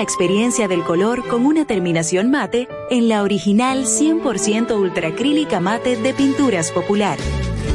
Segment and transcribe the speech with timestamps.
[0.00, 6.14] La experiencia del color con una terminación mate en la original 100% ultracrílica mate de
[6.14, 7.18] Pinturas Popular.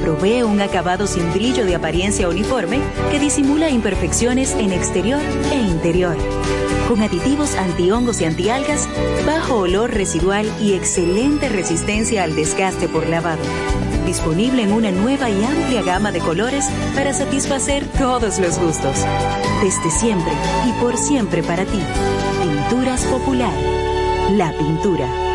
[0.02, 2.80] Provee un acabado sin brillo de apariencia uniforme
[3.12, 5.22] que disimula imperfecciones en exterior
[5.52, 6.18] e interior.
[6.88, 8.90] Con aditivos antihongos y antialgas,
[9.28, 13.42] bajo olor residual y excelente resistencia al desgaste por lavado.
[14.05, 19.04] Disponible en una nueva y amplia gama de colores para satisfacer todos los gustos.
[19.64, 20.32] Desde siempre
[20.68, 21.80] y por siempre para ti.
[22.46, 23.51] Pinturas Popular.
[24.38, 25.35] La pintura.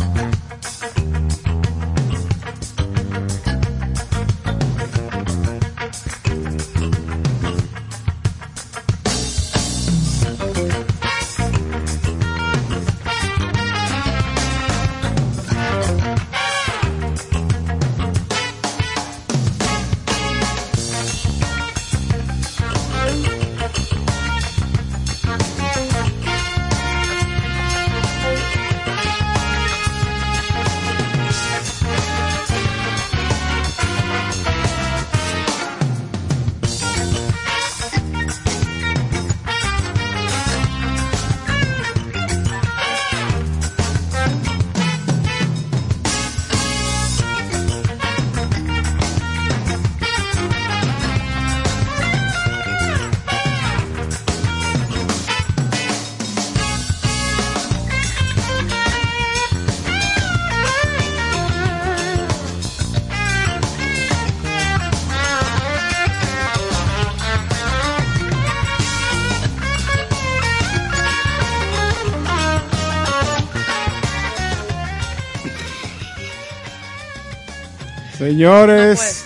[78.31, 79.25] Señores,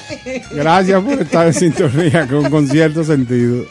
[0.52, 3.66] gracias por estar en sintonía con, con cierto sentido.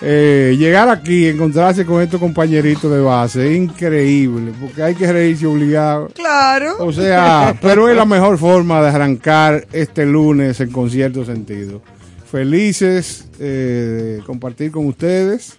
[0.00, 5.44] Eh, llegar aquí, encontrarse con estos compañeritos de base, es increíble, porque hay que reírse
[5.44, 6.06] obligado.
[6.14, 6.76] Claro.
[6.78, 11.82] O sea, pero es la mejor forma de arrancar este lunes en concierto sentido.
[12.30, 15.58] Felices eh, de compartir con ustedes.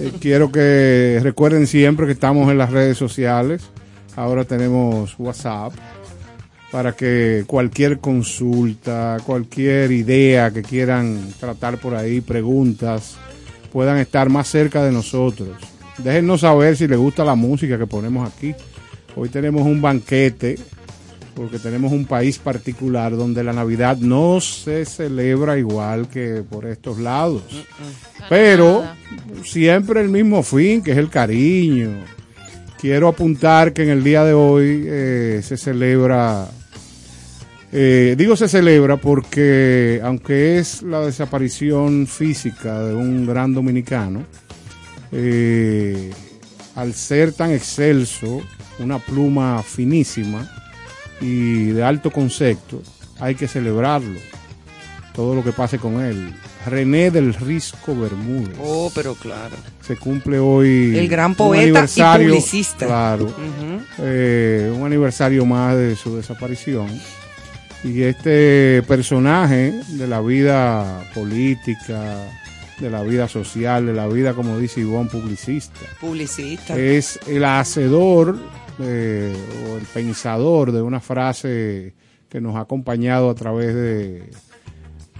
[0.00, 3.62] Eh, quiero que recuerden siempre que estamos en las redes sociales.
[4.16, 5.72] Ahora tenemos WhatsApp
[6.74, 13.14] para que cualquier consulta, cualquier idea que quieran tratar por ahí, preguntas,
[13.72, 15.56] puedan estar más cerca de nosotros.
[15.98, 18.56] Déjennos saber si les gusta la música que ponemos aquí.
[19.14, 20.58] Hoy tenemos un banquete,
[21.36, 26.98] porque tenemos un país particular donde la Navidad no se celebra igual que por estos
[26.98, 27.44] lados.
[28.28, 28.82] Pero
[29.44, 31.90] siempre el mismo fin, que es el cariño.
[32.80, 36.48] Quiero apuntar que en el día de hoy eh, se celebra
[37.76, 44.24] eh, digo se celebra porque aunque es la desaparición física de un gran dominicano,
[45.10, 46.12] eh,
[46.76, 48.42] al ser tan excelso,
[48.78, 50.48] una pluma finísima
[51.20, 52.80] y de alto concepto,
[53.18, 54.20] hay que celebrarlo.
[55.12, 56.32] Todo lo que pase con él.
[56.66, 58.56] René del Risco Bermúdez.
[58.60, 59.56] Oh, pero claro.
[59.80, 60.96] Se cumple hoy.
[60.96, 62.86] El gran poeta y publicista.
[62.86, 63.34] Claro.
[63.98, 66.88] Eh, un aniversario más de su desaparición.
[67.84, 72.16] Y este personaje de la vida política,
[72.80, 76.78] de la vida social, de la vida, como dice Ivonne, publicista, Publicista.
[76.78, 78.38] es el hacedor
[78.80, 79.36] eh,
[79.68, 81.92] o el pensador de una frase
[82.30, 84.30] que nos ha acompañado a través de,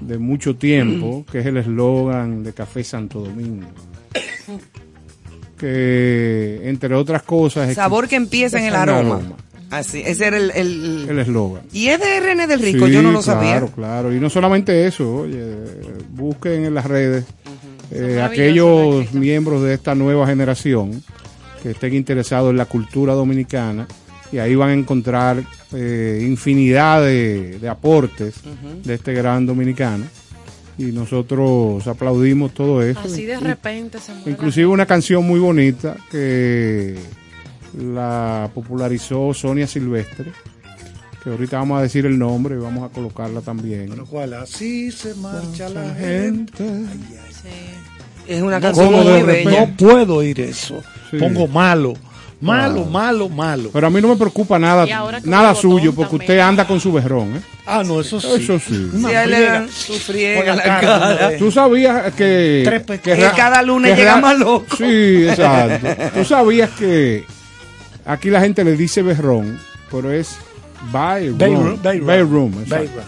[0.00, 3.68] de mucho tiempo, que es el eslogan de Café Santo Domingo.
[5.56, 7.70] Que entre otras cosas...
[7.70, 9.20] es Sabor que empieza en el aroma.
[9.78, 10.50] Así, ese era el...
[10.52, 11.62] el- El eslogan.
[11.72, 13.66] Y es de RN del Rico, Sí, yo no lo claro, sabía.
[13.74, 15.44] Claro, y no solamente eso, oye,
[16.10, 17.24] busquen en las redes
[17.90, 21.02] eh, aquellos miembros de esta nueva generación
[21.62, 23.86] que estén interesados en la cultura dominicana
[24.32, 25.42] y ahí van a encontrar
[25.72, 28.34] eh, infinidad de, de aportes
[28.84, 30.04] de este gran dominicano
[30.76, 33.00] y nosotros aplaudimos todo eso.
[33.04, 34.30] Así de repente se muere.
[34.32, 36.96] Inclusive una canción muy bonita que
[37.78, 40.32] la popularizó Sonia Silvestre,
[41.22, 43.88] que ahorita vamos a decir el nombre y vamos a colocarla también.
[43.90, 46.64] Pero cuál, así se marcha la gente.
[48.26, 49.60] Es una canción ¿cómo muy de bella.
[49.66, 50.82] No puedo oír eso.
[51.10, 51.18] Sí.
[51.18, 51.94] Pongo malo.
[52.40, 52.90] Malo, Ah.
[52.90, 53.70] malo, malo.
[53.72, 54.86] Pero a mí no me preocupa nada,
[55.24, 56.30] nada suyo, porque también.
[56.30, 57.36] usted anda con su berrón.
[57.36, 57.40] ¿eh?
[57.64, 58.28] Ah, no, eso sí.
[58.36, 58.90] Eso sí.
[58.92, 59.52] Una Sí, a él le friega.
[59.52, 61.36] dan su friega la cara, cara.
[61.38, 62.62] Tú sabías que...
[62.86, 64.76] Tres Que cada lunes que llega más loco.
[64.76, 65.88] Sí, exacto.
[66.12, 67.24] Tú sabías que
[68.04, 69.58] aquí la gente le dice berrón,
[69.90, 70.36] pero es
[70.92, 71.38] bayroom.
[71.38, 72.06] Bayroom, bayroom.
[72.06, 72.74] Bayroom, exacto.
[72.76, 73.04] Bayroom.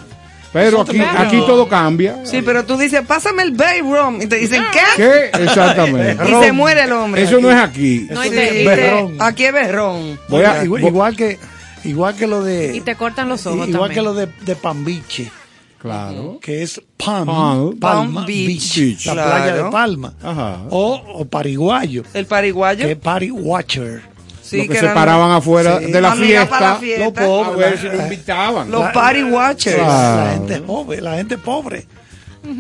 [0.53, 2.25] Pero aquí, aquí todo cambia.
[2.25, 4.23] Sí, pero tú dices, pásame el Bay Rum.
[4.23, 4.81] Y te dicen, ¿qué?
[4.97, 5.43] ¿Qué?
[5.45, 6.17] Exactamente.
[6.41, 7.23] Y se muere el hombre.
[7.25, 8.07] Eso no es aquí.
[8.11, 10.19] No, Sí, te- te- aquí es berrón.
[10.31, 11.39] Voy a- igual, igual que
[11.85, 13.95] igual que lo de Y te cortan los ojos igual también.
[13.95, 15.31] que lo de, de Pambiche,
[15.79, 16.39] Claro.
[16.41, 17.79] que es Palm, Palm.
[17.79, 18.79] Palm Beach.
[18.79, 19.31] Beach, la Claro.
[19.31, 20.15] playa de Palma.
[20.23, 20.61] Ajá.
[20.71, 22.87] O, o Pariguayo, El pariguayo.
[22.87, 24.03] que es Party Watcher.
[24.47, 25.91] Sí, Lo que, se eran paraban afuera Sí.
[25.91, 26.77] de la fiesta.
[26.77, 27.05] fiesta.
[27.05, 27.65] Lo pobre.
[27.67, 28.71] A ver si lo invitaban.
[28.71, 29.77] Los party watchers.
[29.77, 30.25] Claro.
[30.25, 31.87] La gente joven, la gente pobre.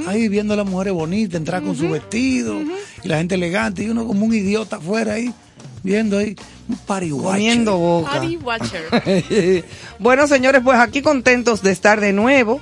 [0.08, 2.56] Ahí viendo a las mujeres bonitas, entrar con su vestido
[3.04, 5.32] y la gente elegante y uno como un idiota afuera ahí,
[5.84, 6.34] viendo ahí
[6.68, 7.32] un party watcher.
[7.32, 8.10] Comiendo boca.
[8.10, 9.64] Party Watcher.
[10.00, 12.60] bueno, señores, pues aquí contentos de estar de nuevo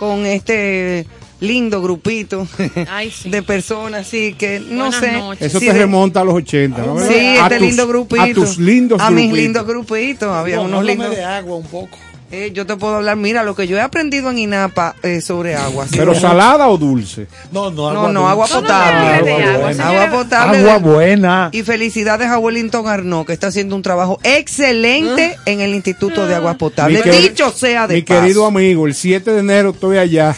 [0.00, 1.06] con este
[1.40, 2.46] lindo grupito
[2.90, 3.28] Ay, sí.
[3.30, 5.12] de personas, sí, que no Buenas sé.
[5.12, 5.46] noches.
[5.48, 6.98] Eso te remonta a los 80, ¿no?
[7.06, 8.22] Sí, a este tus- lindo grupito.
[8.22, 9.38] A tus lindos A mis grupitos.
[9.42, 10.28] lindos grupitos.
[10.30, 11.10] Había No, unos lindos.
[11.10, 11.98] de agua un poco.
[12.32, 15.54] Eh, yo te puedo hablar, mira, lo que yo he aprendido en INAPA eh, sobre
[15.54, 15.86] agua.
[15.86, 17.28] sí, Pero salada o dulce.
[17.52, 19.20] No, no, No, no, agua potable.
[19.20, 19.88] No, no, Agua agua, buena.
[19.88, 20.58] Agua potable.
[20.58, 21.48] Agua de- buena.
[21.52, 26.34] Y felicidades a Wellington Arnaud, que está haciendo un trabajo excelente en el Instituto de
[26.34, 27.04] Aguas Potables.
[27.04, 28.20] Mi queri- Dicho sea de Mi paso.
[28.22, 30.34] querido amigo, el 7 de enero estoy allá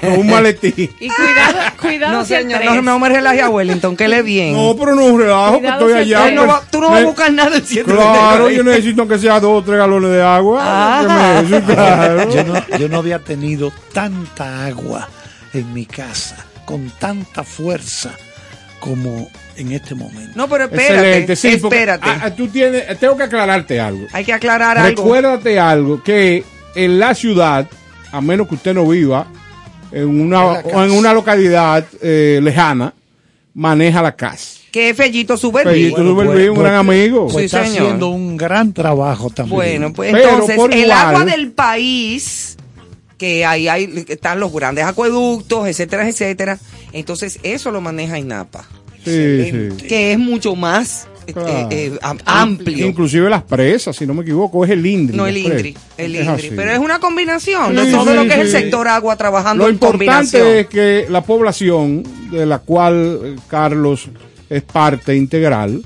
[0.00, 0.90] con un maletín.
[1.00, 4.52] Y cuidado, cuidado No, señor, no, no me relaje a Wellington, que le bien.
[4.54, 6.30] No, pero no es un relajo, que estoy si allá.
[6.32, 8.50] no pues, va- tú no vas a buscar nada el 7 de Claro, enero.
[8.50, 10.60] yo necesito que sea dos o tres galones de agua.
[10.62, 11.42] Ah.
[11.42, 12.30] Que me- sí, claro.
[12.32, 15.08] Yo no, yo no había tenido tanta agua
[15.54, 18.10] en mi casa, con tanta fuerza
[18.80, 20.32] como en este momento.
[20.34, 22.08] No, pero espérate, Excelente, sí, porque, espérate.
[22.08, 24.06] ah, ah, tú tienes, tengo que aclararte algo.
[24.12, 25.02] Hay que aclarar algo.
[25.02, 26.42] Recuérdate algo, que
[26.74, 27.68] en la ciudad,
[28.12, 29.26] a menos que usted no viva
[29.90, 32.94] en una, en una localidad eh, lejana,
[33.54, 34.60] maneja la casa.
[34.70, 35.70] Que es Fellito Superbi.
[35.70, 37.26] Fellito Bueno, Superbi, un gran amigo.
[37.26, 37.82] Pues Sí, está señor.
[37.82, 39.54] haciendo un gran trabajo también.
[39.56, 42.56] Bueno, pues Pero entonces el igual- agua del país,
[43.18, 46.58] que ahí hay, están los grandes acueductos, etcétera, etcétera.
[46.92, 48.64] Entonces eso lo maneja INAPA,
[49.04, 49.86] Sí, sí.
[49.86, 51.68] que es mucho más eh, Claro.
[51.70, 52.86] eh, am- amplio.
[52.86, 55.16] Inclusive las presas, si no me equivoco, es el INDRI.
[55.16, 56.46] No el INDRI, el Es INDRI.
[56.46, 56.54] así.
[56.56, 59.70] Pero es una combinación de todo sí, lo que es el sector agua trabajando Lo
[59.70, 60.42] en combinación.
[60.42, 64.08] importante es que la población, de la cual eh, Carlos
[64.50, 65.82] es parte integral,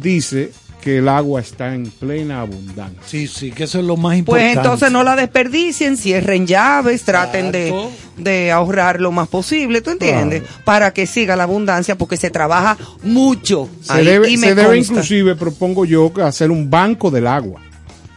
[0.00, 0.50] dice
[0.86, 2.96] que el agua está en plena abundancia.
[3.04, 4.52] Sí, sí, que eso es lo más Pues importante.
[4.52, 7.74] entonces no la desperdicien, cierren llaves, traten de,
[8.16, 10.44] de ahorrar lo más posible, ¿tú entiendes?
[10.64, 13.68] Para que siga la abundancia, porque se trabaja mucho.
[13.80, 14.92] Se ahí, debe, y me se debe consta.
[14.92, 17.60] inclusive, propongo yo, hacer un banco del agua.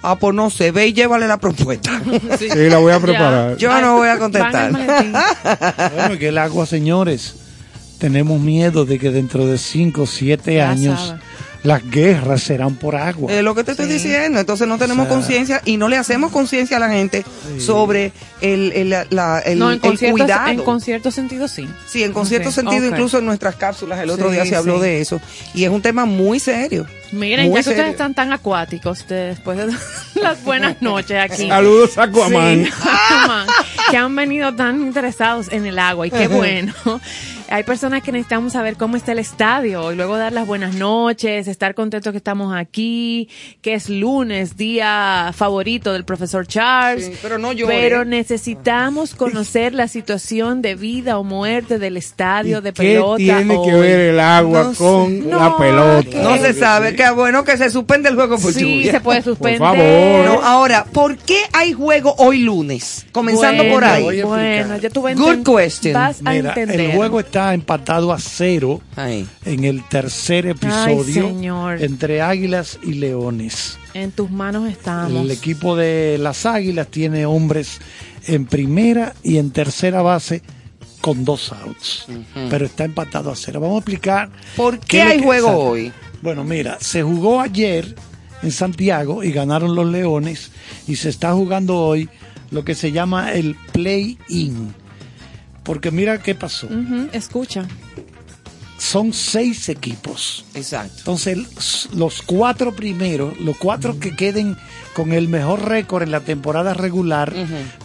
[0.04, 2.00] Ah, pues no sé, ve y llévale la propuesta.
[2.38, 3.58] Sí, la voy a preparar.
[3.58, 4.72] Yo no voy a contestar.
[5.96, 7.34] Bueno, que el agua, señores,
[7.98, 11.20] tenemos miedo de que dentro de 5 o 7 Ya años sabe.
[11.64, 13.32] Las guerras serán por agua.
[13.34, 14.40] Es lo que te estoy diciendo.
[14.40, 17.26] Entonces no tenemos O sea, conciencia y no le hacemos conciencia a la gente
[17.60, 18.12] sobre
[18.42, 20.48] el, el, la- el- No, en el cuidado.
[20.48, 21.68] en concierto sentido sí.
[21.88, 22.92] Sí, en concierto sentido, ok.
[22.94, 24.82] incluso en nuestras cápsulas, el otro Sí, día se habló sí.
[24.84, 25.20] de eso.
[25.54, 26.86] Y es un tema muy serio.
[27.12, 27.80] Miren, Muy ya que serio.
[27.80, 29.74] ustedes están tan acuáticos ustedes, después de
[30.22, 31.48] las buenas noches aquí.
[31.50, 32.66] Saludos a Aquaman.
[32.66, 33.48] Sí, Aquaman,
[33.92, 36.74] que han venido tan interesados en el agua y qué bueno.
[37.52, 41.48] Hay personas que necesitamos saber cómo está el estadio y luego dar las buenas noches,
[41.48, 43.28] estar contentos que estamos aquí,
[43.64, 47.06] que es lunes, día favorito del profesor Charles.
[47.08, 47.76] Sí, pero no llore.
[47.80, 53.18] Pero necesitamos conocer la situación de vida o muerte del estadio de ¿Qué pelota.
[53.18, 54.78] tiene que ver el agua No sé.
[54.78, 56.22] con la No, pelota?
[56.22, 56.96] No se sabe.
[56.96, 58.92] Qué bueno que se suspende el juego por Sí, lluvia.
[58.92, 59.60] se puede suspender.
[59.60, 60.26] favor.
[60.26, 63.08] No, ahora, ¿por qué hay juego hoy lunes?
[63.12, 64.22] Comenzando por ahí.
[64.22, 65.94] Bueno, ya a Good question.
[65.96, 66.80] Vas a Mira, entender.
[66.80, 69.28] el juego está empatado a cero Ay.
[69.46, 71.82] en el tercer episodio señor.
[71.82, 73.78] entre Águilas y Leones.
[73.94, 75.24] En tus manos estamos.
[75.24, 77.80] El equipo de las Águilas tiene hombres
[78.28, 80.42] en primera y en tercera base
[81.02, 82.06] con dos outs,
[82.50, 83.60] pero está empatado a cero.
[83.62, 85.64] Vamos a explicar ¿Por qué hay juego exacto.
[85.70, 85.92] hoy?
[86.22, 87.96] Bueno, mira, se jugó ayer
[88.44, 90.52] en Santiago y ganaron los Leones
[90.88, 92.10] y se está jugando hoy
[92.52, 94.74] lo que se llama el play-in.
[95.70, 96.68] Porque mira qué pasó.
[97.14, 97.68] Escucha.
[98.80, 100.44] Son seis equipos.
[100.56, 100.96] Exacto.
[100.98, 104.58] Entonces, los cuatro primeros, los cuatro que queden
[104.96, 107.32] con el mejor récord en la temporada regular,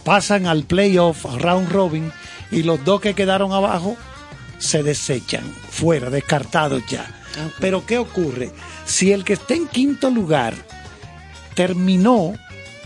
[0.02, 2.10] pasan al playoff, round robin,
[2.50, 3.98] y los dos que quedaron abajo
[4.56, 7.04] se desechan, fuera, descartados ya.
[7.60, 8.50] Pero ¿qué ocurre?
[8.86, 10.54] Si el que está en quinto lugar
[11.54, 12.32] terminó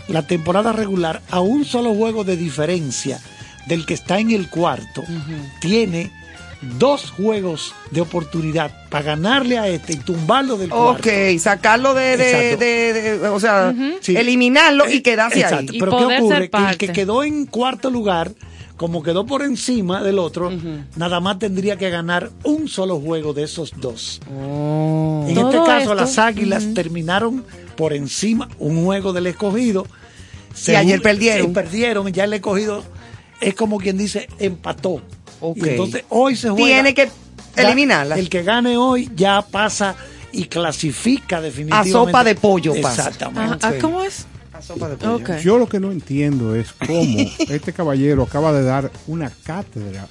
[0.09, 3.21] la temporada regular a un solo juego de diferencia
[3.69, 5.03] del que está en el cuarto,
[5.61, 6.11] tiene
[6.77, 11.07] dos juegos de oportunidad para ganarle a este y tumbarlo del cuarto.
[11.09, 12.57] Ok, sacarlo de, de, Exacto.
[12.65, 14.17] de- de- o sea, Sí.
[14.17, 15.71] eliminarlo y quedarse Exacto.
[15.71, 15.79] ahí.
[15.79, 16.49] Pero ¿qué ocurre?
[16.49, 18.33] Que el que quedó en cuarto lugar,
[18.75, 20.51] como quedó por encima del otro,
[20.97, 24.19] nada más tendría que ganar un solo juego de esos dos.
[24.27, 27.45] En Todo este caso, esto, las Águilas terminaron
[27.77, 29.85] por encima un juego del escogido.
[30.67, 31.47] Y ayer perdieron.
[31.47, 32.83] sí, perdieron, ya el escogido
[33.41, 35.01] es como quien dice, empató.
[35.55, 36.65] Y entonces hoy se juega.
[36.67, 37.09] Tiene que
[37.55, 38.17] eliminarla.
[38.17, 39.95] El que gane hoy ya pasa
[40.31, 41.91] y clasifica definitivamente.
[41.91, 43.03] sopa de pollo pasa.
[43.07, 43.65] Exactamente.
[43.65, 44.25] Ah, ah, ¿Cómo es?
[44.53, 45.15] La sopa de pollo.
[45.15, 45.37] Ok.
[45.41, 47.19] Yo lo que no entiendo es cómo
[47.49, 50.07] este caballero acaba de dar una cátedra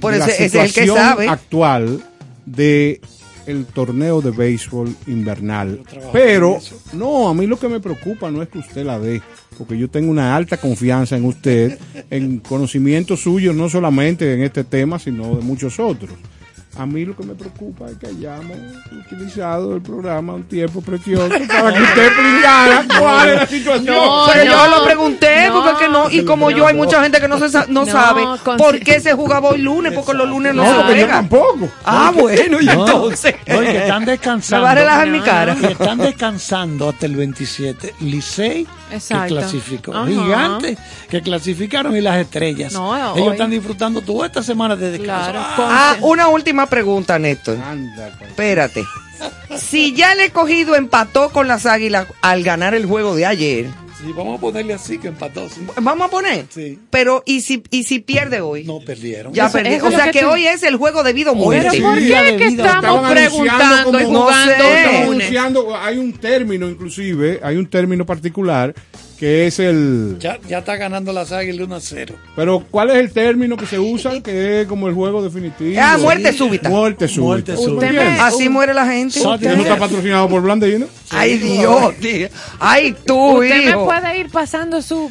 [0.00, 1.28] por de la ese- ese es el que situación sabe.
[1.28, 2.04] actual
[2.44, 3.00] de
[3.46, 5.80] el torneo de béisbol invernal.
[6.12, 6.58] Pero
[6.92, 9.22] no, a mí lo que me preocupa no es que usted la dé,
[9.58, 11.78] porque yo tengo una alta confianza en usted,
[12.10, 16.10] en conocimientos suyos no solamente en este tema, sino de muchos otros.
[16.78, 18.56] A mí lo que me preocupa es que hayamos
[19.06, 23.94] utilizado el programa un tiempo precioso para que usted explicara cuál es la situación.
[23.94, 25.62] No, Pero yo no, lo pregunté, no.
[25.64, 28.22] porque no, y como yo hay mucha gente que no se sa- no, No, sabe
[28.42, 31.06] con- por qué se jugaba hoy lunes, porque los lunes no, No, se porque yo
[31.06, 31.28] juegan.
[31.28, 31.68] tampoco.
[31.84, 33.34] Ah, bueno, y No, entonces.
[33.44, 34.62] están descansando.
[34.62, 35.54] Me va a relajar mi cara.
[35.60, 37.94] Y están descansando hasta el 27.
[38.00, 39.94] Licey, que clasificó.
[39.94, 40.06] Ajá.
[40.06, 40.78] Gigantes,
[41.10, 41.94] que clasificaron.
[41.96, 42.72] Y las estrellas.
[42.72, 45.32] No, Ellos hoy- están disfrutando toda esta semana de descanso.
[45.32, 45.38] Claro.
[45.42, 47.58] Ah, Ah, una última pregunta, Néstor.
[47.58, 48.30] Anda, pues.
[48.30, 48.84] Espérate.
[49.56, 53.66] Si ya el escogido empató con las águilas al ganar el juego de ayer,
[54.00, 55.48] sí, vamos a ponerle así que empató.
[55.48, 55.60] sí.
[55.80, 56.46] vamos a poner.
[56.48, 56.78] Sí.
[56.90, 58.64] Pero, ¿y si, y si pierde hoy?
[58.64, 59.32] No perdieron.
[59.32, 61.44] ya eso O es sea que que hoy es el juego de vida o Pero
[61.44, 61.68] muerte.
[61.70, 62.66] Pero ¿por qué que vida.
[62.66, 65.04] estamos preguntando y como- No jugando sé.
[65.76, 68.74] Hay un término inclusive, hay un término particular
[69.22, 70.16] que es el...
[70.18, 72.16] Ya, ya está ganando las águilas 1 a 0.
[72.34, 74.20] Pero ¿cuál es el término que se usa?
[74.20, 75.80] Que es como el juego definitivo.
[75.80, 76.68] Ah, muerte súbita.
[76.68, 77.22] Muerte súbita.
[77.22, 77.86] Muerte ¿Tú me súbita.
[77.86, 78.20] entiendes?
[78.20, 79.20] Así muere la gente.
[79.20, 80.86] ¿Usted no está patrocinado por Blandino?
[81.10, 81.94] Ay, Dios.
[82.00, 82.28] tío.
[82.58, 85.08] Ay, tú, Usted me puede ir pasando su,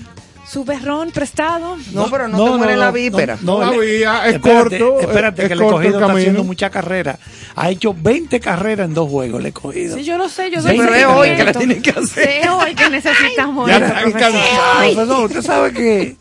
[0.51, 1.77] su berrón prestado.
[1.93, 3.37] No, pero no, te muere la víspera.
[3.37, 6.69] Todavía es espérate, corto, Espérate, es- que es el corto escogido el está haciendo mucha
[6.69, 7.19] carrera.
[7.55, 9.95] Ha hecho 20 carreras en dos juegos el escogido.
[9.97, 12.29] Sí, yo lo sé, yo doy pero es hoy que la tienen que hacer.
[12.43, 15.25] Sí, hoy que necesitamos Ya están cansados.
[15.25, 16.15] Usted sabe que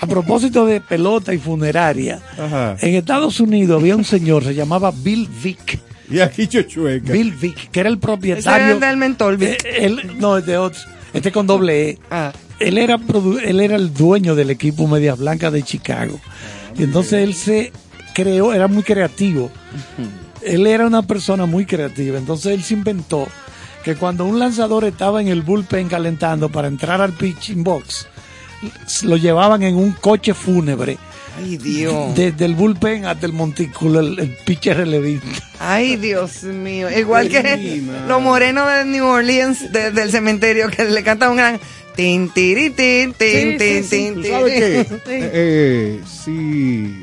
[0.00, 2.76] a propósito de pelota y funeraria, Ajá.
[2.80, 5.78] en Estados Unidos había un señor, se llamaba Bill Vick.
[6.10, 7.12] Y aquí Chochueca.
[7.12, 8.64] Bill Vick, que era el Ese propietario.
[8.66, 9.64] era el del mentor, Vic.
[9.64, 10.80] Eh, él- no, es de otro.
[11.12, 11.98] Este con doble E.
[12.10, 12.32] Ah.
[12.60, 16.20] Él era, produ- él era el dueño del equipo Medias Blancas de Chicago.
[16.78, 17.72] Y entonces él se
[18.14, 19.50] creó, era muy creativo.
[20.42, 22.18] Él era una persona muy creativa.
[22.18, 23.26] Entonces él se inventó
[23.84, 28.06] que cuando un lanzador estaba en el bullpen calentando para entrar al pitching box,
[29.02, 30.98] lo llevaban en un coche fúnebre.
[31.42, 32.14] Ay, Dios.
[32.14, 35.26] Desde el bullpen hasta el montículo, el, el pitcher relevista.
[35.58, 36.88] Ay, Dios mío.
[36.90, 41.60] Igual que los morenos de New Orleans, de- del cementerio, que le cantan un gran...
[41.96, 43.88] Tin, tiri, tin, tin, Sí, tin, sí, sí.
[43.96, 44.30] tin, ¿Tú tin.
[44.32, 44.80] sabes qué?
[45.10, 47.02] Eh, eh, si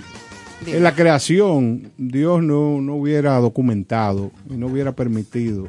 [0.65, 5.67] en la creación Dios no, no hubiera documentado y no hubiera permitido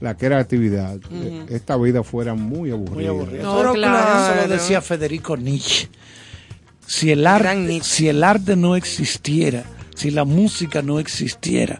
[0.00, 2.94] la creatividad, eh, esta vida fuera muy aburrida.
[2.94, 3.42] Muy aburrida.
[3.44, 4.32] No, Pero claro.
[4.40, 5.88] Eso lo decía Federico Nietzsche.
[6.86, 7.84] Si el, arte, Nietzsche.
[7.88, 9.64] si el arte no existiera,
[9.94, 11.78] si la música no existiera,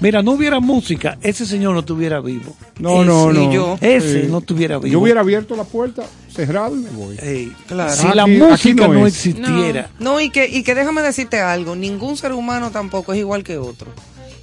[0.00, 2.54] mira, no hubiera música, ese señor no estuviera vivo.
[2.78, 3.52] No, Ese no, no.
[3.52, 3.78] yo.
[3.80, 4.92] Ese no estuviera vivo.
[4.92, 6.02] Yo hubiera abierto la puerta,
[6.34, 7.16] cerrado y me voy.
[7.22, 7.92] Ey, Claro.
[7.94, 12.16] Si Aquí- la música no existiera, No, y que, y que déjame decirte algo, ningún
[12.16, 13.88] ser humano tampoco es igual que otro.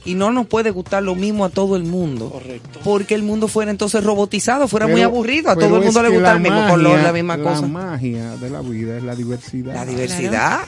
[0.06, 2.30] Y no nos puede gustar lo mismo a todo el mundo.
[2.30, 2.80] Correcto.
[2.86, 5.50] Porque el mundo fuera entonces robotizado, fuera muy aburrido.
[5.52, 7.68] A todo el mundo le gusta la el mismo magia- color, la misma La cosa.
[7.68, 9.74] magia de la vida es la diversidad.
[9.74, 10.60] La diversidad.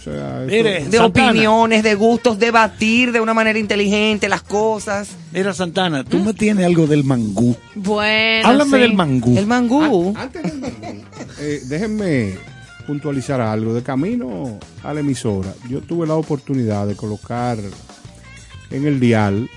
[0.00, 1.04] O sea, eso- Mire, De Santana.
[1.30, 5.10] opiniones, de gustos, debatir de una manera inteligente las cosas.
[5.30, 7.54] mira Santana, tú me tienes algo del mangú.
[7.74, 8.82] Bueno, Háblame sí.
[8.82, 9.36] del mangú.
[9.38, 10.14] El mangú.
[10.16, 11.04] Antes del mangú,
[11.40, 12.34] eh, déjenme
[12.86, 13.74] puntualizar algo.
[13.74, 17.58] De camino a la emisora, yo tuve la oportunidad de colocar
[18.70, 19.50] en el dial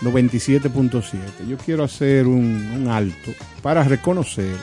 [0.00, 1.46] 97.7.
[1.48, 3.30] Yo quiero hacer un, un alto
[3.62, 4.54] para reconocer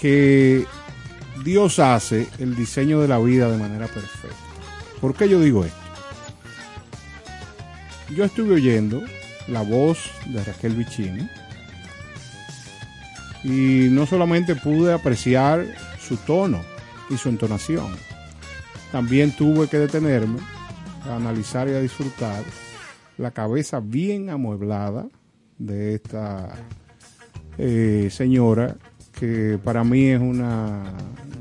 [0.00, 0.64] que
[1.46, 4.36] Dios hace el diseño de la vida de manera perfecta.
[5.00, 5.78] ¿Por qué yo digo esto?
[8.12, 9.00] Yo estuve oyendo
[9.46, 11.30] la voz de Raquel Vicini
[13.44, 15.64] y no solamente pude apreciar
[16.00, 16.62] su tono
[17.10, 17.94] y su entonación,
[18.90, 20.40] también tuve que detenerme
[21.04, 22.42] a analizar y a disfrutar
[23.18, 25.06] la cabeza bien amueblada
[25.58, 26.56] de esta
[27.56, 28.76] eh, señora
[29.18, 30.84] que para mí es una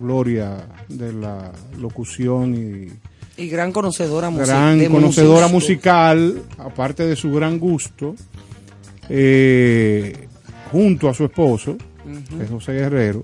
[0.01, 0.57] gloria
[0.89, 7.59] de la locución y Y gran conocedora musi- gran conocedora musical, aparte de su gran
[7.59, 8.15] gusto,
[9.09, 10.27] eh,
[10.71, 11.77] junto a su esposo,
[12.37, 13.23] que es José Guerrero,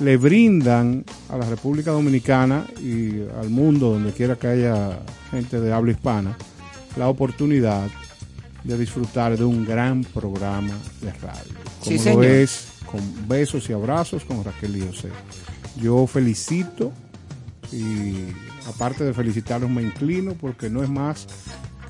[0.00, 5.72] le brindan a la República Dominicana y al mundo, donde quiera que haya gente de
[5.72, 6.36] habla hispana,
[6.96, 7.88] la oportunidad
[8.64, 11.54] de disfrutar de un gran programa de radio.
[11.80, 11.90] Como
[12.22, 15.08] lo es con besos y abrazos con Raquel y José.
[15.80, 16.92] Yo felicito
[17.72, 18.14] y
[18.66, 21.26] aparte de felicitarlos me inclino porque no es más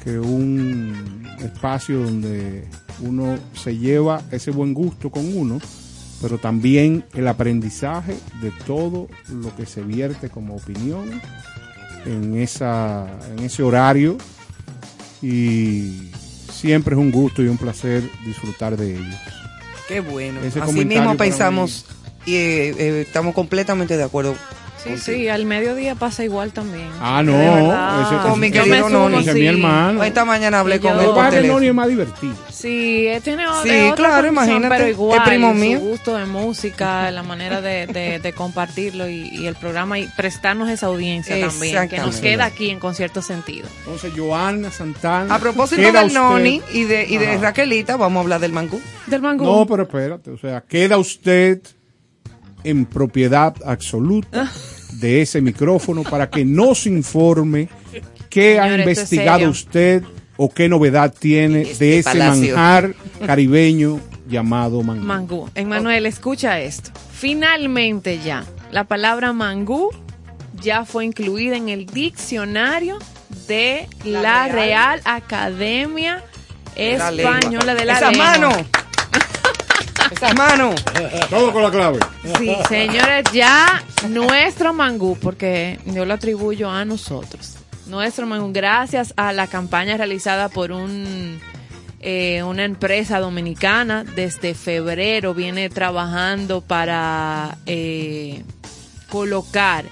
[0.03, 2.69] que un espacio donde
[3.01, 5.61] uno se lleva ese buen gusto con uno,
[6.21, 11.21] pero también el aprendizaje de todo lo que se vierte como opinión
[12.07, 14.19] en, esa, en ese horario
[15.23, 16.11] y
[16.51, 19.38] siempre es un gusto y un placer disfrutar de ellos.
[19.89, 20.41] Qué bueno.
[20.43, 21.87] Ese Así mismo pensamos
[22.27, 24.37] y eh, eh, estamos completamente de acuerdo.
[24.83, 26.89] Sí, sí, al mediodía pasa igual también.
[27.01, 29.19] Ah, no, ese- Con mi querido Noni.
[29.19, 29.47] es mi sí.
[29.47, 30.05] hermano.
[30.05, 31.53] Esta mañana hablé con yo- él El por teléfono.
[31.55, 32.35] Noni es más divertido.
[32.51, 37.11] Sí, él tiene o- Sí, otra claro, imagínate, Pero igual, primo su gusto de música,
[37.11, 41.89] la manera de, de- de compartirlo y, y el programa y prestarnos esa audiencia también,
[41.89, 43.69] que nos queda aquí en concierto sentido.
[43.81, 45.35] Entonces, Joana Santana.
[45.35, 47.37] A propósito del usted- Noni y de, y de.
[47.39, 48.81] Raquelita, vamos a hablar del mangú.
[49.07, 49.45] Del mangú.
[49.45, 51.61] No, pero espérate, o sea, queda usted
[52.65, 54.51] en propiedad absoluta
[54.93, 57.69] de ese micrófono para que nos informe
[58.31, 60.03] qué ha Señor, investigado usted
[60.37, 62.57] o qué novedad tiene Este de ese palacio.
[62.57, 62.95] manjar
[63.27, 65.03] caribeño llamado mangú.
[65.05, 65.51] Mangú.
[65.55, 66.91] Emanuel, escucha esto.
[67.13, 69.91] Finalmente ya, la palabra mangú
[70.61, 72.99] ya fue incluida en el diccionario
[73.47, 74.55] de la, La Real.
[74.55, 76.23] Real Academia.
[76.77, 78.39] Española de la Esas Lengua.
[78.39, 78.57] manos.
[80.11, 80.75] Esas manos.
[81.31, 81.99] Todo con la clave.
[82.39, 87.57] Sí, señores, ya nuestro mangú, porque yo lo atribuyo a nosotros.
[87.87, 91.41] Nuestro mangú, gracias a la campaña realizada por un
[92.01, 98.45] eh, una empresa dominicana, desde febrero viene trabajando para eh,
[99.11, 99.85] colocar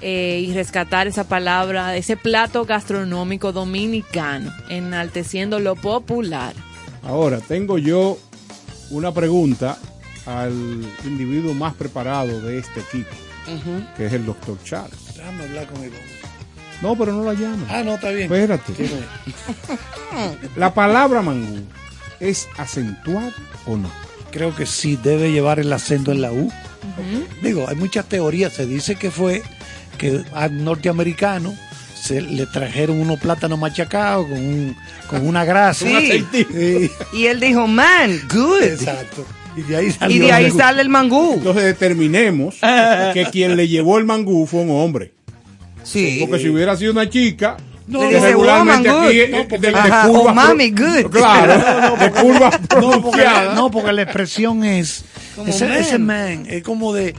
[0.00, 6.54] eh, y rescatar esa palabra, ese plato gastronómico dominicano, enalteciendo lo popular.
[7.02, 8.18] Ahora, tengo yo
[8.92, 9.76] una pregunta
[10.26, 10.52] al
[11.04, 13.10] individuo más preparado de este equipo,
[13.96, 15.16] que es el doctor Charles.
[15.16, 16.22] Déjame hablar con el hombre.
[16.80, 17.66] No, pero no la llama.
[17.68, 18.32] Ah, no, está bien.
[18.32, 18.74] Espérate.
[18.74, 18.90] Sí,
[20.56, 21.60] La palabra mangú
[22.20, 23.32] es acentuada
[23.66, 23.90] o no.
[24.30, 26.50] Creo que sí debe llevar el acento en la U.
[27.42, 28.52] Digo, hay muchas teorías.
[28.52, 29.42] Se dice que fue
[29.98, 31.54] que al norteamericano
[32.02, 34.76] se le trajeron unos plátanos machacados con, un-
[35.08, 35.86] con una grasa.
[35.86, 36.24] Sí.
[36.32, 38.62] Sí, Y él dijo, man, good.
[38.62, 39.24] exacto.
[39.56, 41.34] Y de ahí salió Y de ahí el- sale el mangú.
[41.34, 42.56] Entonces determinemos
[43.14, 45.12] que quien le llevó el mangú fue un hombre.
[45.84, 46.18] Sí.
[46.20, 47.56] Porque si hubiera sido una chica,
[47.88, 49.30] Le que dice, regularmente woman, aquí good.
[49.30, 51.10] No, de, porque- de Ajá, curvas oh, mami, good.
[51.10, 55.04] Claro, de curvas No porque, no, porque la expresión es.
[55.36, 55.76] Como ese, man.
[55.78, 57.14] ese man es como de.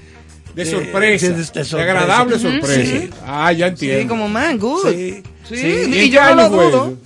[0.56, 1.28] De sorpresa.
[1.28, 1.82] de- De, de sorpresa.
[1.82, 2.82] agradable sorpresa.
[3.02, 3.10] Sí.
[3.26, 4.02] Ah, ya entiendo.
[4.02, 4.88] Sí, como man, good.
[4.92, 5.24] Sí.
[5.50, 6.98] Sí, ¿Y en y yo no lo dudo.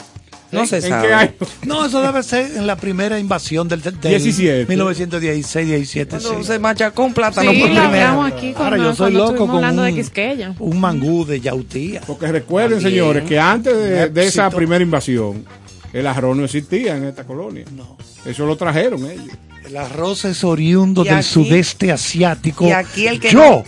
[0.50, 1.08] No se ¿En sabe.
[1.08, 1.32] qué año?
[1.66, 4.66] No, eso debe ser en la primera invasión del, del 17.
[4.68, 6.10] 1916, 17.
[6.10, 6.44] Cuando sí.
[6.48, 9.82] se machacó un plátano Sí, por primera aquí cuando, Ahora yo soy loco con hablando
[9.84, 10.56] de un, Quisqueya.
[10.60, 12.00] un mangú de yautía.
[12.08, 12.94] Porque recuerden, También.
[13.04, 15.44] señores, que antes de, de esa primera invasión,
[15.92, 17.66] el arroz no existía en esta colonia.
[17.76, 17.98] No.
[18.26, 19.26] Eso lo trajeron ellos.
[19.68, 22.66] El arroz es oriundo Y del aquí- sudeste asiático.
[22.66, 23.66] y aquí el que yo,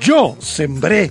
[0.00, 1.10] yo sembré,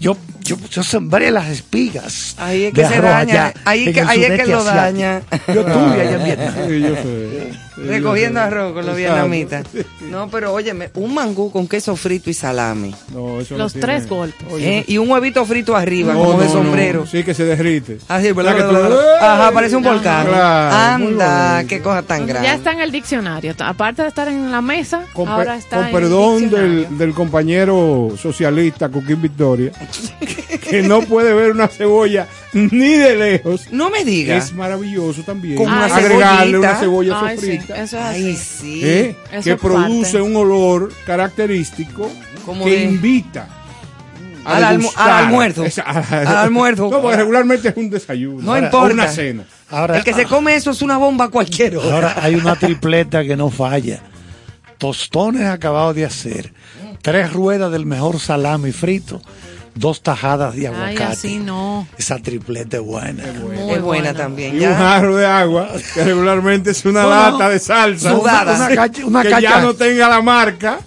[0.00, 0.16] yo,
[0.48, 2.34] yo, yo sembré las espigas.
[2.38, 4.74] Ahí es que se daña, allá ahí que- ahí es que lo asiático.
[4.76, 5.22] daña.
[5.48, 6.54] Yo tuve allá en Vietnam.
[6.68, 7.52] Sí, yo sé.
[7.78, 9.64] Recogiendo arroz con los vietnamitas.
[10.10, 12.92] No, pero óyeme, un mangú con queso frito y salami.
[13.14, 14.46] No, eso no Los tiene- tres golpes.
[14.58, 14.84] ¿eh?
[14.88, 17.00] Y un huevito frito arriba, no, como de sombrero.
[17.02, 17.06] no.
[17.06, 17.98] Sí, que se derrite.
[18.08, 18.76] Así, sea, que tú-
[19.20, 20.26] Ajá, parece un volcán.
[20.26, 22.48] Claro, Anda, qué cosa tan grande.
[22.48, 23.54] Ya está en el diccionario.
[23.60, 27.14] Aparte de estar en la mesa, Con, ahora está con en perdón el del, del
[27.14, 29.70] compañero socialista Coquín Victoria,
[30.60, 33.70] que no puede ver una cebolla ni de lejos.
[33.72, 34.46] No me digas.
[34.46, 35.56] Es maravilloso también.
[35.56, 36.58] Con una agregarle cebollita.
[36.70, 37.82] una cebolla Ay, sí, sofrita.
[37.82, 38.80] eso es Ay, sí.
[38.84, 39.16] ¿eh?
[39.32, 40.22] Eso que es produce parte.
[40.22, 42.10] un olor característico
[42.44, 43.48] Como que de- invita
[44.44, 45.10] a Al almu- degustar.
[45.10, 45.64] al almuerzo.
[45.64, 46.88] Esa- Al almuerzo.
[46.90, 48.40] No, porque regularmente es un desayuno.
[48.42, 48.94] No importa.
[48.94, 49.44] una cena.
[49.70, 51.94] Ahora, El que se come eso es una bomba a cualquier hora.
[51.94, 54.00] ahora hay una tripleta que no falla.
[54.78, 56.52] Tostones acabados de hacer,
[57.02, 59.20] tres ruedas del mejor salami frito,
[59.78, 61.04] dos tajadas de Ay, aguacate.
[61.04, 61.86] así no.
[61.98, 63.24] Esa tripleta es buena.
[63.42, 64.14] Muy es buena buena.
[64.14, 64.60] también.
[64.60, 68.14] Y un jarro de agua, que regularmente es una lata de salsa.
[68.16, 68.56] Sudada.
[68.56, 70.80] Una cacha- una que cacha- ya no tenga la marca.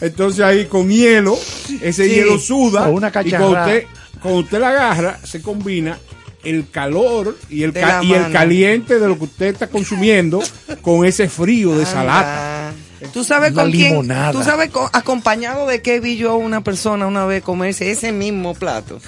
[0.00, 1.36] Entonces ahí con hielo,
[1.82, 2.14] ese Sí.
[2.14, 2.88] hielo suda.
[2.88, 3.84] O una y cuando usted,
[4.22, 5.98] cuando usted la agarra, se combina
[6.44, 10.40] el calor y el, ca- y el caliente de lo que usted está consumiendo
[10.82, 12.72] con ese frío de esa lata.
[13.12, 13.92] ¿Tú sabes Una con quién?
[14.32, 18.12] ¿Tú sabes con- acompañado de qué vi yo a una persona una vez comerse ese
[18.12, 19.00] mismo plato?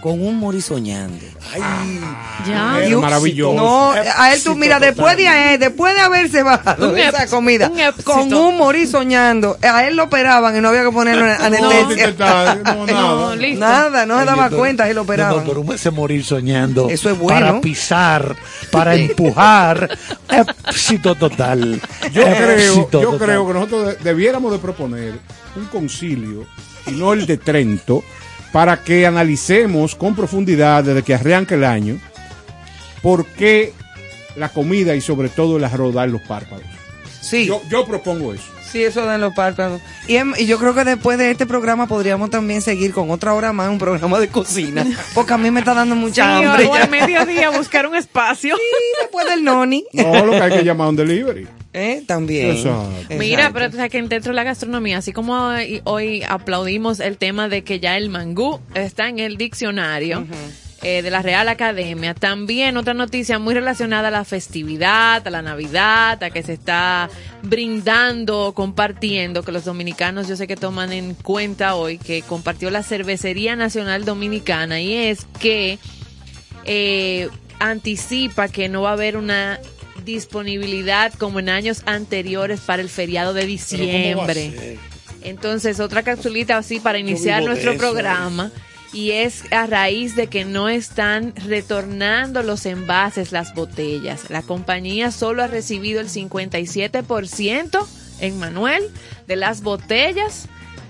[0.00, 1.24] Con un morisoñando.
[2.46, 2.80] Ya.
[2.80, 3.54] Es Y un- maravilloso.
[3.54, 7.06] No, a él tú, mira, después de, a él, después de haberse bajado Un de
[7.08, 10.90] esa comida, un con un morir soñando, a él lo operaban y no había que
[10.92, 12.08] ponerlo en No, anestesia.
[12.08, 13.02] está- no, nada.
[13.02, 13.60] No, listo.
[13.60, 15.36] Nada, no se daba cuenta, él lo No, operaban.
[15.46, 16.88] no, pero ese morir soñando.
[16.88, 17.40] Eso es bueno.
[17.46, 18.36] Para pisar,
[18.70, 19.98] para empujar.
[20.68, 21.80] éxito total.
[22.12, 23.18] Yo creo, yo total.
[23.18, 25.18] creo que nosotros de- debiéramos de proponer
[25.56, 26.46] un concilio
[26.86, 28.02] y no el de Trento
[28.52, 31.98] para que analicemos con profundidad desde que arranca el año
[33.02, 33.72] por qué
[34.36, 36.64] la comida y sobre todo el arroz los párpados.
[37.20, 37.46] sí.
[37.46, 38.59] Yo, yo propongo eso.
[38.70, 39.80] Sí, eso da en los párpados.
[40.06, 43.34] Y, em- y yo creo que después de este programa podríamos también seguir con otra
[43.34, 44.86] hora más, un programa de cocina.
[45.14, 46.66] Porque a mí me está dando Sí, mucha o, hambre.
[46.66, 48.54] o al mediodía buscar un espacio.
[48.56, 49.84] Y después del noni.
[49.92, 51.46] No, lo que hay que llamar un delivery.
[51.72, 52.02] ¿Eh?
[52.06, 52.50] También.
[52.50, 52.88] Exacto.
[53.10, 53.54] Mira, Exacto.
[53.54, 57.48] pero tú sabes que dentro de la gastronomía, así como hoy, hoy aplaudimos el tema
[57.48, 60.26] de que ya el mangú está en el diccionario
[60.82, 65.42] eh, de la Real Academia, también otra noticia muy relacionada a la festividad, a la
[65.42, 67.10] Navidad, a que se está
[67.42, 72.82] brindando, compartiendo, que los dominicanos yo sé que toman en cuenta hoy, que compartió la
[72.82, 75.78] Cervecería Nacional Dominicana, y es que
[76.64, 79.60] eh, anticipa que no va a haber una
[80.04, 84.78] disponibilidad como en años anteriores para el feriado de Pero ¿cómo va a diciembre.
[85.22, 88.50] Entonces, otra capsulita así para iniciar nuestro eso, programa.
[88.92, 94.30] Y es a raíz de que no están retornando los envases, las botellas.
[94.30, 97.86] La compañía solo ha recibido el 57%
[98.20, 98.82] en Manuel
[99.26, 100.46] de las botellas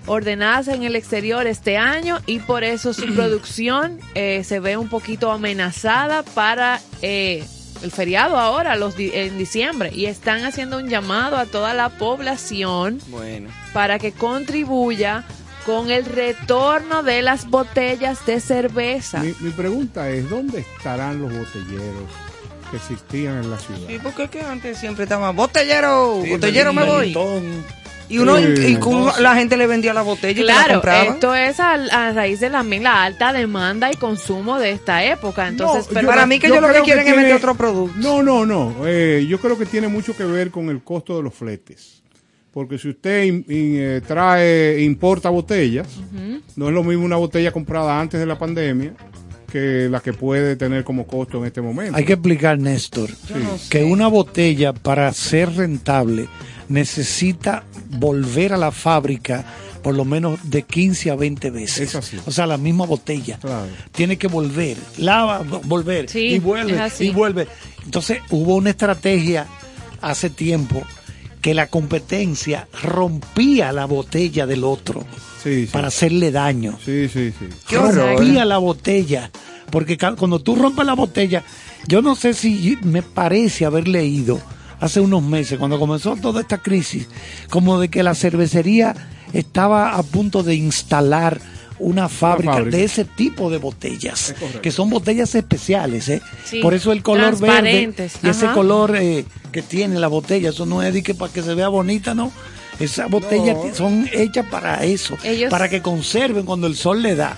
[0.07, 4.89] ordenadas en el exterior este año y por eso su producción eh, se ve un
[4.89, 7.45] poquito amenazada para eh,
[7.83, 9.91] el feriado ahora, los di- en diciembre.
[9.95, 13.51] Y están haciendo un llamado a toda la población Bueno.
[13.73, 15.25] para que contribuya
[15.71, 19.21] con el retorno de las botellas de cerveza.
[19.23, 22.09] Mi, mi pregunta es, ¿dónde estarán los botelleros
[22.71, 23.81] que existían en la ciudad?
[23.87, 26.99] Sí, porque es que antes siempre estaba, botellero, Sí, botellero me voy.
[27.01, 27.81] Melitón.
[28.09, 28.77] Y uno, Sí.
[28.77, 31.05] y la gente le vendía la botella y te la Claro, compraba.
[31.05, 35.47] esto es a, a raíz de la, la alta demanda y consumo de esta época.
[35.47, 37.23] Entonces, No, pero Para mí que yo ellos lo que creo que quieren es tiene-
[37.23, 37.97] meter otro producto.
[38.01, 38.75] No, no, no.
[38.85, 42.03] Eh, yo creo que tiene mucho que ver con el costo de los fletes.
[42.53, 45.87] Porque si usted in- in- eh, trae, importa botellas,
[46.57, 48.93] no es lo mismo una botella comprada antes de la pandemia
[49.51, 51.97] que la que puede tener como costo en este momento.
[51.97, 53.11] Hay que explicar, Néstor,
[53.69, 56.29] que una botella para ser rentable
[56.69, 57.65] necesita
[57.99, 59.45] volver a la fábrica
[59.83, 61.81] por lo menos de 15 a 20 veces.
[61.89, 62.19] Es así.
[62.27, 63.39] O sea, la misma botella.
[63.41, 63.67] Claro.
[63.93, 67.47] Tiene que volver, lava, vo- volver Sí, y vuelve y vuelve.
[67.85, 69.47] Entonces hubo una estrategia
[70.03, 70.83] hace tiempo
[71.41, 75.05] que la competencia rompía la botella del otro
[75.43, 75.71] Sí, sí.
[75.73, 76.79] para hacerle daño.
[76.85, 77.47] Sí, sí, sí.
[77.67, 78.17] Qué horror.
[78.19, 79.31] rompía la botella.
[79.71, 81.45] Porque cuando tú rompes la botella,
[81.87, 84.41] yo no sé si me parece haber leído
[84.81, 87.07] hace unos meses, cuando comenzó toda esta crisis,
[87.51, 88.95] como de que la cervecería
[89.33, 91.41] estaba a punto de instalar
[91.81, 92.77] una fábrica, fábrica.
[92.77, 96.23] de ese tipo de botellas, que son botellas especiales, ¿eh?
[96.45, 100.67] Sí, Por eso el color verde y ese color eh, que tiene la botella, eso
[100.67, 102.31] no es de que para que se vea bonita, ¿no?
[102.79, 103.75] Esas botellas No.
[103.75, 107.37] son hechas para eso, Ellos- para que conserven cuando el sol le da,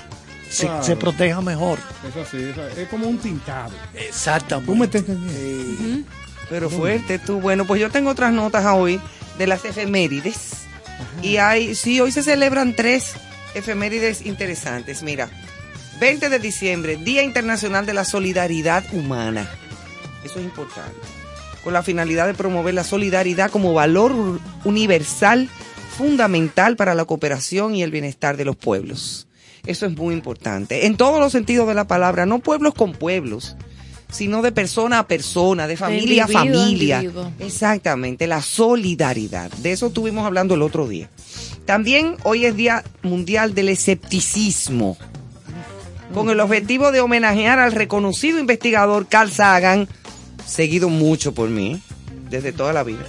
[0.51, 0.85] se, Claro.
[0.85, 1.79] se proteja mejor.
[2.09, 2.37] Es así,
[2.79, 3.71] es, como un tintado.
[3.95, 4.71] Exactamente.
[4.73, 6.09] ¿Tú me estás entendiendo?
[6.51, 7.41] Pero fuerte tú.
[7.41, 9.01] Bueno, pues yo tengo otras notas hoy
[9.39, 10.37] de las efemérides.
[11.23, 13.15] Y hay, sí, hoy se celebran tres
[13.55, 15.03] efemérides interesantes.
[15.03, 15.29] Mira,
[16.01, 19.49] 20 de diciembre, Día Internacional de la Solidaridad Humana.
[20.25, 20.99] Eso es importante.
[21.63, 24.13] Con la finalidad de promover la solidaridad como valor
[24.65, 25.49] universal
[25.97, 29.29] fundamental para la cooperación y el bienestar de los pueblos.
[29.67, 30.87] Eso es muy importante.
[30.87, 33.57] En todos los sentidos de la palabra, no pueblos con pueblos,
[34.11, 36.97] sino de persona a persona, de familia a individuo a familia.
[36.97, 37.33] individuo.
[37.39, 39.51] Exactamente, la solidaridad.
[39.59, 41.09] De eso estuvimos hablando el otro día.
[41.67, 44.97] También hoy es Día Mundial del Escepticismo,
[46.13, 49.89] con el objetivo de homenajear al reconocido investigador Carl Sagan,
[50.45, 51.81] seguido mucho por mí,
[52.29, 53.07] desde toda la vida,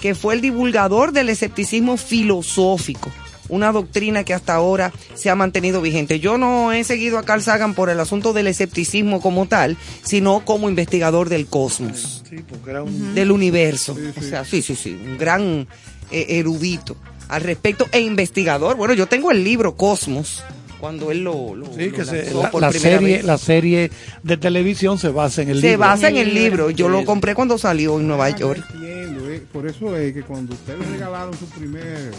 [0.00, 3.10] que fue el divulgador del escepticismo filosófico,
[3.48, 6.20] una doctrina que hasta ahora se ha mantenido vigente.
[6.20, 10.44] Yo no he seguido a Carl Sagan por el asunto del escepticismo como tal, sino
[10.44, 13.14] como investigador del cosmos Sí, porque era un...
[13.14, 13.96] del universo.
[14.18, 15.66] O sea, sí, sí, sí, un gran
[16.10, 16.94] eh, erudito
[17.28, 18.76] al respecto e investigador.
[18.76, 20.42] Bueno, yo tengo el libro Cosmos,
[20.80, 23.24] cuando él lo, lo- Sí, lo que se- la, por la primera serie, vez.
[23.24, 23.90] la serie
[24.22, 25.78] de televisión se basa en el Se libro.
[25.80, 26.70] basa en el libro.
[26.70, 28.64] Yo lo compré cuando salió en Nueva Ah, York.
[28.74, 29.42] entiendo, eh.
[29.52, 32.12] Por eso es que cuando ustedes regalaron su primer.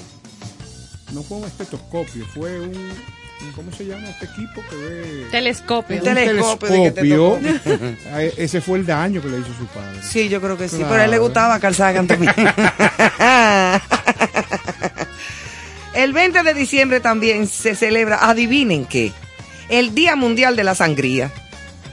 [1.14, 2.74] No fue un estetoscopio, fue un.
[3.56, 5.26] ¿Cómo se llama este equipo que ve?
[5.32, 5.96] Telescopio.
[5.98, 7.40] Un telescopio de que te tocó.
[7.42, 9.98] Eh, Ese fue el daño que le hizo su padre.
[10.04, 10.76] Sí, yo creo que sí.
[10.76, 10.90] Claro.
[10.92, 12.34] Pero a él le gustaba Carl Sagan también.
[16.04, 19.12] el 20 de diciembre también se celebra, adivinen qué,
[19.70, 21.32] el Día Mundial de la Sangría.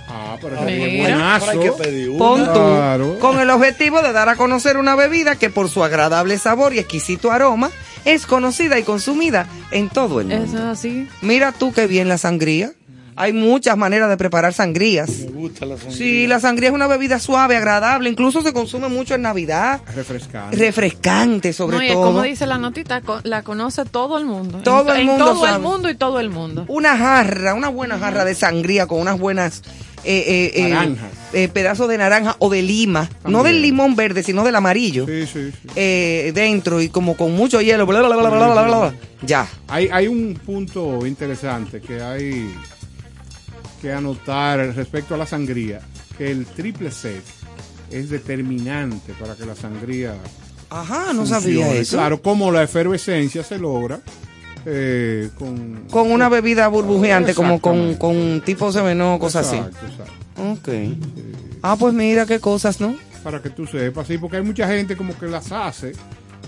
[0.08, 0.56] Ah, pero.
[0.64, 2.18] Pero hay que pedir una.
[2.18, 3.18] Pon tú, Claro.
[3.18, 6.78] con el objetivo de dar a conocer una bebida que por su agradable sabor y
[6.78, 7.70] exquisito aroma
[8.04, 10.44] es conocida y consumida en todo el mundo.
[10.44, 11.08] Eso es así.
[11.22, 12.72] Mira tú qué bien la sangría.
[13.18, 15.08] Hay muchas maneras de preparar sangrías.
[15.08, 15.96] Me gusta la sangría.
[15.96, 19.80] Sí, la sangría es una bebida suave, agradable, incluso se consume mucho en Navidad.
[19.94, 20.56] Refrescante.
[20.56, 22.04] Refrescante sobre No, y es todo.
[22.04, 24.58] como dice la notita, la conoce todo el mundo.
[24.62, 25.56] Todo En- el en mundo todo sabe.
[25.56, 26.64] el mundo y todo el mundo.
[26.68, 29.62] Una jarra, una buena jarra de sangría con unas buenas
[30.04, 30.22] eh,
[30.54, 31.10] eh, eh, Naranjas.
[31.32, 33.08] eh, pedazos de naranja o de lima.
[33.24, 35.06] No del limón verde, sino del amarillo.
[35.06, 35.68] Sí, sí, sí.
[35.74, 37.86] eh, dentro y como con mucho hielo.
[37.86, 38.94] bla, bla, bla, bla, bla, bla, bla, bla.
[39.22, 39.48] Ya.
[39.68, 42.54] Hay, hay un punto interesante que hay
[43.80, 45.80] que anotar respecto a la sangría,
[46.16, 47.22] que el triple sec
[47.90, 50.14] es determinante para que la sangría
[50.70, 51.96] Ajá, no sabía eso.
[51.96, 54.00] Claro, como la efervescencia se logra
[54.64, 55.84] eh, con...
[55.90, 59.56] Con una bebida burbujeante, como con, con tipo seveno, cosas así.
[59.56, 60.12] Exacto.
[60.52, 60.68] Ok.
[61.62, 62.96] Ah, pues mira qué cosas, ¿no?
[63.22, 65.92] Para que tú sepas, sí, porque hay mucha gente como que las hace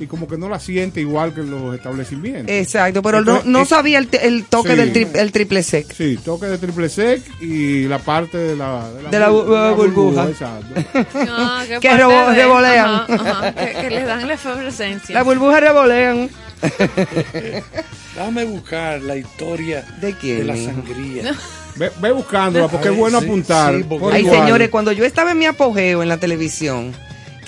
[0.01, 2.49] y como que no las siente igual que en los establecimientos.
[2.55, 4.77] Exacto, pero no, Entonces, no es- sabía el, el toque Sí.
[4.77, 5.93] del tri- el triple sec.
[5.93, 10.29] Sí, toque de triple sec y la parte de la, De la bu- bur- burbuja.
[10.29, 10.75] Exacto.
[11.81, 12.87] Que rebo- de- revolean.
[12.87, 15.15] ajá, ajá, que, que le dan la efervescencia.
[15.15, 16.31] Las burbujas revolean.
[18.17, 20.47] Dame buscar la historia ¿De quién?
[20.47, 20.73] la mijo?
[20.73, 21.35] sangría.
[21.77, 23.77] Ve, ve buscándola porque Ay, es bueno sí, apuntar.
[23.77, 24.41] sí, porque- Ay, igual.
[24.41, 26.93] señores, cuando yo estaba en mi apogeo en la televisión,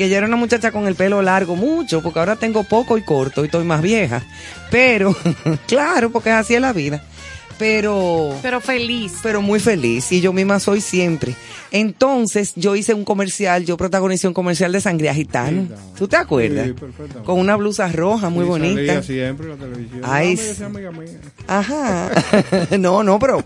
[0.01, 3.03] que yo era una muchacha con el pelo largo mucho, porque ahora tengo poco y
[3.03, 4.23] corto y estoy más vieja.
[4.71, 5.15] Pero,
[5.69, 7.05] claro, porque así es la vida.
[7.59, 9.13] Pero, Pero feliz.
[9.23, 11.37] pero muy feliz y yo misma soy siempre.
[11.71, 15.51] Entonces, yo hice un comercial, yo protagonicé un comercial de sangría gitano.
[15.51, 15.77] Linda.
[15.99, 16.69] ¿Tú te acuerdas?
[16.69, 17.27] Sí, perfectamente.
[17.27, 18.81] Con una blusa roja muy Sí, bonita.
[18.87, 20.01] salía siempre en la televisión.
[20.03, 21.11] Ay, amiga mía.
[21.47, 22.11] Ajá.
[22.79, 23.45] no, no, pero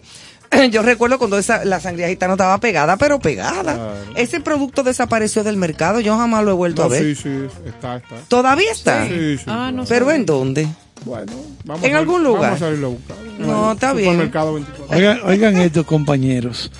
[0.70, 3.74] yo recuerdo cuando esa, la sangría gitana estaba pegada, pero pegada.
[3.74, 3.94] Claro.
[4.16, 7.02] Ese producto desapareció del mercado, yo jamás lo he vuelto No, a ver.
[7.02, 7.30] sí, sí,
[7.66, 8.16] está, está.
[8.28, 9.06] ¿Todavía está?
[9.08, 9.44] Sí, sí.
[9.46, 10.66] Ah, no ¿Pero en dónde?
[11.04, 11.32] Bueno,
[11.64, 12.42] vamos ¿En a- algún lugar?
[12.52, 13.16] Vamos a salirlo a buscar.
[13.38, 14.12] No, está bien.
[14.12, 14.96] Supermercado 24.
[14.96, 16.70] Oigan, oigan esto, compañeros.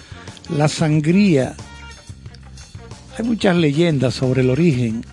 [0.56, 1.54] La sangría.
[3.18, 5.04] Hay muchas leyendas sobre el origen,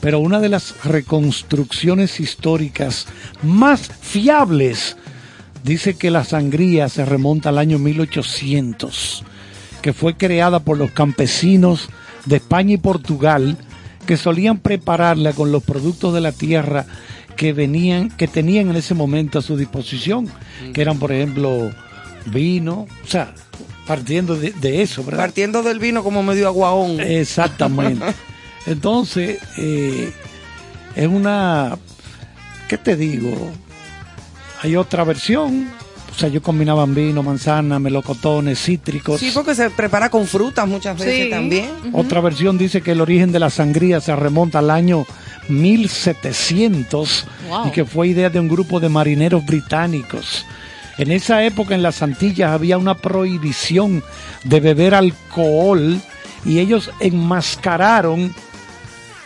[0.00, 3.06] pero una de las reconstrucciones históricas
[3.42, 4.96] más fiables
[5.62, 9.24] dice que la sangría se remonta al año 1800,
[9.80, 11.88] que fue creada por los campesinos
[12.26, 13.56] de España y Portugal
[14.06, 16.86] que solían prepararla con los productos de la tierra
[17.36, 20.28] que venían, que tenían en ese momento a su disposición,
[20.74, 21.70] que eran por ejemplo
[22.26, 23.32] vino, o sea,
[23.86, 25.20] partiendo de, de eso, ¿verdad?
[25.24, 27.00] Partiendo del vino como medio aguaón.
[27.00, 28.04] Exactamente.
[28.66, 30.12] Entonces, eh,
[30.94, 31.78] es una,
[32.68, 33.50] ¿qué te digo?
[34.62, 35.68] Hay otra versión,
[36.10, 39.18] o sea, yo combinaban vino, manzana, melocotones, cítricos.
[39.20, 41.30] Sí, porque se prepara con frutas muchas veces Sí.
[41.30, 41.68] también.
[41.92, 45.04] Otra versión dice que el origen de la sangría se remonta al año
[45.48, 47.68] 1700 Wow.
[47.68, 50.46] y que fue idea de un grupo de marineros británicos.
[50.98, 54.02] En esa época en las Antillas había una prohibición
[54.44, 56.00] de beber alcohol
[56.44, 58.26] y ellos enmascararon,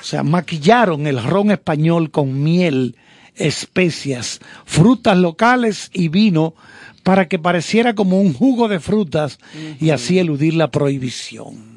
[0.01, 2.97] o sea, maquillaron el ron español con miel,
[3.37, 6.55] especias, frutas locales y vino
[7.03, 9.39] para que pareciera como un jugo de frutas
[9.81, 11.77] y así eludir la prohibición.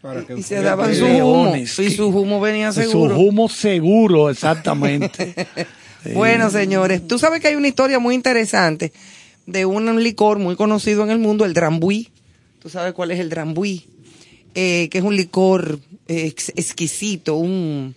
[0.00, 1.54] Para que Y se daban su humo.
[1.56, 3.18] Y su humo venía Su seguro.
[3.18, 5.34] humo seguro, exactamente.
[6.14, 8.92] Bueno, señores, tú sabes que hay una historia muy interesante.
[9.46, 12.08] de un licor muy conocido en el mundo, el Drambuie.
[12.60, 13.84] ¿Tú sabes cuál es el Drambuie?
[14.56, 17.94] Eh, que es un licor eh, ex- exquisito, un,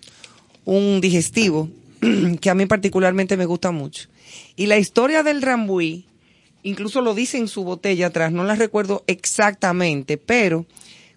[0.65, 1.67] un digestivo,
[2.41, 4.09] que a mí particularmente me gusta mucho.
[4.55, 6.05] Y la historia del Drambuie,
[6.63, 10.65] incluso lo dice en su botella atrás, no la recuerdo exactamente, pero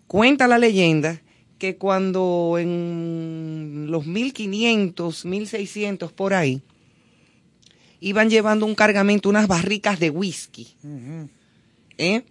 [0.07, 1.21] cuenta la leyenda
[1.59, 6.63] que cuando en los 1500, 1600 por ahí,
[8.01, 10.69] iban llevando un cargamento, unas barricas de whisky,
[11.97, 12.23] ¿eh?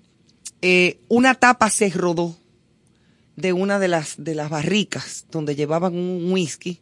[0.62, 2.36] Eh, una tapa se rodó
[3.36, 6.80] de una de las, de las barricas donde llevaban un whisky,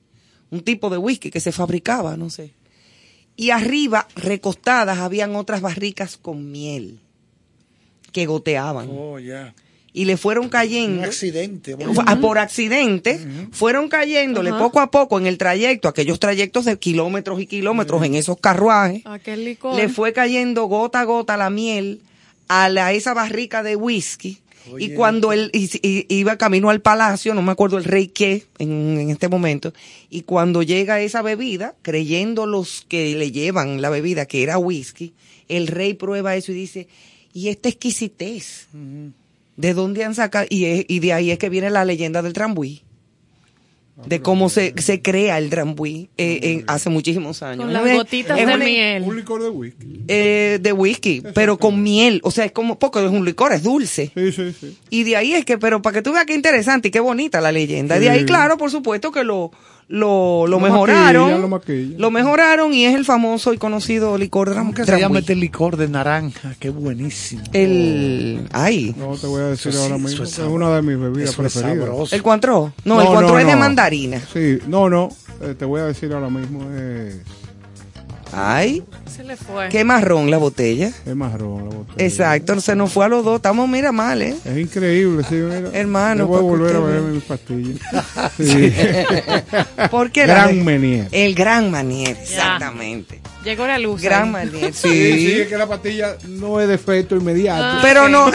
[0.56, 2.52] un tipo de whisky que se fabricaba, no sé.
[3.36, 7.00] Y arriba, recostadas, habían otras barricas con miel
[8.12, 8.88] que goteaban.
[8.90, 9.54] Oh, ya.
[9.92, 11.00] Y le fueron cayendo.
[11.04, 11.78] Un accidente.
[12.22, 13.20] Por accidente,
[13.52, 18.16] fueron cayéndole poco a poco en el trayecto, aquellos trayectos de kilómetros y kilómetros en
[18.16, 19.76] esos carruajes, Aquel licor.
[19.76, 22.02] le fue cayendo gota a gota la miel
[22.48, 24.40] a la, esa barrica de whisky.
[24.80, 28.46] Y cuando él y- y- iba camino al palacio, no me acuerdo el rey qué
[28.60, 29.74] en, en este momento,
[30.10, 35.14] y cuando llega esa bebida, creyendo los que le llevan la bebida que era whisky,
[35.48, 36.88] el rey prueba eso y dice,
[37.34, 38.68] ¿y esta exquisitez?
[39.58, 40.48] ¿De dónde han sacado?
[40.50, 42.82] Y, es- y de ahí es que viene la leyenda del Drambuie.
[44.06, 47.64] De cómo se, se crea el Drambuie eh, en- hace muchísimos años.
[47.64, 49.04] Con las Es- gotitas es de una- miel.
[49.04, 50.02] Un licor de whisky.
[50.10, 52.20] eh, de whisky, pero con miel.
[52.24, 54.12] O sea, es como poco, es un licor, es dulce.
[54.14, 54.78] Sí, sí, sí.
[54.90, 57.40] Y de ahí es que, pero para que tú veas qué interesante y qué bonita
[57.40, 57.98] la leyenda.
[57.98, 58.26] De ahí, Sí.
[58.26, 59.52] claro, por supuesto que lo,
[59.88, 61.52] lo, lo Lo mejoraron.
[61.98, 65.36] lo mejoraron y es el famoso y conocido licor ¿Cómo Dram- que se llama este
[65.36, 66.56] licor de naranja?
[66.60, 67.44] Qué buenísimo.
[67.54, 70.24] El, ay, No te voy a decir Eso ahora mismo.
[70.24, 72.14] es Es, una de mis bebidas Eso preferidas.
[72.14, 72.74] el cuantro.
[72.84, 74.22] No, el cuantro es de mandarina.
[74.34, 75.10] Sí, no, no.
[75.42, 76.64] eh, te voy a decir ahora mismo.
[76.74, 77.18] Es,
[78.38, 78.84] Ay,
[79.16, 79.70] Se le fue.
[79.70, 80.92] qué marrón la botella.
[81.06, 82.06] es marrón la botella.
[82.06, 83.38] Exacto, se nos fue a los dos.
[83.38, 84.36] Estamos, mira, mal, ¿eh?
[84.44, 85.70] Es increíble, sí, mira.
[85.74, 87.12] Hermano, Yo voy a volver a usted beber vea.
[87.14, 87.80] mis pastillas.
[88.38, 88.74] Sí.
[89.92, 91.08] Porque Gran Menier.
[91.12, 93.22] El gran manier, exactamente.
[93.44, 94.02] Llegó la luz.
[94.02, 95.14] Gran manier, Sí, sí.
[95.28, 97.64] sí, es que la pastilla no es de efecto inmediato.
[97.64, 97.80] Ah.
[97.82, 98.32] Pero no,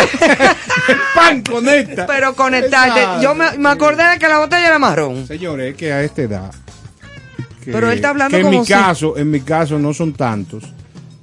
[1.15, 1.43] ¡Pan!
[1.43, 2.07] Conecta.
[2.07, 3.23] pero conectarte.
[3.23, 5.27] Yo me, me acordé de que la botella era marrón.
[5.27, 6.51] Señores, es que a esta edad.
[7.65, 9.93] Que- Pero él está hablando que en como mi si- caso, en mi caso no
[9.95, 10.65] son tantos.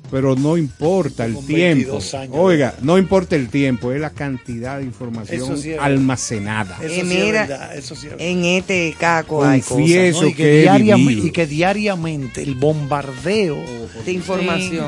[0.10, 1.54] Pero no importa el tiempo.
[1.92, 2.36] 22 años.
[2.38, 5.86] Oiga, no importa el tiempo, es la cantidad de información Eso sí es verdad.
[5.86, 6.78] almacenada.
[6.82, 8.14] Eso sí mira, es verdad, eso sí es.
[8.20, 13.58] En este caco hay cosas Confieso No, y, que diariamente, y que diariamente el bombardeo
[14.06, 14.86] de información.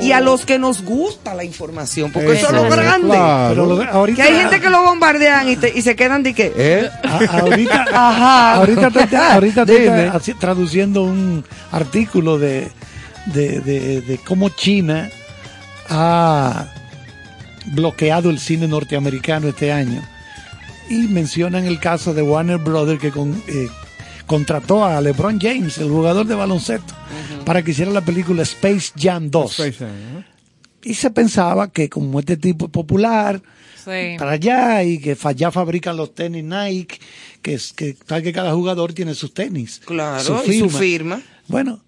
[0.00, 3.08] Y a los que nos gusta la información, porque eso es lo Eso, grande.
[3.08, 3.48] claro.
[3.48, 6.34] pero lo- ahorita, Que hay gente que lo bombardean y, te- y se quedan de
[6.34, 6.88] que, ¿eh?
[7.02, 8.54] a- ahorita, Ajá.
[8.54, 9.62] ahorita te- ahorita
[10.14, 12.68] así- traduciendo un artículo de,
[13.26, 15.10] de, de, de cómo China
[15.88, 16.72] ha
[17.66, 20.02] bloqueado el cine norteamericano este año
[20.88, 23.68] y mencionan el caso de Warner Brothers que con- eh,
[24.26, 26.94] contrató a LeBron James, el jugador de baloncesto,
[27.44, 29.50] para que hiciera la película Space Jam 2.
[29.60, 30.24] Space Jam, ¿no?
[30.82, 33.40] Y se pensaba que como este tipo es popular,
[33.82, 34.16] Sí.
[34.18, 36.98] para allá y que ya fabrican los tenis Nike,
[37.42, 39.80] que es que tal que cada jugador tiene sus tenis.
[39.84, 41.20] Claro, y su firma.
[41.48, 41.80] Bueno,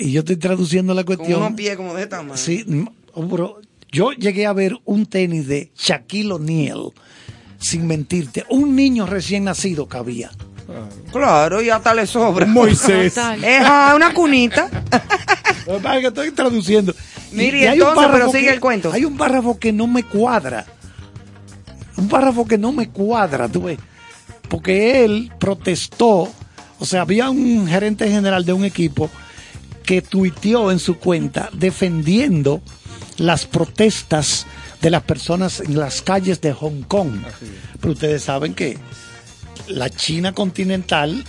[0.00, 1.40] y yo estoy traduciendo la Con cuestión.
[1.42, 2.36] unos pies como de esta tamaño.
[2.36, 2.86] Sí, mm,
[3.30, 3.60] pero
[3.92, 6.90] yo llegué a ver un tenis de Shaquille O'Neal,
[7.58, 10.30] sin mentirte, un niño recién nacido cabía.
[11.10, 12.46] Claro, y hasta le sobra.
[12.46, 13.16] Moisés.
[13.42, 13.62] Es
[13.94, 14.70] una cunita.
[16.00, 16.92] Que estoy traduciendo.
[17.32, 18.92] Mire, Y- y hay un entonces, pero sigue que- el cuento.
[18.92, 20.66] Hay un párrafo que no me cuadra.
[21.96, 23.78] Un párrafo que no me cuadra, tú ves.
[24.48, 26.28] Porque él protestó.
[26.78, 29.10] O sea, había un gerente general de un equipo
[29.90, 32.62] que tuiteó en su cuenta defendiendo
[33.16, 34.46] las protestas
[34.80, 37.10] de las personas en las calles de Hong Kong.
[37.80, 38.78] Pero ustedes saben que
[39.66, 41.24] la China continental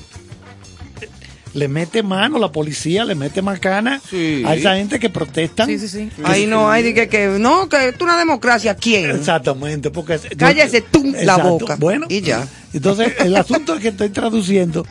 [1.55, 4.43] le mete mano, la policía le mete macana Sí.
[4.45, 5.66] a esa gente que protestan.
[5.66, 6.09] Sí, sí, sí.
[6.24, 8.76] Ahí no hay de que, que no, que es una democracia.
[8.76, 9.09] ¿Quién?
[9.09, 11.78] Exactamente, porque Cállese tú la boca.
[11.78, 12.47] Bueno, Y ya.
[12.74, 14.86] Entonces, el asunto es que estoy traduciendo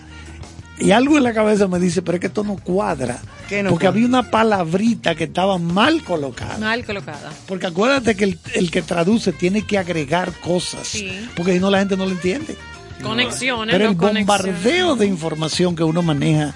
[0.81, 3.19] y algo en la cabeza me dice, pero es que esto no cuadra.
[3.49, 3.97] ¿Qué no porque cuadra?
[3.99, 6.59] había una palabrita que estaba mal colocada.
[6.59, 7.31] Mal colocada.
[7.47, 10.87] Porque acuérdate que el, el que traduce tiene que agregar cosas.
[10.89, 11.29] Sí.
[11.37, 12.57] Porque si no la gente no lo entiende.
[13.03, 13.73] Conexiones.
[13.75, 14.27] Pero no el conexiones.
[14.27, 16.55] bombardeo de información que uno maneja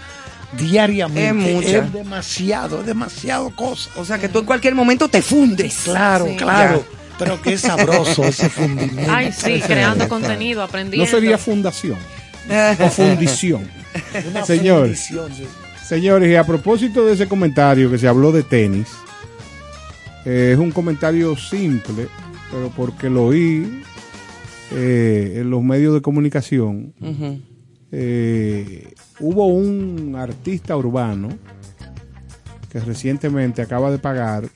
[0.58, 1.78] diariamente Es mucha.
[1.78, 3.90] es demasiado, es demasiado cosa.
[3.96, 5.74] O sea que tú en cualquier momento te fundes.
[5.84, 6.36] Claro, Sí.
[6.36, 6.84] claro.
[7.18, 9.10] Pero qué sabroso ese fundimiento.
[9.12, 11.04] Ay, sí, creando contenido, aprendiendo.
[11.04, 11.98] No sería fundación
[12.80, 13.68] o fundición.
[14.46, 14.86] Señor.
[14.86, 15.44] fundición, sí.
[15.84, 18.88] Señores, y a propósito de ese comentario que se habló de tenis,
[20.24, 22.08] Eh, es un comentario simple,
[22.50, 23.82] pero porque lo oí
[24.72, 26.94] eh, en los medios de comunicación.
[27.92, 31.28] Eh, hubo un artista urbano
[32.70, 34.48] que recientemente acaba de pagar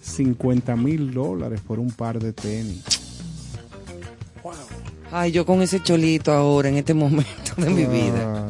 [0.00, 2.82] 50 mil dólares por un par de tenis.
[5.12, 8.48] Ay, yo con ese cholito ahora, en este momento de mi vida.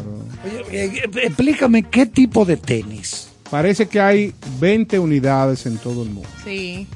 [0.73, 3.29] Eh, eh, explícame qué tipo de tenis.
[3.51, 6.29] Parece que hay 20 unidades en todo el mundo.
[6.45, 6.87] Sí.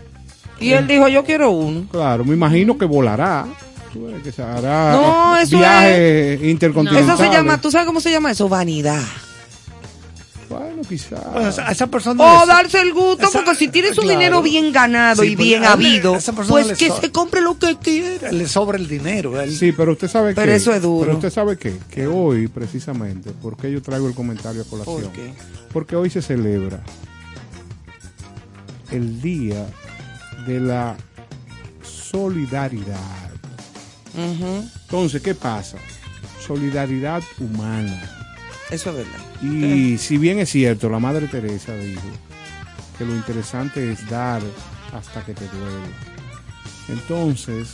[0.58, 1.86] Y él dijo, yo quiero uno.
[1.90, 3.46] Claro, me imagino que volará.
[4.22, 7.14] Que se hará No, eso viajes intercontinentales.
[7.14, 8.48] Eso se llama, ¿tú sabes cómo se llama eso?
[8.48, 9.02] Vanidad.
[11.32, 14.10] Bueno, esa persona O darse el gusto, Esa- porque si tiene su claro.
[14.10, 17.76] dinero bien ganado Sí, y pues, bien habido, pues que so- se compre lo que
[17.78, 18.30] quiera.
[18.32, 19.40] le sobra el dinero.
[19.40, 20.56] él- Sí, pero usted sabe Pero que.
[20.56, 21.04] eso es duro.
[21.06, 21.76] Pero usted sabe qué?
[21.90, 25.02] que hoy, precisamente, ¿por qué yo traigo el comentario a colación?
[25.02, 25.32] ¿Por qué?
[25.72, 26.80] Porque hoy se celebra
[28.90, 29.66] el Día
[30.46, 30.96] de la
[31.82, 33.30] Solidaridad.
[34.16, 35.76] Entonces, ¿qué pasa?
[36.46, 38.15] Solidaridad humana.
[38.70, 39.18] Eso es verdad.
[39.42, 42.00] Y si bien es cierto, la Madre Teresa dijo
[42.98, 44.42] que lo interesante es dar
[44.92, 45.86] hasta que te duele.
[46.88, 47.68] Entonces,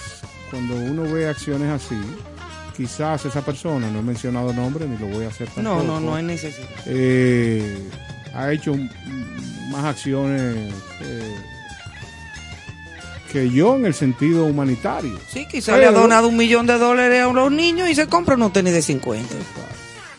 [0.50, 1.98] cuando uno ve acciones así,
[2.76, 6.00] quizás esa persona, no he mencionado nombre ni lo voy a hacer tampoco, No, no,
[6.00, 6.68] no hay necesidad.
[6.86, 7.88] eh,
[8.34, 8.74] ha hecho
[9.70, 10.72] más acciones
[11.02, 11.36] eh,
[13.30, 15.18] que yo en el sentido humanitario.
[15.30, 18.34] Sí, quizás le ha donado un millón de dólares a los niños y se compra
[18.34, 19.34] unos tenis de 50.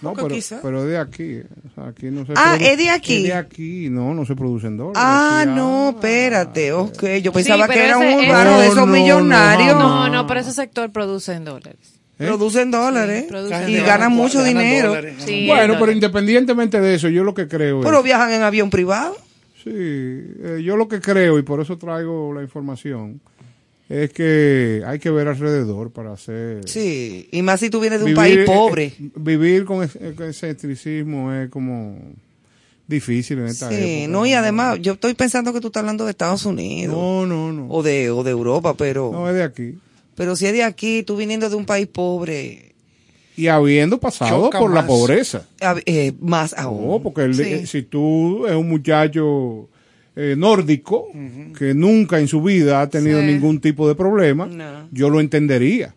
[0.03, 1.39] No, pero, quizá- pero de aquí.
[1.39, 3.17] o sea, aquí no se Ah, ¿es de aquí?
[3.17, 4.99] Es de aquí, no, no se producen dólares.
[5.03, 7.03] Ah, Aquí, no, ah, espérate, ok.
[7.23, 9.77] Yo pensaba que era un ese- de esos No, no, millonarios.
[9.79, 11.99] No, no, pero ese sector produce en dólares.
[12.19, 12.27] ¿Eh?
[12.27, 13.85] Producen dólares Sí, producen y dólares.
[13.87, 14.89] ganan mucho Ganan dinero.
[14.89, 15.15] dólares.
[15.25, 17.85] Sí, Bueno, en pero independientemente de eso, yo lo que creo es.
[17.85, 19.15] Pero viajan en avión privado.
[19.63, 23.19] Sí, eh, yo lo que creo, y por eso traigo la información,
[23.89, 26.67] es que hay que ver alrededor para hacer.
[26.67, 28.85] Sí, y más si tú vienes de un país eh, pobre.
[28.85, 31.97] eh, vivir con ese, con ese excentricismo es como
[32.87, 34.11] difícil en esta Sí, época.
[34.11, 37.51] no, y además, yo estoy pensando que tú estás hablando de Estados Unidos No, no,
[37.53, 37.67] no.
[37.69, 39.77] o de o de Europa, pero No, es de aquí.
[40.15, 42.73] pero si es de aquí, tú viniendo de un país pobre,
[43.35, 45.47] Y habiendo pasado Choca por la pobreza.
[45.59, 46.87] a- eh, más aún.
[46.87, 47.41] No, porque el- Sí.
[47.43, 49.69] eh, si tú es un muchacho
[50.15, 51.07] eh, nórdico
[51.57, 53.25] que nunca en su vida ha tenido Sí.
[53.27, 54.87] ningún tipo de problema, No.
[54.91, 55.95] yo lo entendería.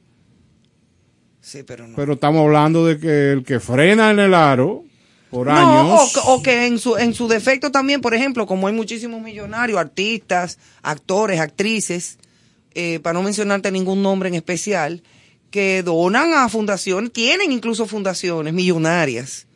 [1.41, 1.97] Sí, pero no.
[1.97, 4.85] Pero estamos hablando de que el que frena en el aro
[5.31, 6.01] por No, años.
[6.01, 9.23] o, que- o que en su, en su defecto también, por ejemplo, como hay muchísimos
[9.23, 12.19] millonarios, artistas, actores, actrices,
[12.75, 15.03] eh, para no mencionarte ningún nombre en especial,
[15.51, 19.47] que donan a fundaciones, tienen incluso fundaciones millonarias,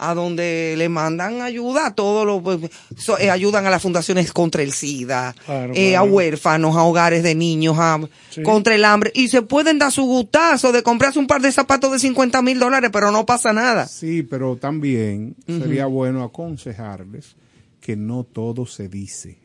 [0.00, 4.32] a donde le mandan ayuda a todos los, pues, so- eh, ayudan a las fundaciones
[4.32, 8.42] contra el SIDA, Claro, eh, a huérfanos, a hogares de niños, a, Sí.
[8.42, 11.90] contra el hambre, y se pueden dar su gustazo de comprarse un par de zapatos
[11.90, 13.86] de 50 mil dólares, pero no pasa nada.
[13.88, 17.34] Sí, pero también sería bueno aconsejarles
[17.80, 19.38] que no todo se dice.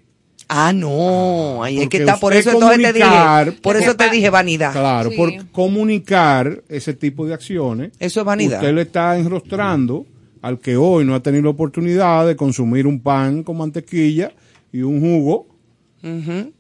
[0.50, 4.30] Ah, no, ahí es que está, por eso entonces te dije, por eso te dije
[4.30, 4.74] vanidad.
[4.74, 5.16] Claro, Sí.
[5.18, 7.92] por comunicar ese tipo de acciones.
[8.00, 8.60] Eso es vanidad.
[8.60, 10.06] Usted le está enrostrando
[10.44, 14.34] al que hoy no ha tenido la oportunidad de consumir un pan con mantequilla
[14.72, 15.48] y un jugo,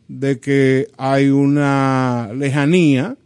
[0.07, 3.17] de que hay una lejanía.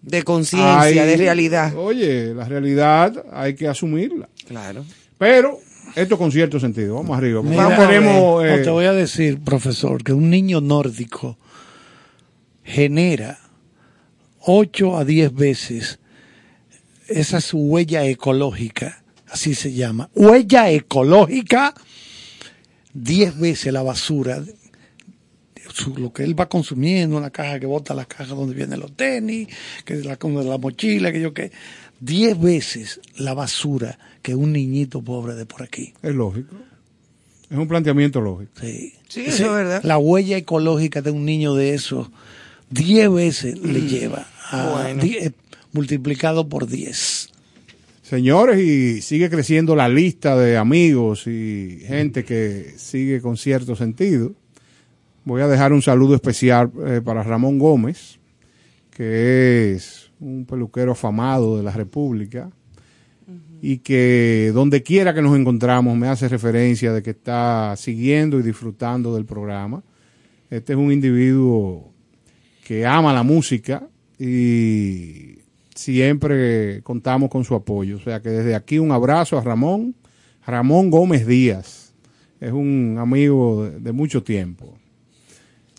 [0.00, 1.76] De conciencia, de realidad.
[1.76, 4.28] Oye, la realidad hay que asumirla.
[4.48, 4.86] Claro.
[5.18, 5.58] Pero
[5.94, 6.94] esto con cierto sentido.
[6.94, 7.42] Vamos arriba.
[7.42, 11.36] porque Mira, no queremos, no, eh, te voy a decir, profesor, que un niño nórdico
[12.64, 13.38] genera
[14.40, 15.98] 8 a 10 veces
[17.06, 19.01] esa es su huella ecológica,
[19.32, 20.08] así se llama.
[20.14, 21.74] Huella ecológica,
[22.94, 24.54] 10 veces la basura, de-
[25.72, 28.92] su- lo que él va consumiendo, una caja que bota la caja donde vienen los
[28.94, 29.48] tenis,
[29.84, 31.50] que es la, como la mochila, que yo qué,
[32.00, 35.94] 10 veces la basura que un niñito pobre de por aquí.
[36.02, 36.56] es lógico.
[37.50, 38.52] Es un planteamiento lógico.
[38.60, 39.82] Sí, Sí, eso es verdad.
[39.84, 42.08] La huella ecológica de un niño de esos,
[42.70, 45.02] 10 veces le lleva a Bueno.
[45.04, 45.32] eh,
[45.72, 47.28] multiplicado por 10.
[48.12, 54.34] Señores, y sigue creciendo la lista de amigos y gente que sigue con cierto sentido.
[55.24, 58.18] Voy a dejar un saludo especial eh, para Ramón Gómez,
[58.90, 62.50] que es un peluquero afamado de la República
[63.62, 68.42] y que donde quiera que nos encontramos me hace referencia de que está siguiendo y
[68.42, 69.82] disfrutando del programa.
[70.50, 71.90] Este es un individuo
[72.62, 73.88] que ama la música
[74.18, 75.38] y
[75.74, 77.96] siempre contamos con su apoyo.
[77.96, 79.94] O sea que desde aquí un abrazo a Ramón,
[80.46, 81.92] Ramón Gómez Díaz.
[82.40, 84.76] Es un amigo de, de mucho tiempo.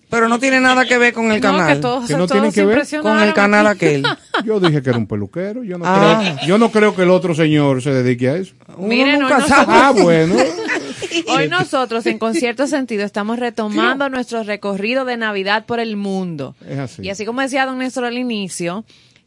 [0.09, 1.81] Pero no tiene nada que ver con el No, que canal.
[1.81, 4.03] todos, Que no se que ver con el canal aquel.
[4.45, 5.63] Yo dije que era un peluquero.
[5.63, 6.21] Yo no, Ah.
[6.37, 8.53] creo, yo no creo que el otro señor se dedique a eso.
[8.77, 9.65] Uno Miren, nunca hoy no sabe.
[9.75, 10.35] Ah, bueno.
[11.27, 16.55] Hoy nosotros, en concierto sentido, estamos retomando nuestro recorrido de Navidad por el mundo.
[16.67, 17.01] Es así.
[17.03, 18.83] Y así como decía don Néstor al inicio,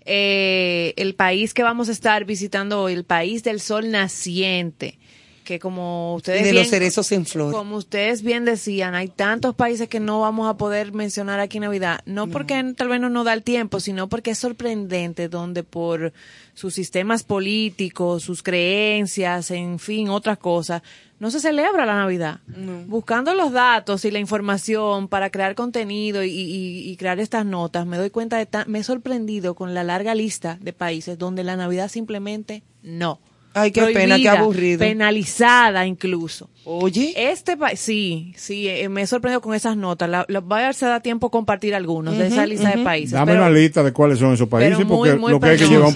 [0.07, 4.99] eh, el país que vamos a estar visitando hoy, el país del sol naciente,
[5.45, 7.53] que como ustedes de bien, los cerezos en flor.
[7.53, 11.65] como ustedes bien decían, hay tantos países que no vamos a poder mencionar aquí en
[11.65, 15.65] Navidad, no porque tal vez no nos da el tiempo, sino porque es sorprendente donde
[15.65, 16.13] por
[16.55, 20.83] sus sistemas políticos, sus creencias, en fin, otras cosas,
[21.19, 22.41] no se celebra la Navidad.
[22.89, 27.87] Buscando los datos y la información para crear contenido y, y- y crear estas notas,
[27.87, 31.57] me doy cuenta de, me he sorprendido con la larga lista de países donde la
[31.57, 33.21] Navidad simplemente no.
[33.57, 34.79] Ay, qué pena, qué aburrido.
[34.81, 36.49] Penalizada incluso.
[36.65, 40.09] Oye, Este país, sí, sí, eh, me he sorprendido con esas notas.
[40.11, 43.13] La, la- voy a ver si da tiempo compartir algunos de esa lista de países.
[43.13, 45.57] Dame pero- una lista de cuáles son esos países, muy, porque muy lo que hay
[45.59, 45.95] que llevar un.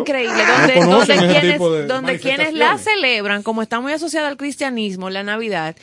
[0.00, 0.34] Increíble.
[0.80, 5.22] No Donde, ese quienes, donde quienes la celebran, como está muy asociada al cristianismo, la
[5.22, 5.76] Navidad,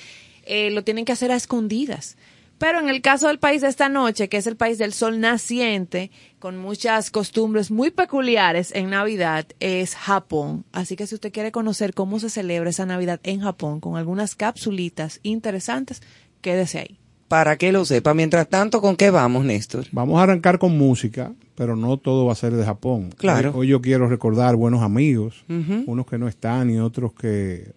[0.46, 2.18] eh, lo tienen que hacer a escondidas.
[2.58, 5.22] Pero en el caso del país de esta noche, que es el país del sol
[5.22, 10.64] naciente, con muchas costumbres muy peculiares en Navidad, es Japón.
[10.72, 14.36] Así que si usted quiere conocer cómo se celebra esa Navidad en Japón, con algunas
[14.36, 16.02] capsulitas interesantes,
[16.42, 16.98] quédese ahí.
[17.28, 18.14] para que lo sepa.
[18.16, 19.86] Mientras tanto, ¿con qué vamos, Néstor?
[19.92, 23.12] Vamos a arrancar con música, pero no todo va a ser de Japón.
[23.18, 23.52] Claro.
[23.52, 27.74] Hoy, hoy yo quiero recordar buenos amigos, unos que no están y otros que,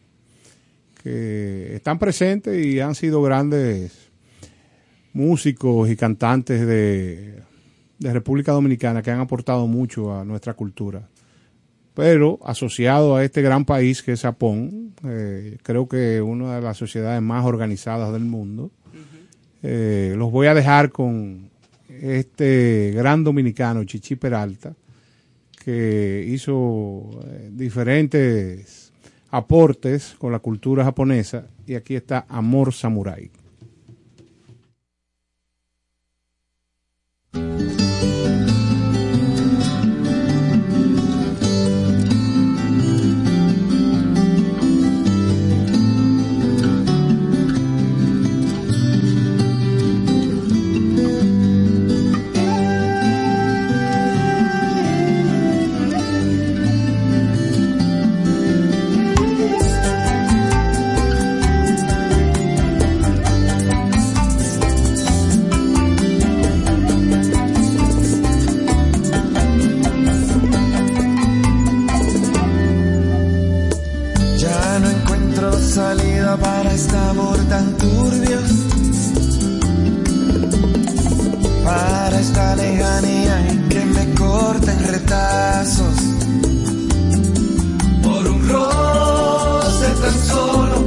[1.02, 4.08] que están presentes y han sido grandes
[5.12, 7.42] músicos y cantantes de,
[8.03, 11.09] de República Dominicana que han aportado mucho a nuestra cultura.
[11.94, 16.76] Pero asociado a este gran país que es Japón, eh, creo que una de las
[16.76, 18.70] sociedades más organizadas del mundo,
[19.62, 21.50] eh, los voy a dejar con
[21.88, 24.74] este gran dominicano, Chichi Peralta,
[25.64, 28.92] que hizo eh, diferentes
[29.30, 33.30] aportes con la cultura japonesa y aquí está Amor Samurai.
[75.61, 78.40] Salida para este amor tan turbio.
[81.64, 83.36] Para esta lejanía
[83.68, 85.96] que me corten retazos.
[88.03, 90.81] Por un roce tan solo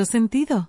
[0.00, 0.68] sentido.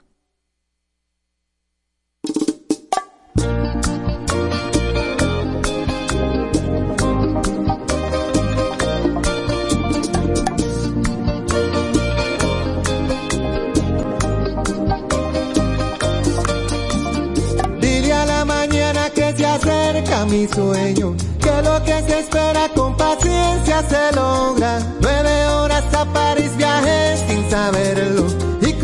[17.80, 22.96] Dile a la mañana que se acerca mi sueño, que lo que se espera con
[22.98, 24.80] paciencia se logra.
[25.02, 28.44] Nueve horas a París viajé sin saberlo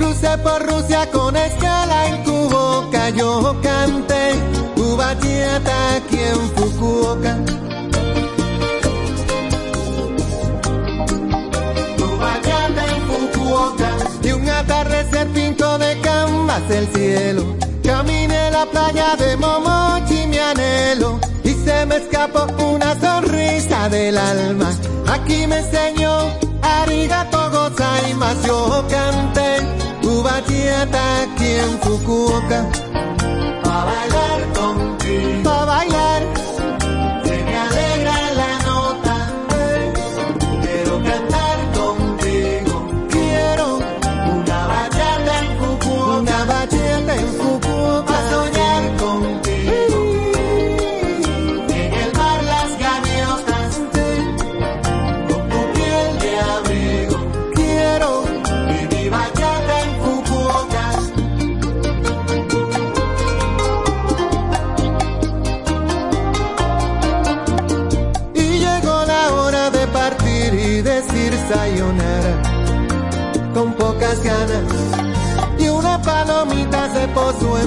[0.09, 3.09] crucé por Rusia con escala en Cuboca.
[3.09, 4.33] Yo canté
[4.75, 7.37] Ubachata aquí en Fukuoka.
[12.91, 13.89] En Fukuoka
[14.23, 17.43] y un atardecer pinto de canvas el cielo.
[17.83, 24.71] Caminé la playa de Momochi, mi anhelo, y se me escapó una sonrisa del alma.
[25.07, 26.29] Aquí me enseñó
[26.61, 29.88] Arigato gozaimasu, yo canté
[30.19, 32.59] Ubachata aquí en Fukuoka.
[33.63, 34.41] Pa' bailar,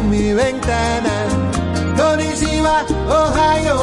[0.02, 1.14] mi ventana.
[1.96, 3.82] Konnichiwa, Ohio.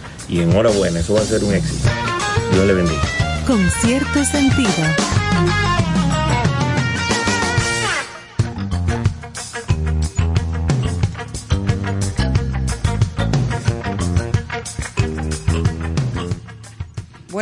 [0.31, 1.89] y enhorabuena, eso va a ser un éxito.
[2.53, 3.01] Dios le bendiga.
[3.45, 5.10] Con cierto sentido.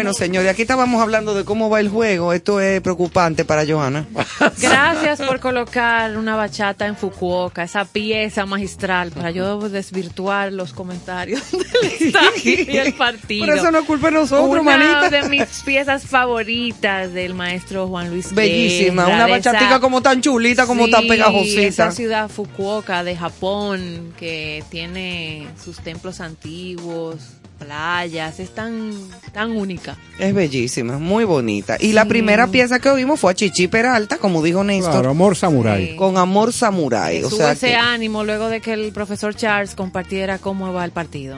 [0.10, 2.34] Bueno, señores, aquí estábamos hablando de cómo va el juego.
[2.34, 4.06] Esto es preocupante para Johanna.
[4.62, 11.42] Gracias por colocar una bachata en Fukuoka, esa pieza magistral, para yo desvirtuar los comentarios
[11.52, 13.46] del estadio y el partido.
[13.46, 15.10] Por eso no culpa de nosotros, una manita.
[15.10, 20.22] de mis piezas favoritas del maestro Juan Luis Bellísima, Guerra, una esa- bachatica como tan
[20.22, 21.62] chulita, como Sí, tan pegajosita.
[21.62, 27.20] Esa ciudad Fukuoka de Japón que tiene sus templos antiguos,
[27.60, 28.92] playas, es tan,
[29.34, 29.96] tan única.
[30.18, 31.78] Es bellísima, muy bonita.
[31.80, 35.36] Y la primera pieza que oímos fue a Chichi Peralta, como dijo Néstor, Claro, amor
[35.36, 35.88] samurái.
[35.90, 35.96] Sí.
[35.96, 37.24] con Amor Samurai.
[37.24, 40.86] O Sube sea ese que- ánimo luego de que el profesor Charles compartiera cómo va
[40.86, 41.38] el partido.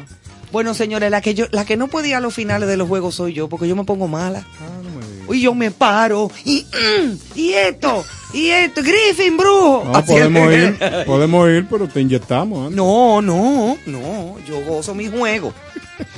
[0.51, 2.88] Bueno, señores, la que yo, la que no puede ir a los finales de los
[2.88, 4.45] juegos soy yo, porque yo me pongo mala.
[5.32, 8.03] Y yo me paro, y, mm, y esto,
[8.34, 9.84] y esto, Griffin, brujo.
[9.86, 12.69] No, Así podemos ir, podemos ir, pero te inyectamos.
[12.69, 15.53] No, no, no, yo gozo mi juego.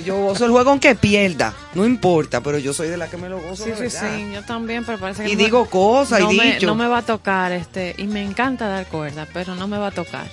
[0.06, 3.30] Yo gozo el juego aunque pierda, no importa, pero yo soy de la que me
[3.30, 3.64] lo gozo.
[3.66, 6.32] Sí, de sí, sí, yo también, pero parece que Y no me- digo cosas no
[6.32, 6.66] y me, dicho.
[6.68, 9.88] no me va a tocar este y me encanta dar cuerda, pero no me va
[9.88, 10.26] a tocar.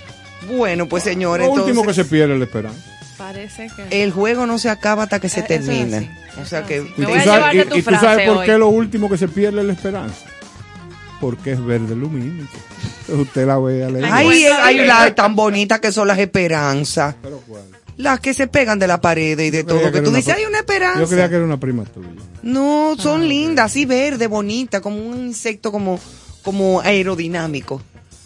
[0.49, 2.79] Bueno, pues señores, Lo último que se pierde es la esperanza.
[3.17, 5.97] Parece que el juego no se acaba hasta que se Eh, termina.
[5.97, 6.09] así,
[6.41, 6.87] o sea que así.
[6.97, 8.45] ¿Y Me tú voy a sabes, y- tu y tú sabes por hoy.
[8.47, 10.25] qué lo último que se pierde es la esperanza?
[11.19, 12.51] Porque es verde lumínico.
[13.01, 14.05] Entonces usted la ve a leer.
[14.11, 17.13] Ay, eh, hay las tan bonitas que son las esperanzas.
[17.21, 17.61] ¿Pero cuál?
[18.01, 19.81] Las que se pegan de la pared y de Yo todo.
[19.83, 21.29] que Que tú dices, hay una Yo creía esperanza.
[21.29, 22.09] que era una prima tuya.
[22.43, 25.99] No, son lindas, así verde, bonita, como un insecto como,
[26.41, 27.81] como aerodinámico.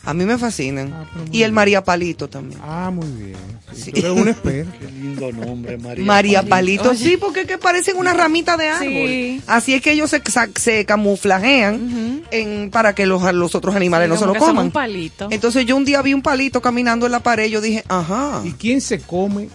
[0.08, 0.94] A mí me fascinan.
[0.94, 1.54] Ah, y el bien.
[1.56, 2.60] María Palito también.
[2.64, 3.36] Ah, muy bien.
[3.74, 3.92] Sí, Sí.
[3.92, 4.72] Tú eres un experto.
[4.80, 6.06] Qué lindo nombre, María.
[6.06, 6.84] María Palito.
[6.84, 8.88] Palito, sí, porque es que parecen una ramita de árbol.
[8.88, 9.42] Sí.
[9.48, 10.22] Así es que ellos se,
[10.58, 14.66] se camuflajean en, para que los, los otros animales Sí, no se lo coman.
[14.68, 15.28] un palito.
[15.32, 18.42] Entonces yo un día vi un palito caminando en la pared y yo dije, ajá,
[18.46, 19.50] ¿Y quién se come?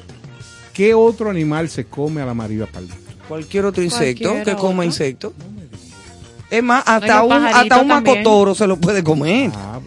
[0.81, 2.95] ¿Qué otro animal se come a la María Palito?
[3.29, 4.85] cualquier otro insecto que coma otro.
[4.85, 5.33] insectos.
[6.51, 8.17] Es más, hasta Oye, un, hasta un también.
[8.17, 9.51] macotoro se lo puede comer.
[9.55, 9.79] Ah.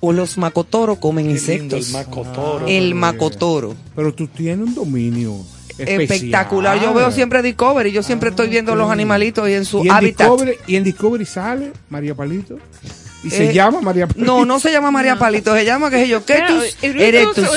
[0.00, 1.86] O los macotoros comen Qué lindo insectos.
[1.88, 2.66] el macotoro.
[2.66, 3.74] El macotoro.
[3.94, 5.36] Pero tú tienes un dominio
[5.76, 6.00] especial.
[6.00, 6.80] Espectacular.
[6.80, 7.92] Yo veo siempre Discovery.
[7.92, 8.78] Yo siempre estoy viendo ok.
[8.78, 10.28] los animalitos y en su ¿Y en, hábitat.
[10.30, 12.58] Discovery, y en Discovery sale María Palito.
[13.22, 14.24] ¿Y se Eh, llama María Palito?
[14.26, 17.46] No, no se llama María Palito, se llama, qué sé yo, Ketus Pero, erectus.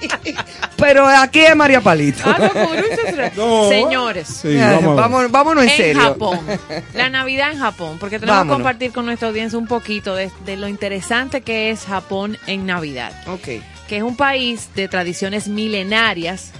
[0.76, 2.22] Pero aquí es María Palito.
[2.24, 2.50] Ah.
[3.36, 3.68] No.
[3.68, 6.02] Señores, Sí, Ah, vamos vámonos, vámonos en, en serio.
[6.02, 6.40] Japón,
[6.94, 8.56] la Navidad en Japón, porque tenemos Vámonos.
[8.56, 12.66] que compartir con nuestra audiencia un poquito de, de lo interesante que es Japón en
[12.66, 13.62] Navidad, Ok.
[13.88, 16.50] que es un país de tradiciones milenarias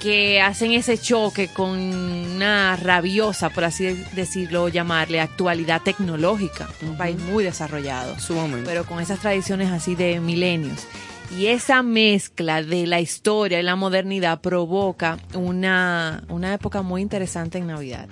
[0.00, 7.16] que hacen ese choque con una rabiosa, por así decirlo, llamarle actualidad tecnológica, un país
[7.18, 8.68] muy desarrollado Sumamente.
[8.68, 10.86] pero con esas tradiciones así de milenios.
[11.30, 17.58] Y esa mezcla de la historia y la modernidad provoca una, una época muy interesante
[17.58, 18.08] en Navidad.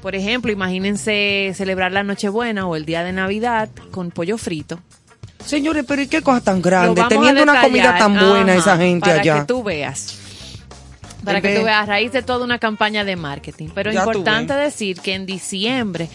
[0.00, 4.80] Por ejemplo, imagínense celebrar la Nochebuena o el día de Navidad con pollo frito.
[5.44, 7.02] Señores, pero ¿y qué cosa tan grande?
[7.08, 9.40] Teniendo una comida tan buena ajá, esa gente para allá.
[9.40, 10.18] que tú veas.
[11.24, 13.68] Para que tú veas, a raíz de toda una campaña de marketing.
[13.74, 16.08] Pero tú importante decir que en diciembre,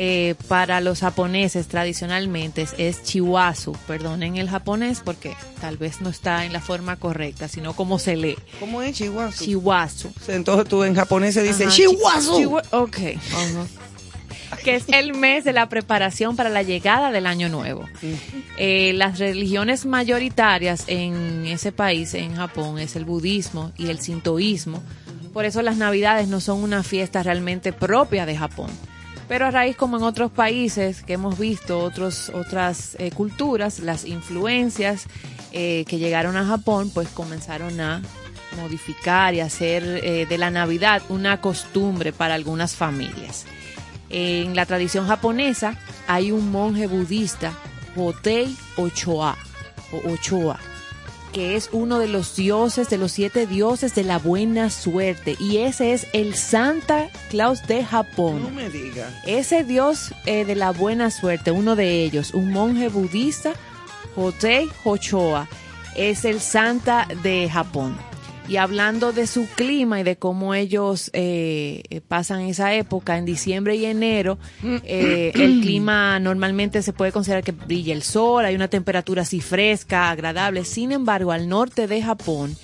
[0.00, 6.44] eh, para los japoneses tradicionalmente es chiwazu, perdonen el japonés porque tal vez no está
[6.44, 8.36] en la forma correcta, sino como se lee.
[8.60, 9.32] ¿Cómo es Chihuahua?
[9.36, 10.10] Chiwazu.
[10.28, 12.20] Entonces tú en japonés se dice Ajá, Chihuahua.
[12.20, 12.98] chi- chiwa- Ok.
[14.64, 17.84] que es el mes de la preparación para la llegada del año nuevo.
[18.56, 24.82] Eh, las religiones mayoritarias en ese país, en Japón, es el budismo y el sintoísmo.
[25.32, 28.70] Por eso las navidades no son una fiesta realmente propia de Japón.
[29.28, 34.06] Pero a raíz como en otros países que hemos visto, otros, otras eh, culturas, las
[34.06, 35.06] influencias
[35.52, 38.00] eh, que llegaron a Japón, pues comenzaron a
[38.56, 43.44] modificar y hacer eh, de la Navidad una costumbre para algunas familias.
[44.08, 45.76] En la tradición japonesa
[46.06, 47.52] hay un monje budista,
[47.94, 49.36] Hotei Ochoa,
[49.92, 50.58] o Ochoa,
[51.32, 55.36] que es uno de los dioses, de los siete dioses de la buena suerte.
[55.38, 58.42] Y ese es el Santa Claus de Japón.
[58.42, 59.12] No me digas.
[59.26, 63.52] Ese dios eh, de la buena suerte, uno de ellos, un monje budista,
[64.16, 65.48] Hotei Ochoa,
[65.94, 67.96] es el Santa de Japón.
[68.48, 73.76] Y hablando de su clima y de cómo ellos eh, pasan esa época, en diciembre
[73.76, 78.68] y enero, eh, el clima normalmente se puede considerar que brilla el sol, hay una
[78.68, 80.64] temperatura así fresca, agradable.
[80.64, 82.56] Sin embargo, al norte de Japón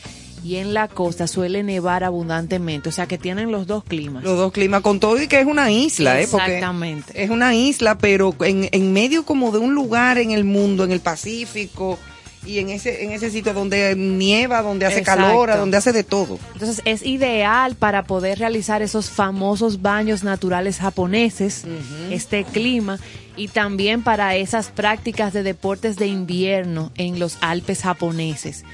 [0.42, 4.24] y en la costa suele nevar abundantemente, o sea que tienen los dos climas.
[4.24, 6.28] Los dos climas con todo y que es una isla, ¿eh?
[6.30, 7.24] Porque Exactamente.
[7.24, 10.92] es una isla, pero en, en medio como de un lugar en el mundo, en
[10.92, 11.98] el Pacífico
[12.46, 15.24] y en ese en ese sitio donde nieva, donde hace Exacto.
[15.24, 16.38] calor, donde hace de todo.
[16.52, 21.64] Entonces es ideal para poder realizar esos famosos baños naturales japoneses,
[22.10, 22.98] este clima,
[23.36, 28.64] y también para esas prácticas de deportes de invierno en los Alpes japoneses,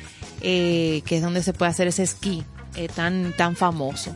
[0.43, 2.45] eh, que es donde se puede hacer ese esquí
[2.77, 4.15] eh, tan, tan famoso.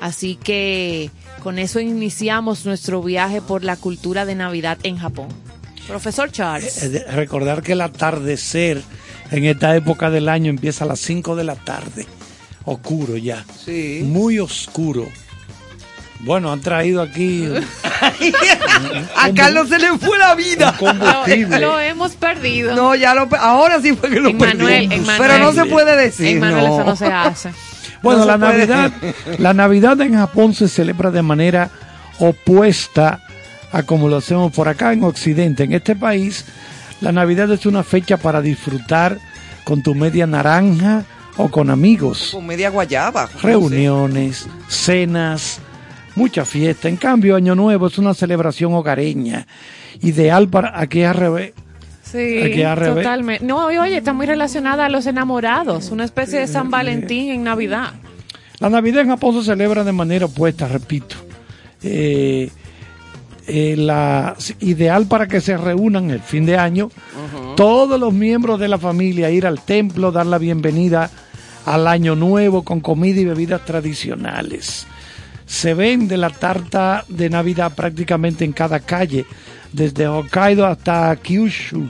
[0.00, 1.10] Así que
[1.42, 5.28] con eso iniciamos nuestro viaje por la cultura de Navidad en Japón.
[5.86, 6.82] Profesor Charles.
[6.82, 8.82] Eh, Recordar que el atardecer
[9.30, 12.06] en esta época del año empieza a las 5 de la tarde.
[12.64, 13.44] Oscuro ya.
[13.64, 14.00] Sí.
[14.04, 15.06] Muy oscuro.
[16.20, 17.46] Bueno, han traído aquí
[19.16, 20.74] A Carlos se le fue la vida.
[20.78, 21.60] combustible.
[21.60, 22.74] Lo hemos perdido.
[22.74, 24.94] No, ya lo ahora sí fue que lo Emmanuel, perdimos.
[25.08, 25.18] Emmanuel.
[25.30, 26.28] Pero no se puede decir.
[26.36, 26.74] Emmanuel, no.
[26.74, 27.50] eso no se hace.
[28.02, 28.38] Bueno, No la se.
[28.38, 28.92] Navidad,
[29.38, 31.70] la Navidad en Japón se celebra de manera
[32.18, 33.20] opuesta
[33.72, 35.64] a como lo hacemos por acá en Occidente.
[35.64, 36.44] En este país,
[37.00, 39.18] la Navidad es una fecha para disfrutar
[39.64, 41.04] con tu media naranja
[41.36, 42.30] o con amigos.
[42.32, 43.28] Con media guayaba.
[43.42, 45.60] Reuniones, cenas,
[46.14, 46.88] mucha fiesta.
[46.88, 49.46] En cambio, Año Nuevo es una celebración hogareña,
[50.00, 51.52] ideal para aquí al revés.
[52.02, 53.44] Sí, totalmente.
[53.44, 57.94] No, oye, está muy relacionada a los enamorados, una especie de San Valentín en Navidad.
[58.60, 61.16] La Navidad en Japón se celebra de manera opuesta, repito.
[61.82, 62.50] Eh,
[63.46, 66.90] eh, la ideal para que se reúnan el fin de año,
[67.56, 71.10] todos los miembros de la familia, ir al templo, dar la bienvenida
[71.64, 74.86] al año nuevo con comida y bebidas tradicionales.
[75.46, 79.26] Se vende la tarta de Navidad prácticamente en cada calle,
[79.72, 81.88] desde Hokkaido hasta Kyushu.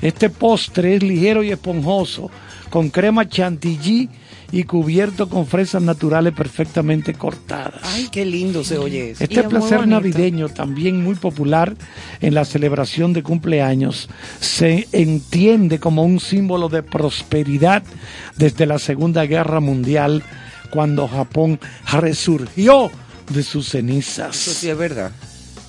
[0.00, 2.30] Este postre es ligero y esponjoso,
[2.70, 4.08] con crema chantilly
[4.54, 7.80] y cubierto con fresas naturales perfectamente cortadas.
[7.82, 9.24] Ay, qué lindo se oye eso.
[9.24, 11.74] Este placer navideño, también muy popular
[12.20, 17.82] en la celebración de cumpleaños, se entiende como un símbolo de prosperidad
[18.36, 20.22] desde la Segunda Guerra Mundial,
[20.70, 21.58] cuando Japón
[21.90, 22.92] resurgió
[23.30, 24.36] de sus cenizas.
[24.36, 25.10] Eso sí es verdad.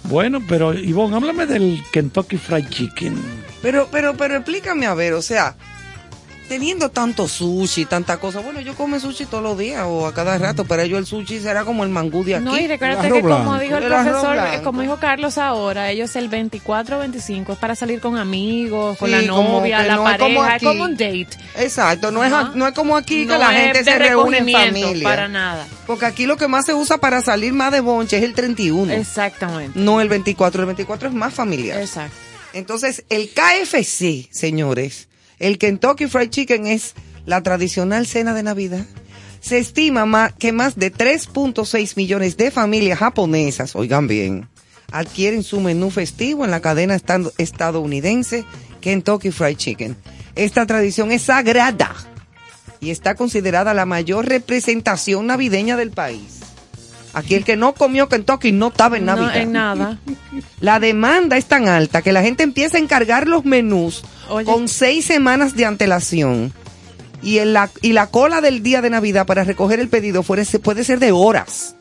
[0.04, 3.16] Bueno, pero Ivonne, háblame del Kentucky Fried Chicken.
[3.64, 5.56] Pero, pero, pero explícame a ver, o sea,
[6.48, 10.38] teniendo tanto sushi, tanta cosa, bueno, yo como sushi todos los días o a cada
[10.38, 12.44] rato, pero ellos el sushi será como el mangú de aquí.
[12.46, 16.30] No, y recuérdate que como dijo el profesor, eh, como dijo Carlos ahora, ellos el
[16.30, 20.40] 24 25 es para salir con amigos, con Sí, la novia, la no es como
[20.40, 21.30] pareja, es como un date.
[21.58, 25.04] Exacto, no es, no es como aquí que No la gente se reúne en familia.
[25.04, 25.66] Para nada.
[25.88, 28.94] Porque aquí lo que más se usa para salir más de bonche es el 31.
[28.94, 29.80] Exactamente.
[29.80, 31.80] No el 24, el 24 es más familiar.
[31.80, 32.16] Exacto.
[32.54, 35.10] Entonces, el KFC, señores,
[35.40, 36.94] el Kentucky Fried Chicken es
[37.26, 38.86] la tradicional cena de Navidad.
[39.40, 44.48] Se estima ma- que más de 3.6 millones de familias japonesas, oigan bien,
[44.92, 46.98] adquieren su menú festivo en la cadena
[47.38, 48.46] estadounidense
[48.82, 49.96] Kentucky Fried Chicken.
[50.36, 51.94] Esta tradición es sagrada
[52.80, 56.40] y está considerada la mayor representación navideña del país.
[57.14, 59.38] Aquí el que no comió Kentucky no estaba en No, Navidad.
[59.42, 60.00] en nada.
[60.60, 64.46] La demanda es tan alta que la gente empieza a encargar los menús Oye.
[64.46, 66.54] con seis semanas de antelación.
[67.22, 70.46] Y, en la, y la cola del día de Navidad para recoger el pedido puede
[70.46, 71.76] ser de horas.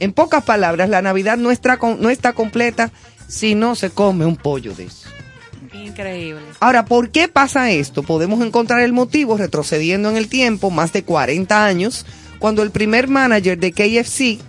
[0.00, 2.90] En pocas palabras, la Navidad no está, no está completa
[3.28, 5.08] si no se come un pollo de eso.
[5.72, 6.42] Increíble.
[6.60, 8.02] Ahora, ¿por qué pasa esto?
[8.02, 12.04] Podemos encontrar el motivo retrocediendo en el tiempo, más de 40 años,
[12.38, 14.40] cuando el primer manager de KFC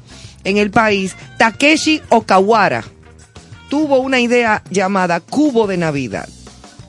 [0.44, 2.84] en el país, Takeshi Okawara,
[3.70, 6.28] tuvo una idea llamada Cubo de Navidad.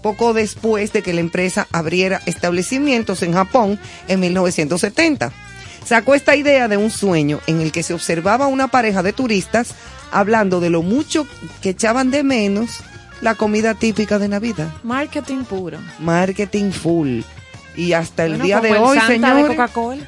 [0.05, 5.33] Poco después de que la empresa abriera establecimientos en Japón en 1970.
[5.87, 9.71] Sacó esta idea de un sueño en el que se observaba una pareja de turistas
[10.13, 11.27] hablando de lo mucho
[11.63, 12.81] que echaban de menos
[13.23, 15.79] la comida típica de Navidad Marketing puro.
[16.01, 17.21] marketing full.
[17.75, 19.47] Y hasta el Bueno, día como de el hoy, señores.
[19.47, 20.03] Coca-Cola.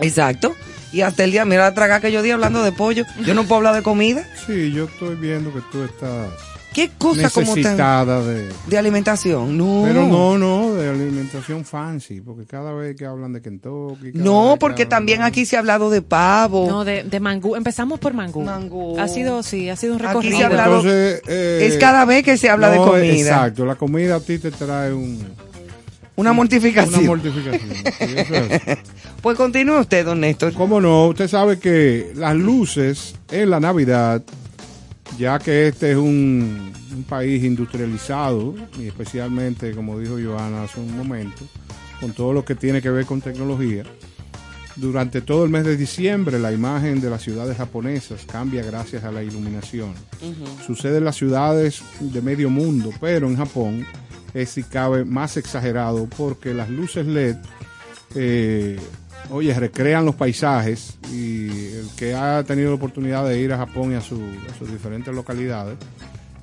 [0.00, 0.56] Exacto.
[0.92, 3.04] Y hasta el día, mira la traga que yo di hablando de pollo.
[3.26, 4.26] Yo no puedo hablar de comida.
[4.46, 6.28] Sí, yo estoy viendo que tú estás
[6.74, 8.48] ¿Qué cosa como tan necesitada de...
[8.66, 9.56] de alimentación?
[9.56, 9.82] No.
[9.86, 14.10] Pero no, no, de alimentación fancy, porque cada vez que hablan de Kentucky...
[14.12, 16.66] No, porque también de- aquí se ha hablado de pavo.
[16.68, 17.56] No, de, de mangú.
[17.56, 18.42] Empezamos por mangú.
[18.42, 19.00] Mangú.
[19.00, 20.36] Ha sido, sí, ha sido un Aquí recorrido.
[20.38, 23.14] se ha hablado- Entonces, eh, es cada vez que se habla de no, comida.
[23.14, 25.24] Exacto, la comida a ti te trae un,
[26.16, 26.94] Una mortificación.
[27.00, 27.70] una mortificación.
[27.98, 28.62] Sí, eso es.
[29.22, 30.52] Pues continúe usted, don Néstor.
[30.52, 31.06] ¿Cómo no?
[31.08, 34.22] Usted sabe que las luces en la Navidad,
[35.18, 40.96] ya que este es un, un país industrializado, y especialmente, como dijo Joana hace un
[40.96, 41.42] momento,
[42.00, 43.84] con todo lo que tiene que ver con tecnología,
[44.76, 49.10] durante todo el mes de diciembre la imagen de las ciudades japonesas cambia gracias a
[49.10, 49.94] la iluminación.
[50.66, 53.86] Sucede en las ciudades de medio mundo, pero en Japón
[54.34, 57.36] es si cabe más exagerado porque las luces LED
[58.14, 58.78] eh,
[59.30, 63.92] oye, recrean los paisajes y el que ha tenido la oportunidad de ir a Japón
[63.92, 64.20] y a, su-
[64.52, 65.76] a sus diferentes localidades,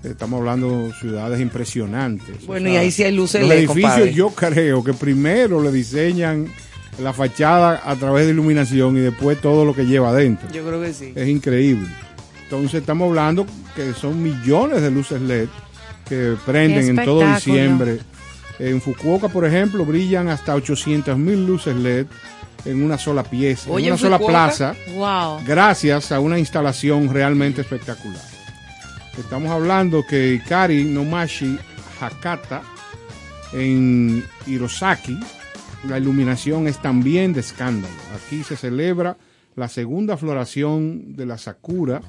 [0.04, 2.46] eh, estamos hablando de ciudades impresionantes.
[2.46, 4.14] Bueno, y ahí sí hay luces Los edificios compadre.
[4.14, 6.48] yo creo que primero le diseñan
[7.02, 10.48] la fachada a través de iluminación y después todo lo que lleva adentro.
[10.52, 11.12] Yo creo que sí.
[11.16, 11.88] Es increíble.
[12.44, 15.48] Entonces estamos hablando que son millones de luces LED
[16.08, 17.36] que prenden en todo espectáculo.
[17.56, 18.00] diciembre.
[18.60, 22.06] En Fukuoka, por ejemplo, brillan hasta 800 mil luces LED
[22.66, 25.42] en una sola pieza, Oye, en una sola plaza, Wow.
[25.46, 28.22] gracias a una instalación realmente espectacular.
[29.18, 31.58] Estamos hablando que Ikari Nomashi
[32.00, 32.62] Hakata
[33.54, 35.20] en Hirosaki,
[35.88, 37.94] la iluminación es también de escándalo.
[38.16, 39.18] Aquí se celebra
[39.56, 42.02] la segunda floración de la Sakura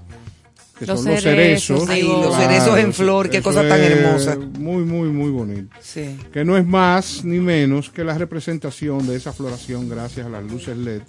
[0.78, 1.88] que Los son los cerezos, cerezos.
[1.88, 4.36] Ay, los cerezos en flor, qué cosa tan hermosa.
[4.58, 5.74] Muy, muy, muy bonito.
[5.80, 6.16] Sí.
[6.32, 10.42] Que no es más ni menos que la representación de esa floración gracias a las
[10.42, 11.02] luces LED.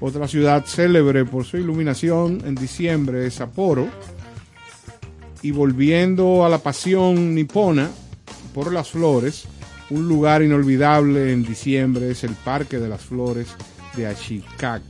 [0.00, 3.88] Otra ciudad célebre por su iluminación en diciembre es Sapporo.
[5.42, 7.88] Y volviendo a la pasión nipona
[8.52, 9.44] por las flores,
[9.88, 13.48] un lugar inolvidable en diciembre es el Parque de las Flores
[13.96, 14.82] de Ashikaga.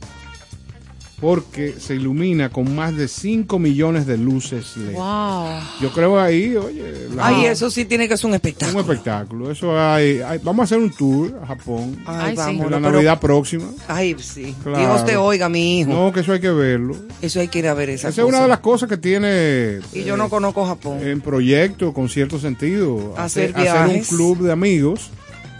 [1.21, 4.93] Porque se ilumina con más de 5 millones de luces LED.
[4.95, 5.45] Wow.
[5.79, 8.79] Yo creo ahí, oye, la- Ay, eso sí tiene que ser un un espectáculo.
[8.81, 9.51] espectáculo.
[9.51, 12.37] Eso hay, hay- Vamos a hacer un tour a Japón Ay, Ay, sí.
[12.37, 12.65] vamos.
[12.65, 13.65] en la pero- Navidad próxima.
[13.87, 14.55] Ay, sí.
[14.63, 14.79] Claro.
[14.79, 15.91] Dios te oiga, mi hijo.
[15.91, 16.95] No, que eso hay que verlo.
[17.21, 18.41] Eso hay que ir a ver esa Esa es una cosa.
[18.43, 20.99] de las cosas que tiene Y yo eh, no conozco Japón.
[21.05, 23.13] en proyecto con cierto sentido.
[23.17, 24.07] Hacer un viajes.
[24.07, 25.11] club de amigos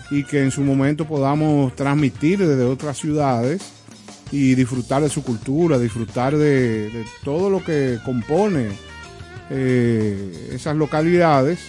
[0.09, 3.61] y que en su momento podamos transmitir desde otras ciudades
[4.31, 8.69] y disfrutar de su cultura, disfrutar de, de todo lo que compone
[9.49, 11.59] eh, esas localidades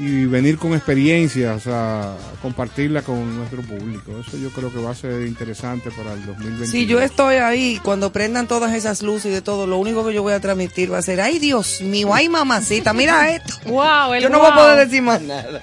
[0.00, 4.12] y venir con experiencias a compartirla con nuestro público.
[4.18, 6.66] Eso yo creo que va a ser interesante para el 2021.
[6.66, 10.14] Si yo estoy ahí, cuando prendan todas esas luces y de todo, lo único que
[10.14, 13.54] yo voy a transmitir va a ser, ay Dios mío, ay mamacita, mira esto.
[13.66, 14.46] Wow, el Yo no wow.
[14.46, 15.60] voy a poder decir más nada.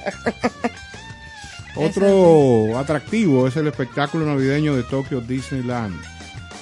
[1.75, 6.14] Otro atractivo es el espectáculo navideño de Tokyo Disneyland.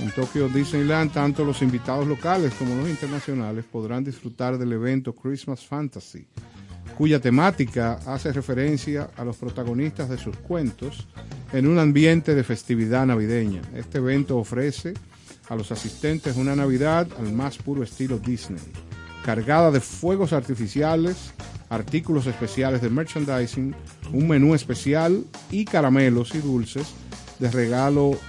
[0.04, 5.66] En Tokyo Disneyland, tanto los invitados locales como los internacionales podrán disfrutar del evento Christmas
[5.66, 6.28] Fantasy,
[6.98, 11.08] cuya temática hace referencia a los protagonistas de sus cuentos
[11.54, 13.62] en un ambiente de festividad navideña.
[13.74, 14.94] Este evento ofrece
[15.48, 18.60] a los asistentes una Navidad al más puro estilo Disney,
[19.24, 21.32] cargada de fuegos artificiales,
[21.70, 23.74] artículos especiales de merchandising,
[24.12, 26.94] un menú especial y caramelos y dulces
[27.40, 28.20] de regalo.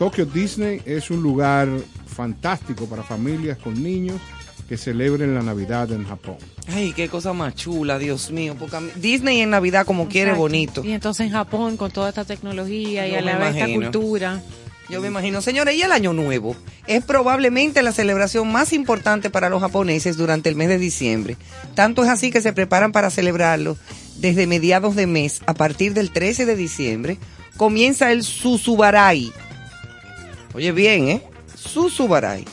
[0.00, 1.68] Tokyo Disney es un lugar
[2.06, 4.18] fantástico para familias con niños
[4.66, 6.38] que celebren la Navidad en Japón.
[6.68, 8.56] Ay, qué cosa más chula, Dios mío.
[8.58, 10.82] Porque Disney en Navidad como quiere bonito.
[10.82, 14.42] Y entonces en Japón, con toda esta tecnología y a la vez esta cultura.
[14.88, 19.50] Yo me imagino, señores, y el Año Nuevo es probablemente la celebración más importante para
[19.50, 21.36] los japoneses durante el mes de diciembre.
[21.74, 23.76] Tanto es así que se preparan para celebrarlo
[24.16, 25.42] desde mediados de mes.
[25.44, 27.18] A partir del 13 de diciembre
[27.58, 29.30] comienza el Susubarai.
[30.54, 31.22] Oye bien, ¿eh?
[31.56, 32.44] Susubarai.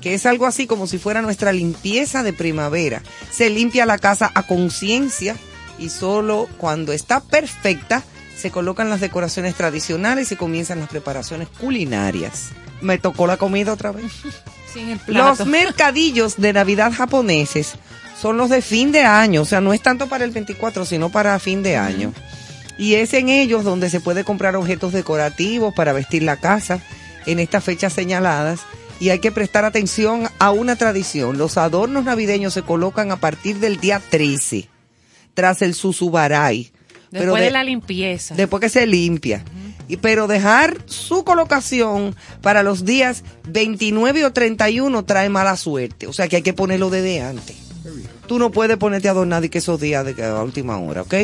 [0.00, 3.02] Que es algo así como si fuera nuestra limpieza de primavera.
[3.30, 5.36] Se limpia la casa a conciencia
[5.78, 8.02] y solo cuando está perfecta
[8.36, 12.50] se colocan las decoraciones tradicionales y comienzan las preparaciones culinarias.
[12.80, 14.12] Me tocó la comida otra vez.
[14.72, 15.44] Sin el plato.
[15.44, 17.74] Los mercadillos de Navidad japoneses
[18.20, 21.08] son los de fin de año, o sea, no es tanto para el 24, sino
[21.08, 22.12] para fin de año.
[22.76, 26.80] Y es en ellos donde se puede comprar objetos decorativos para vestir la casa
[27.30, 28.60] en estas fechas señaladas.
[29.00, 31.38] Y hay que prestar atención a una tradición.
[31.38, 34.68] Los adornos navideños se colocan a partir del día 13,
[35.34, 36.72] tras el Susubarai.
[37.12, 38.34] Después de- de la limpieza.
[38.34, 39.44] después que se limpia.
[39.86, 46.06] Y, pero dejar su colocación para los días 29 o 31 trae mala suerte.
[46.08, 47.56] O sea que hay que ponerlo desde antes.
[48.26, 51.00] Tú no puedes ponerte a adornar y que esos días de que a última hora,
[51.02, 51.14] ¿ok?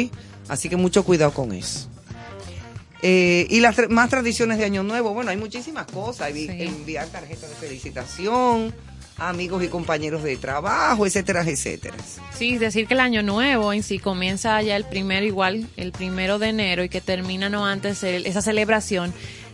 [0.48, 1.90] Así que mucho cuidado con eso.
[3.06, 6.32] Eh, y las más tradiciones de Año Nuevo, bueno, hay muchísimas cosas.
[6.32, 6.48] Sí.
[6.50, 8.74] Enviar tarjetas de felicitación
[9.18, 11.94] amigos y compañeros de trabajo, etcétera, etcétera.
[12.36, 16.38] Sí, decir que el año nuevo en sí comienza ya el primero igual, el primero
[16.40, 19.12] de enero y que termina no antes el- esa celebración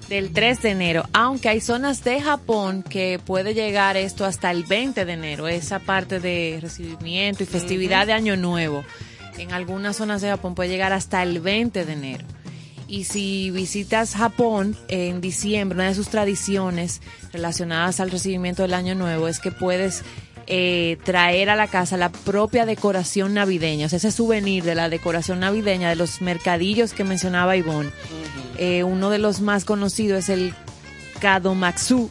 [0.09, 4.64] del 3 de enero, aunque hay zonas de Japón que puede llegar esto hasta el
[4.64, 8.82] 20 de enero, esa parte de recibimiento y festividad de año nuevo.
[9.36, 12.24] En algunas zonas de Japón puede llegar hasta el 20 de enero.
[12.91, 17.01] Y si visitas Japón en diciembre, una de sus tradiciones
[17.32, 20.03] relacionadas al recibimiento del Año Nuevo es que puedes
[20.49, 24.88] eh, traer a la casa la propia decoración navideña, o sea, ese souvenir de la
[24.88, 27.91] decoración navideña, de los mercadillos que mencionaba Ivonne.
[28.59, 30.53] Eh, uno de los más conocidos es el
[31.20, 32.11] Kadomatsu,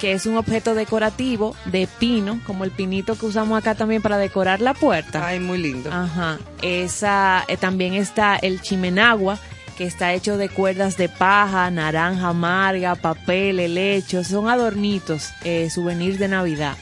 [0.00, 4.18] que es un objeto decorativo de pino, como el pinito que usamos acá también para
[4.18, 5.24] decorar la puerta.
[5.24, 5.92] Ay, muy lindo.
[5.92, 6.40] Ajá.
[6.60, 9.38] Esa, eh, también está el chimenagua,
[9.78, 14.26] que está hecho de cuerdas de paja, naranja amarga, papel, helechos.
[14.26, 16.76] Son adornitos, eh, souvenirs de Navidad.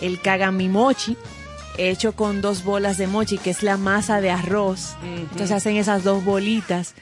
[0.00, 1.18] El kagamimochi,
[1.76, 4.96] hecho con dos bolas de mochi, que es la masa de arroz.
[5.04, 6.94] Entonces hacen esas dos bolitas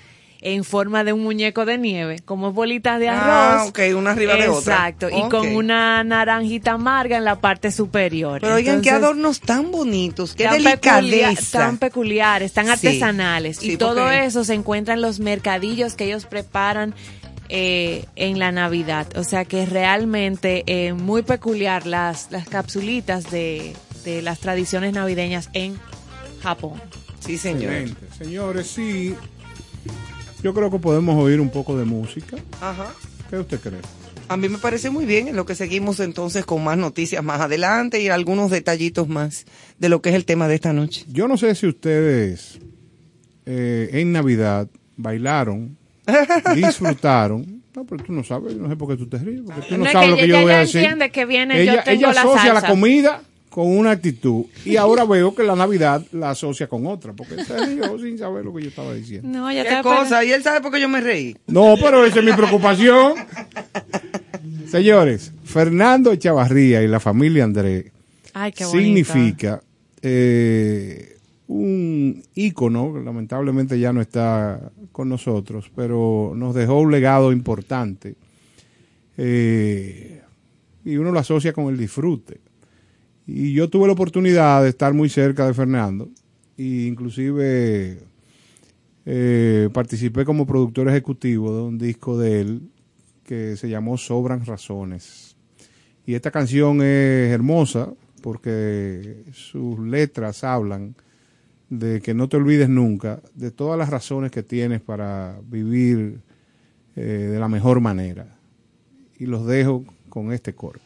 [0.47, 3.25] en forma de un muñeco de nieve, como bolitas de arroz.
[3.27, 4.75] Ah, ok, una arriba de otra.
[4.89, 8.43] Exacto, y con una naranjita amarga en la parte superior.
[8.43, 11.59] Pero oigan, qué adornos tan bonitos, qué tan peculiar- delicadeza.
[11.61, 12.73] tan peculiares, tan Sí.
[12.73, 13.57] artesanales.
[13.57, 16.95] Sí, y todo porque- eso se encuentra en los mercadillos que ellos preparan
[17.49, 19.07] eh, en la Navidad.
[19.17, 23.75] O sea que realmente eh, muy peculiar las, las capsulitas de,
[24.05, 25.79] de las tradiciones navideñas en
[26.43, 26.81] Japón.
[27.21, 27.73] Sí, señor.
[27.73, 28.07] Excelente.
[28.19, 29.15] Señores, sí.
[30.45, 32.37] Yo creo que podemos oír un poco de música.
[32.61, 32.93] Ajá.
[33.31, 33.81] ¿Qué usted cree?
[34.29, 37.41] A mí me parece muy bien en lo que seguimos entonces con más noticias más
[37.41, 39.47] adelante y algunos detallitos más
[39.79, 41.05] de lo que es el tema de esta noche.
[41.09, 42.59] Yo no sé si ustedes
[43.47, 45.77] eh, en Navidad bailaron,
[46.55, 47.63] disfrutaron.
[47.75, 49.79] No, pero tú no sabes, no sé por qué tú te ríes, porque tú no,
[49.79, 50.81] No, es sabes que lo que ella yo voy a ya decir.
[50.83, 52.69] entiende que viene, ella, yo tengo ella la asocia la salsa.
[52.69, 53.23] comida
[53.55, 57.57] con una actitud y ahora veo que la Navidad la asocia con otra, porque se
[57.67, 59.29] rió sin saber lo que yo estaba diciendo.
[59.29, 60.25] No, ya ¿Qué está cosa?
[60.25, 61.37] ¿Y él sabe por qué yo me reí?
[61.47, 63.15] No, pero esa es mi preocupación.
[64.67, 67.93] Señores, Fernando Chavarría y la familia André
[68.33, 68.83] Ay, qué bonito.
[68.83, 69.63] significa
[70.03, 77.31] eh, un ícono, que lamentablemente ya no está con nosotros, pero nos dejó un legado
[77.31, 78.17] importante.
[79.17, 80.23] Eh,
[80.85, 82.41] y uno lo asocia con el disfrute.
[83.27, 86.11] Y yo tuve la oportunidad de estar muy cerca de Fernando,
[86.59, 87.99] e inclusive
[89.07, 92.71] eh, participé como productor ejecutivo de un disco de él
[93.25, 95.37] que se llamó Sobran Razones.
[96.07, 100.95] Y esta canción es hermosa porque sus letras hablan
[101.71, 106.21] de que no te olvides nunca de todas las razones que tienes para vivir
[106.97, 108.37] eh, de la mejor manera.
[109.19, 110.84] Y los dejo con este corte.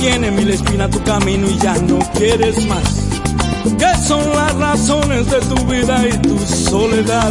[0.00, 2.82] Tiene mil espinas tu camino y ya no quieres más.
[3.78, 7.30] ¿Qué son las razones de tu vida y tu soledad?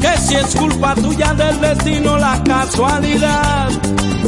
[0.00, 3.68] Que si es culpa tuya del destino, la casualidad.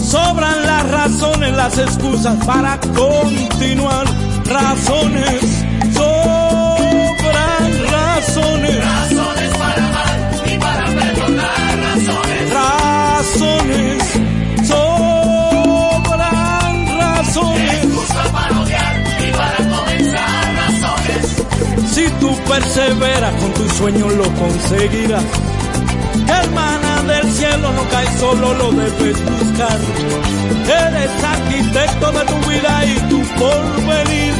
[0.01, 4.06] Sobran las razones, las excusas para continuar.
[4.44, 5.64] Razones,
[5.94, 9.07] sobran razones.
[22.59, 25.22] Perseveras con tu sueño lo conseguirás.
[26.40, 29.78] El maná del cielo no cae solo, lo debes buscar.
[30.66, 34.35] Eres arquitecto de tu vida y tu porvenir.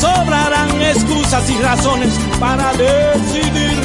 [0.00, 3.76] Sobrarán excusas y razones para decidir.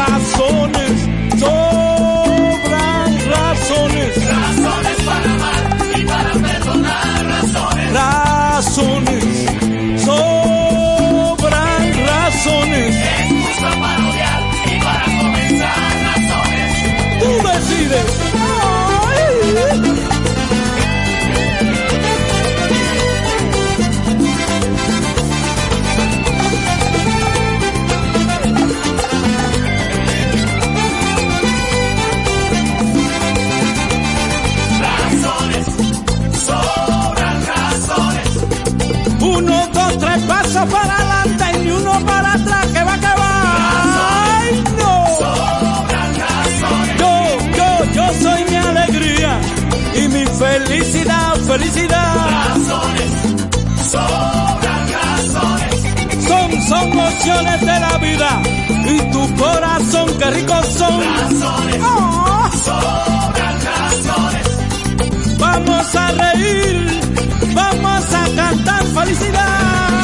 [0.00, 0.94] Razones,
[1.38, 4.10] sobran razones.
[4.26, 5.62] Razones para amar
[5.96, 7.26] y para perdonar.
[7.26, 7.92] Razones.
[7.92, 9.24] Razones,
[10.04, 10.33] sobran
[14.84, 15.60] razones.
[15.60, 16.72] Para razones.
[17.20, 18.08] Tú decides.
[34.80, 35.66] Razones.
[39.20, 41.03] Uno, dos, tres pasos para
[53.94, 55.74] sobran razones.
[56.28, 56.90] Son, son
[57.60, 58.30] de la vida
[58.94, 61.00] y tu corazón, qué ricos son.
[61.00, 61.80] Razones,
[62.64, 64.46] sobran razones.
[65.38, 67.00] Vamos a reír,
[67.54, 70.03] vamos a cantar felicidad.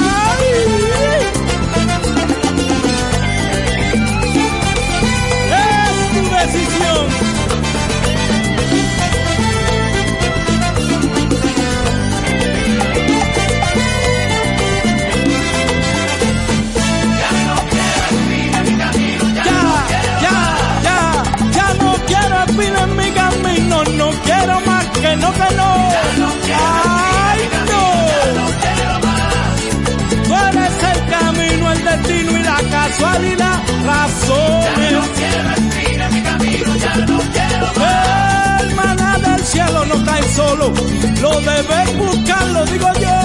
[40.40, 40.72] Solo,
[41.20, 43.16] lo debes buscar, lo digo yo.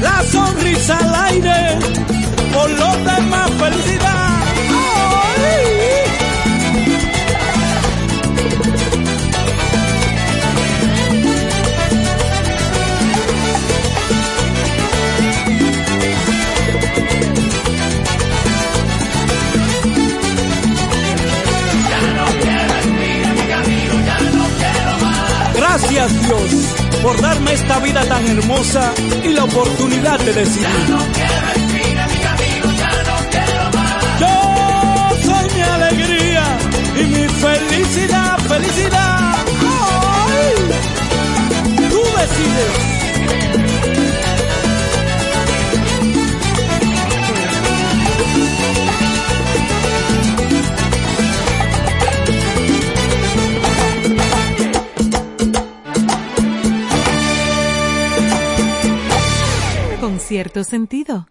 [0.00, 1.78] La sonrisa al aire,
[2.52, 4.13] por los demás felicidad.
[26.04, 30.68] Gracias Dios por darme esta vida tan hermosa y la oportunidad de decidir.
[34.20, 36.58] Yo soy mi alegría
[37.00, 39.46] y mi felicidad, felicidad.
[40.26, 40.54] ¡Ay!
[41.88, 42.93] Tú decides.
[60.24, 61.28] Cierto sentido.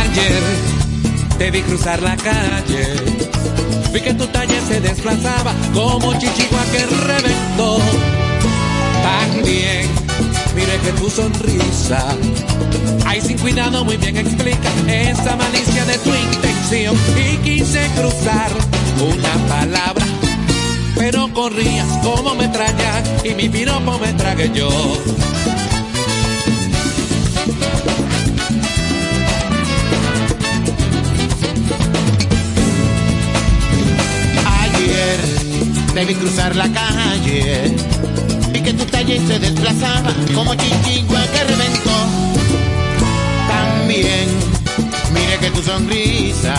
[0.00, 0.42] Ayer
[1.38, 2.86] te vi cruzar la calle,
[3.92, 6.51] vi que tu talle se desplazaba como chichigua
[10.82, 12.04] que tu sonrisa,
[13.06, 18.50] ay sin cuidado muy bien explica esa malicia de tu intención y quise cruzar
[19.00, 20.04] una palabra.
[20.96, 24.68] Pero corrías como metralla y mi piropo me tragué yo.
[34.62, 35.20] Ayer
[36.06, 37.76] vi cruzar la calle,
[38.62, 41.96] que tu talle se desplazaba como chichigua que reventó.
[43.48, 44.28] También
[45.12, 46.54] mire que tu sonrisa,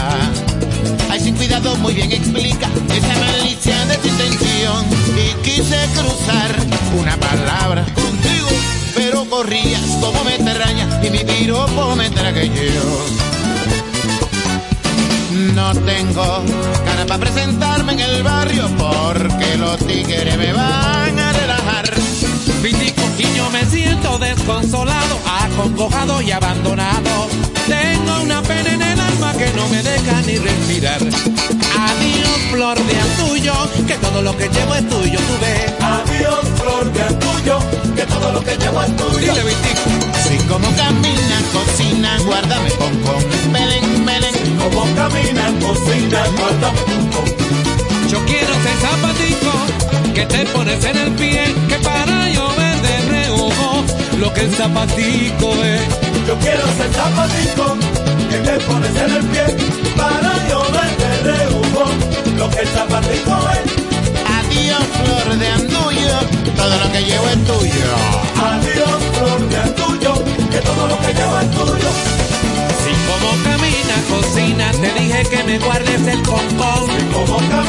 [1.10, 4.86] ay sin cuidado muy bien explica esa malicia de tu intención.
[5.16, 6.52] Y quise cruzar
[7.00, 8.50] una palabra contigo,
[8.96, 13.24] pero corrías como metralla y mi piropo me yo.
[15.56, 16.44] No tengo
[16.86, 21.23] cara para presentarme en el barrio porque los tigres me van a
[23.18, 27.28] y yo me siento desconsolado, acongojado y abandonado.
[27.68, 31.02] Tengo una pena en el alma que no me deja ni respirar.
[31.02, 33.54] Adiós, flor de tuyo,
[33.88, 35.74] que todo lo que llevo es tuyo, tú ves.
[35.82, 37.60] Adiós, flor de tuyo,
[37.96, 39.34] que todo lo que llevo es tuyo.
[39.34, 39.54] Dile.
[40.24, 44.34] Si como camina, cocina, guárdame con con Belén, Belén.
[44.58, 46.82] Como camina, cocina, guárdame
[47.14, 49.84] con Yo quiero ser zapatico
[50.14, 52.33] que te pones en el pie, que para
[54.20, 55.82] lo que el zapatico es.
[56.28, 57.78] Yo quiero ser zapatico
[58.30, 59.46] que te pones en el pie
[59.98, 61.86] para yo ver de reojo
[62.38, 63.84] lo que el zapatico es.
[64.38, 66.18] Adiós, flor de andullo,
[66.56, 67.90] todo lo que llevo es tuyo.
[68.52, 70.14] Adiós, flor de tuyo,
[70.52, 71.90] que todo lo que llevo es tuyo.
[72.84, 76.88] Si como camina, cocina, te dije que me guardes el concón.
[77.14, 77.63] Como camina,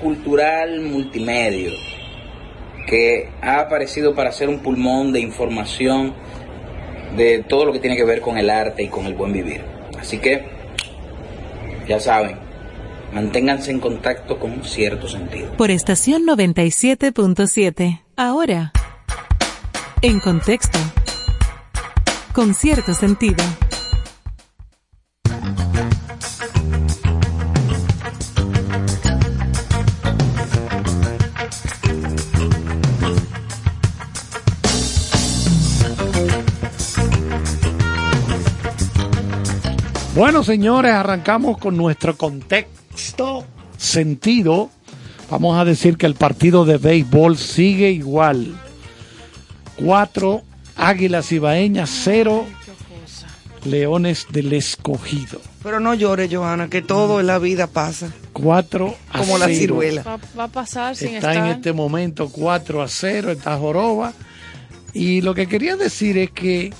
[0.00, 1.72] cultural multimedia
[2.86, 6.14] que ha aparecido para ser un pulmón de información
[7.16, 9.62] de todo lo que tiene que ver con el arte y con el buen vivir.
[9.98, 10.44] Así que,
[11.88, 12.36] ya saben,
[13.12, 15.52] manténganse en contacto con Cierto Sentido.
[15.56, 18.02] Por estación 97.7.
[18.16, 18.72] Ahora,
[20.02, 20.78] en contexto,
[22.32, 23.42] con cierto sentido.
[40.16, 43.44] Bueno, señores, arrancamos con nuestro contexto
[43.76, 44.70] sentido.
[45.30, 48.58] Vamos a decir que el partido de béisbol sigue igual.
[49.76, 50.42] Cuatro
[50.74, 52.46] Águilas Ibaeñas, cero
[53.66, 55.38] Leones del Escogido.
[55.62, 58.08] Pero no llores, Johanna, que todo en la vida pasa.
[58.32, 59.58] 4 a Como la 0.
[59.58, 60.02] ciruela.
[60.02, 61.46] Va, va a pasar sin Está estar.
[61.46, 64.14] en este momento 4 a 0, está Joroba.
[64.94, 66.72] Y lo que quería decir es que,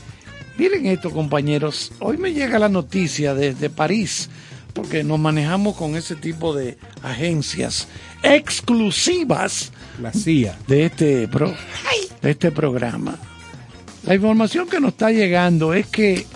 [0.59, 4.29] miren esto compañeros, hoy me llega la noticia desde París,
[4.73, 7.89] porque nos manejamos con ese tipo de agencias
[8.23, 10.57] exclusivas La CIA.
[10.67, 11.55] de este, pro-
[12.23, 13.17] de este programa.
[14.05, 16.27] La información que nos está llegando es que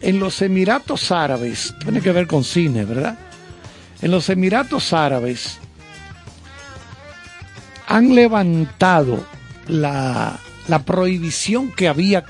[0.00, 3.18] en los Emiratos Árabes, tiene que ver con cine, ¿verdad?
[4.00, 5.58] En los Emiratos Árabes
[7.86, 9.24] han levantado
[9.68, 12.24] la, la prohibición que había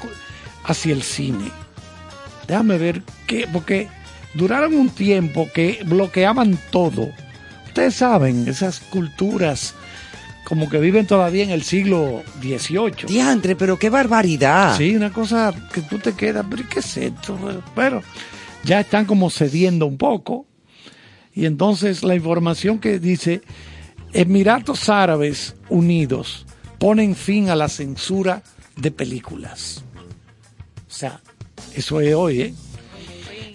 [0.65, 1.51] hacia el cine.
[2.47, 3.89] Déjame ver qué, porque
[4.35, 7.11] duraron un tiempo que bloqueaban todo.
[7.67, 9.75] Ustedes saben, esas culturas
[10.45, 13.07] como que viven todavía en el siglo XVIII.
[13.07, 14.77] Diantre, pero qué barbaridad.
[14.77, 17.39] Sí, una cosa que tú te quedas, pero ¿qué es esto?
[17.75, 18.03] Pero
[18.65, 20.47] ya están como cediendo un poco.
[21.35, 23.41] Y entonces la información que dice,
[24.13, 26.45] Emiratos Árabes Unidos
[26.79, 28.43] ponen fin a la censura
[28.77, 29.85] de películas.
[30.93, 31.23] O sea,
[31.75, 32.55] eso es hoy, ¿eh?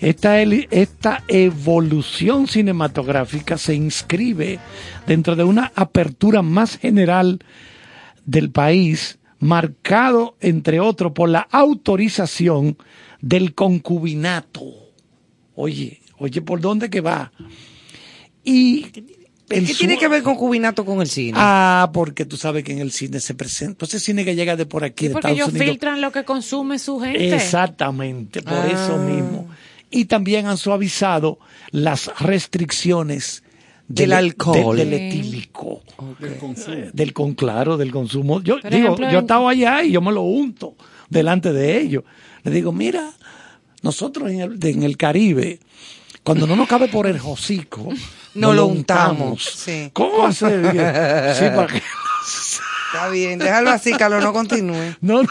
[0.01, 4.59] Esta, esta evolución cinematográfica se inscribe
[5.05, 7.39] dentro de una apertura más general
[8.25, 12.75] del país, marcado, entre otros, por la autorización
[13.21, 14.63] del concubinato.
[15.53, 17.31] Oye, oye, ¿por dónde que va?
[18.43, 18.87] Y
[19.49, 21.33] ¿Qué su- tiene que ver concubinato con el cine?
[21.39, 24.55] Ah, porque tú sabes que en el cine se presenta, pues ese cine que llega
[24.55, 25.67] de por aquí, de Porque Estados ellos Unidos.
[25.69, 27.33] filtran lo que consume su gente.
[27.35, 28.67] Exactamente, por Ah.
[28.71, 29.47] eso mismo.
[29.89, 31.39] Y también han suavizado
[31.71, 33.43] las restricciones
[33.87, 34.75] Del alcohol.
[34.75, 35.81] del etílico.
[36.93, 38.41] Del con claro, del consumo.
[38.41, 40.75] Yo Por digo, ejemplo, yo en- estaba allá y yo me lo unto
[41.09, 42.03] delante de ellos.
[42.43, 43.13] Le digo, mira,
[43.81, 45.59] nosotros en el, en el Caribe,
[46.27, 47.87] cuando no nos cabe por el hocico,
[48.33, 49.45] No nos lo untamos.
[49.45, 49.89] Sí.
[49.93, 50.61] ¿Cómo hacer?
[51.39, 51.81] Sí, para que-
[52.97, 54.95] Está bien, déjalo así, Carlos, no continúe.
[55.01, 55.29] No, no.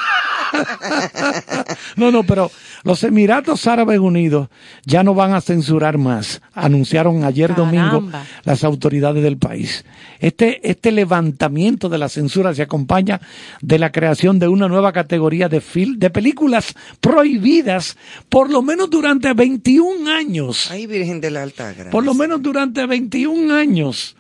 [1.97, 2.51] No, no, pero
[2.85, 4.49] los Emiratos Árabes Unidos
[4.85, 8.09] ya no van a censurar más, anunciaron ayer domingo
[8.45, 9.85] las autoridades del país.
[10.21, 13.21] Este, este levantamiento de la censura se acompaña
[13.61, 17.97] de la creación de una nueva categoría de, fil de películas prohibidas
[18.29, 20.71] por lo menos durante 21 años.
[20.71, 21.91] Ay, Virgen de la Alta Gracia.
[21.91, 24.17] Por lo menos durante 21 años.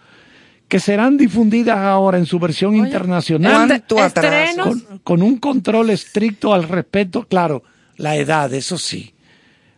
[0.68, 3.66] Que serán difundidas ahora en su versión internacional.
[3.68, 4.28] ¿Cuánto atraso?
[4.36, 4.82] estrenos.
[4.82, 7.62] Con, con un control estricto al respecto, claro,
[7.96, 9.14] la edad, eso sí.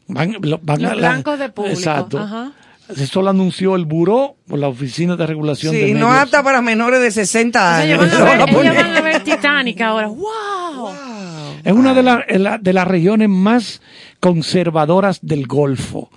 [0.06, 1.78] Van, lo- van Los a la- blancos de público.
[1.78, 2.18] Exacto.
[2.18, 2.52] Ajá.
[2.88, 6.00] Eso lo anunció el Buró por la Oficina de Regulación de Sí, Medios.
[6.00, 8.18] no apta para menores de 60 O sea, ellos años.
[8.18, 8.74] van, ver, van a ellos poner.
[8.86, 10.06] van a ver Titanic ahora.
[10.08, 10.88] ¡Wow!
[11.64, 13.82] Es una de, la- de la- de las regiones más
[14.20, 16.10] conservadoras del Golfo.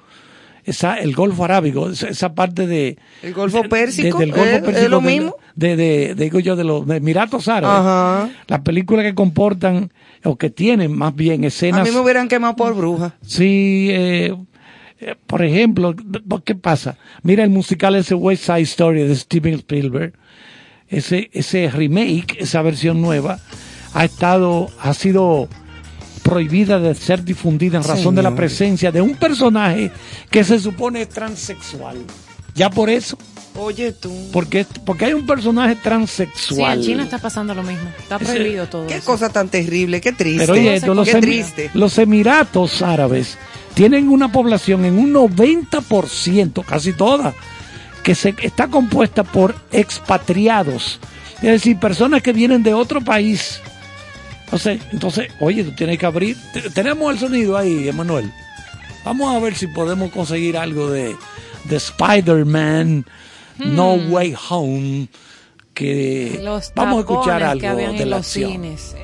[0.63, 2.97] Esa, el Golfo Arábigo, esa, parte de...
[3.23, 5.35] El Golfo Pérsico, del Golfo ¿es- lo de- mismo?
[5.55, 7.79] De, de, digo yo, de los Emiratos Árabes.
[7.79, 8.29] Ajá.
[8.47, 9.91] Las películas que comportan,
[10.23, 11.83] o que tienen más bien A escenas...
[11.87, 13.15] mí me hubieran quemado por bruja.
[13.25, 14.35] Sí, eh,
[14.99, 15.95] eh, por ejemplo,
[16.45, 16.97] ¿qué pasa?
[17.23, 20.13] Mira el musical ese West Side Story de Steven Spielberg.
[20.87, 23.39] Ese, ese remake, esa versión nueva,
[23.93, 25.47] ha estado, ha sido
[26.23, 29.91] prohibida de ser difundida en razón de la presencia de un personaje
[30.29, 31.97] que se supone es transexual.
[32.53, 33.17] Ya por eso,
[33.57, 34.11] Oye tú.
[34.33, 36.79] porque, porque hay un personaje Sí, transexual.
[36.79, 37.89] en China está pasando lo mismo.
[37.97, 39.05] Está prohibido todo Qué eso.
[39.05, 40.41] cosa tan terrible, qué triste.
[40.41, 41.71] Pero oye, los, triste.
[41.73, 43.37] los Emiratos Árabes
[43.73, 47.33] tienen una población en un 90%, casi toda,
[48.03, 50.99] que se, está compuesta por expatriados.
[51.37, 53.61] Es decir, personas que vienen de otro país.
[54.57, 56.37] Sea, entonces, oye, tú tienes que abrir.
[56.53, 58.31] te- Tenemos el sonido ahí, Emanuel.
[59.05, 61.15] Vamos a ver si podemos conseguir algo de,
[61.65, 63.05] de Spider-Man,
[63.57, 64.11] No Hmm.
[64.13, 65.07] Way Home,
[65.73, 68.51] que Los vamos a escuchar algo que de en la los acción.
[68.51, 68.95] cines.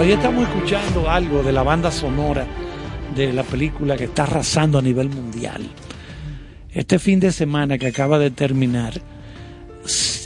[0.00, 2.46] Bueno, ahí estamos escuchando algo de la banda sonora
[3.14, 5.60] de la película que está arrasando a nivel mundial.
[6.72, 8.94] Este fin de semana que acaba de terminar,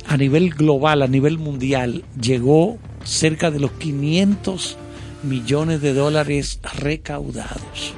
[0.07, 4.77] a nivel global, a nivel mundial, llegó cerca de los 500
[5.25, 7.95] millones de dólares recaudados.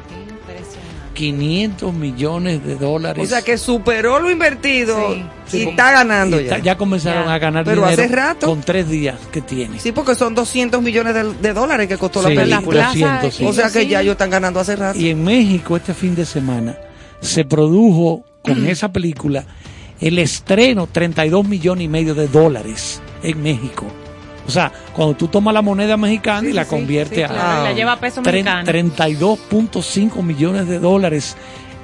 [1.16, 3.24] 500 millones de dólares.
[3.24, 5.14] O sea que superó lo invertido
[5.46, 6.52] Sí, y como- está ganando y ya.
[6.52, 7.34] está- ya comenzaron Ya.
[7.34, 8.46] a ganar Pero dinero hace rato.
[8.46, 9.80] con tres días que tiene.
[9.80, 12.84] Sí, porque son 200 millones de, de dólares que costó Sí, la película.
[12.86, 13.44] 200, sí.
[13.46, 14.98] O sea que ya ellos están ganando hace rato.
[14.98, 16.76] Y en México este fin de semana
[17.20, 19.44] se produjo con esa película
[20.00, 23.86] el estreno 32 millones y medio de dólares en México.
[24.46, 27.64] O sea, cuando tú tomas la moneda mexicana y la conviertes sí, a claro, y
[27.64, 28.70] la lleva a peso tre- mexicano.
[28.70, 31.36] 32.5 millones de dólares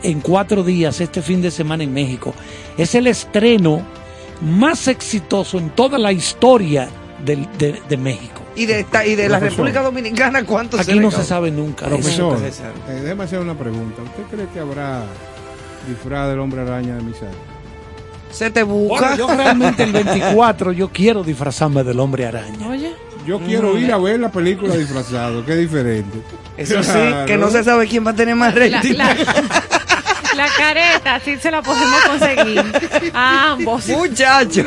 [0.03, 2.35] en cuatro días este fin de semana en México.
[2.77, 3.83] Es el estreno
[4.41, 6.89] más exitoso en toda la historia
[7.25, 7.47] de,
[7.89, 8.41] de México.
[8.55, 9.39] Y de, esta- y de la.
[9.39, 11.87] República Dominicana, ¿cuánto Aquí se no se sabe nunca.
[11.87, 12.63] Profesor, Eso.
[12.89, 14.03] eh, déjeme hacer una pregunta.
[14.03, 15.05] ¿Usted cree que habrá
[15.89, 17.33] disfraz del hombre araña de misaje?
[18.33, 19.11] Se te busca.
[19.11, 22.67] Bueno, yo realmente el 24 yo quiero disfrazarme del hombre araña.
[22.69, 22.93] Oye.
[23.27, 23.79] Yo quiero Mm.
[23.79, 26.19] ir a ver la película disfrazado, que es diferente.
[26.57, 27.27] Eso sí, Claro.
[27.27, 28.95] que no se sabe quién va a tener más La, rating.
[28.95, 29.15] la-
[30.37, 32.65] la careta, sí se la podemos conseguir.
[33.15, 33.87] A ambos.
[33.89, 34.65] Muchacho.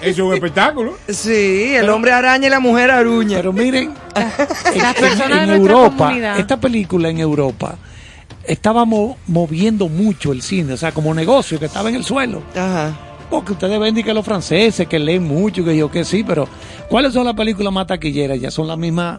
[0.00, 0.96] Es un espectáculo.
[1.08, 3.36] Sí, el hombre araña y la mujer aruña.
[3.36, 4.96] Pero miren, en, Las
[5.30, 6.38] en- Europa, comunidad.
[6.40, 7.76] esta película en Europa
[8.48, 12.42] estaba mo- moviendo mucho el cine, o sea, como negocio que estaba en el suelo.
[12.54, 12.96] Ajá.
[13.30, 16.48] Porque ustedes ven que los franceses que leen mucho, que yo que sí, pero
[16.88, 18.40] ¿cuáles son las películas más taquilleras?
[18.40, 19.18] Ya son las mismas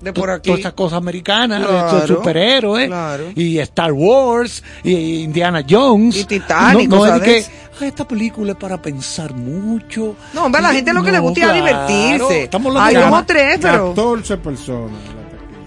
[0.00, 0.46] De por aquí.
[0.48, 3.24] todas esas cosas americanas, Claro, estos superhéroes, claro.
[3.36, 6.16] y Star Wars, y Indiana Jones.
[6.16, 7.44] Y Titanic, No, no es que.
[7.80, 10.16] "Ah, esta película es para pensar mucho.
[10.34, 12.42] No, hombre, a la gente lo que le gusta es claro, divertirse.
[12.42, 13.88] Estamos Hay hablando- dos o tres, pero.
[13.94, 14.98] 14 personas.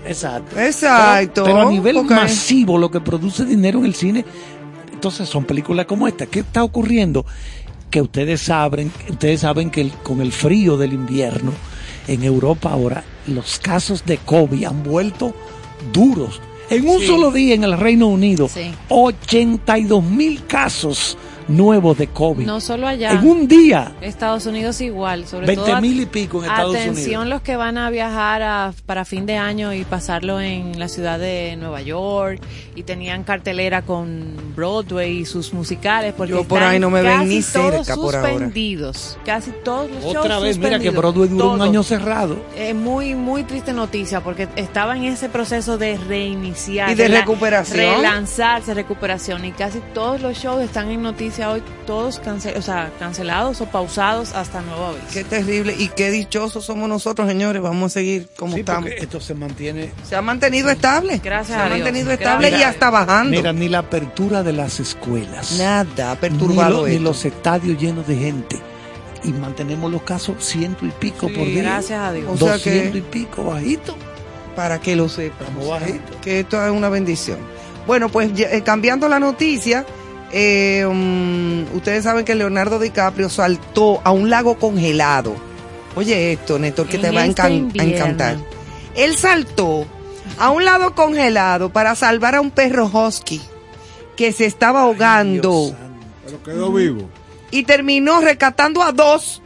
[0.06, 0.60] Exacto.
[0.60, 1.44] Exacto.
[1.44, 4.26] Pero, pero a nivel masivo, lo que produce dinero en el cine,
[4.92, 6.26] entonces son películas como esta.
[6.26, 7.26] ¿Qué está ocurriendo?
[7.90, 11.52] Que ustedes saben, ustedes saben que el- con el frío del invierno
[12.08, 15.34] en Europa ahora los casos de COVID han vuelto
[15.94, 16.40] duros.
[16.70, 17.08] En un Sí.
[17.08, 18.72] solo día en el Reino Unido, Sí.
[18.88, 22.46] 82 mil casos nuevos de COVID.
[22.46, 23.12] No solo allá.
[23.12, 23.94] En un día.
[24.02, 25.82] Estados Unidos igual, sobre 20 todo.
[25.82, 27.28] mil y pico en Estados Atención Unidos.
[27.30, 31.20] los que van a viajar a- para fin de año y pasarlo en la ciudad
[31.20, 32.42] de Nueva York
[32.76, 37.02] y tenían cartelera con Broadway y sus musicales porque Yo por están ahí no me
[37.02, 38.30] ven casi ni todos cerca por ahora.
[38.32, 42.38] suspendidos, casi todos los shows Otra vez, mira que Broadway duró un año cerrado.
[42.56, 46.92] Eh, muy, muy triste noticia porque estaba en ese proceso de reiniciar.
[46.92, 47.96] Y de la- recuperación.
[47.98, 49.44] Relanzarse, recuperación.
[49.46, 51.62] Y casi todos los shows están en noticia hoy,
[51.92, 55.04] todos cance- o sea, cancelados o pausados hasta nuevo aviso.
[55.12, 57.62] Qué terrible y qué dichosos somos nosotros, señores.
[57.62, 58.90] Vamos a seguir como Sí, estamos.
[58.98, 61.20] esto se mantiene Se ha mantenido estable.
[61.22, 61.80] Gracias Se ha a Dios.
[61.80, 62.30] mantenido Gracias.
[62.30, 63.32] estable y hasta bajando.
[63.36, 65.58] Mira, ni la apertura de las escuelas.
[65.58, 68.58] Nada, ha ni, perturbado lo- ni los estadios llenos de gente.
[69.26, 71.64] Y mantenemos los casos ciento y pico Sí, por día.
[71.64, 72.26] gracias a Dios.
[72.32, 73.98] O sea Doscientos que- y pico, bajito.
[74.56, 75.48] para que lo sepan.
[75.48, 76.16] Estamos o sea, bajitos.
[76.22, 77.38] que esto es una bendición.
[77.86, 79.86] Bueno, pues ya, eh, cambiando la noticia,
[80.32, 85.36] eh, mm, ustedes saben que Leonardo DiCaprio saltó a un lago congelado.
[85.96, 87.96] Oye esto, Néstor, que En te va a, este encan- a invierno.
[87.96, 88.38] encantar.
[88.96, 89.86] Él saltó
[90.40, 93.42] a un lago congelado para salvar a un perro husky
[94.16, 95.76] que se estaba ahogando.
[96.26, 97.10] Pero quedó vivo.
[97.52, 99.42] y terminó rescatando a dos.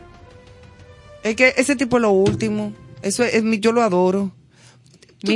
[1.23, 2.71] Es que ese tipo es lo último.
[3.01, 4.31] Eso es, mi- yo lo adoro.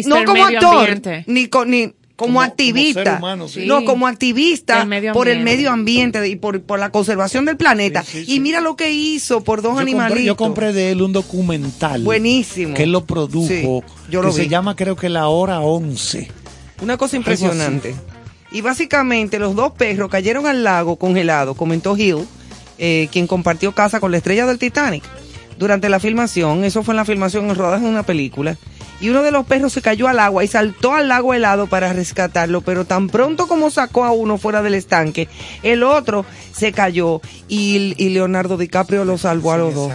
[0.06, 3.04] No como actor, ni, ni como, activista.
[3.04, 3.66] ser humano, sí.
[3.66, 8.04] No, como activista por el medio ambiente y por, por la conservación del planeta.
[8.04, 8.40] Sí, sí, y sí.
[8.40, 10.26] mira lo que hizo por dos Yo compré, animalitos.
[10.26, 12.04] yo compré de él un documental.
[12.04, 12.74] Buenísimo.
[12.74, 13.48] Que él lo produjo.
[13.48, 13.64] Sí,
[14.12, 14.44] yo lo que vi.
[14.44, 16.30] se llama, creo que La Hora 11.
[16.82, 17.96] Una cosa impresionante.
[18.52, 22.26] Y básicamente los dos perros cayeron al lago congelado, comentó Hill,
[22.78, 25.04] eh, quien compartió casa con la estrella del Titanic.
[25.58, 28.58] Durante la filmación, eso fue en la filmación en rodaje de una película,
[29.02, 31.94] y uno de los perros se cayó al agua y saltó al lago helado para
[31.94, 35.28] rescatarlo, pero tan pronto como sacó a uno fuera del estanque,
[35.64, 39.92] el otro se cayó y, y Leonardo DiCaprio lo salvó a los dos.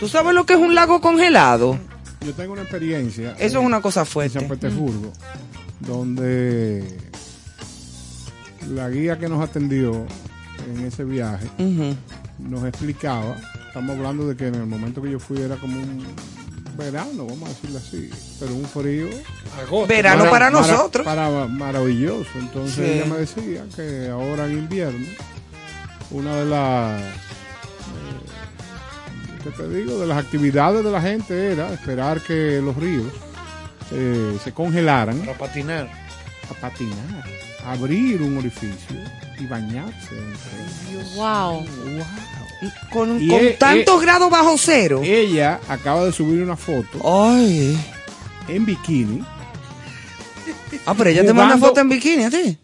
[0.00, 1.78] ¿Tú sabes lo que es un lago congelado?
[2.24, 3.34] Yo tengo una experiencia.
[3.38, 4.40] Eso es una cosa en fuerte.
[4.40, 5.12] San Petersburgo,
[5.80, 6.84] donde
[8.70, 10.06] la guía que nos atendió
[10.68, 11.48] en ese viaje
[12.38, 16.04] nos explicaba, estamos hablando de que en el momento que yo fui era como un
[16.78, 18.08] verano, vamos a decirlo así,
[18.40, 19.08] pero un frío.
[19.86, 21.04] Verano para nosotros.
[21.04, 22.30] para- maravilloso.
[22.36, 22.82] Entonces Sí.
[22.92, 25.06] ella me decía que ahora en invierno,
[26.10, 27.04] una de las, eh,
[29.44, 29.98] ¿qué te digo?
[29.98, 33.12] De las actividades de la gente era esperar que los ríos
[33.90, 35.18] eh, se congelaran.
[35.20, 35.88] Para patinar.
[36.50, 37.24] A patinar.
[37.66, 38.96] Abrir un orificio
[39.38, 40.14] y bañarse.
[40.14, 41.14] entre ellos.
[41.16, 41.64] Wow.
[42.90, 45.00] Con, Y con e- tantos e- grados bajo cero.
[45.04, 46.98] Ella acaba de subir una foto
[48.48, 49.22] en bikini.
[50.86, 52.58] Ah, pero ella te manda foto en bikini a ti.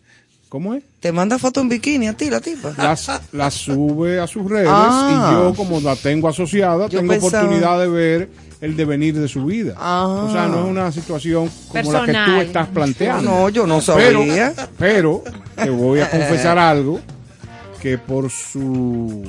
[0.48, 0.82] ¿Cómo es?
[1.00, 2.72] Te manda foto en bikini a ti, la tipa.
[2.76, 5.30] Las, las sube a sus redes Ah.
[5.30, 8.28] y yo como la tengo asociada Yo tengo pensaba- oportunidad de ver
[8.60, 9.74] el devenir de su vida.
[9.76, 10.26] Ah.
[10.28, 13.30] O sea, no es una situación como la que tú estás planteando.
[13.30, 14.54] No, yo no Pero- sabía.
[14.78, 15.24] Pero,
[15.56, 17.00] te voy a confesar algo
[17.80, 19.22] que por su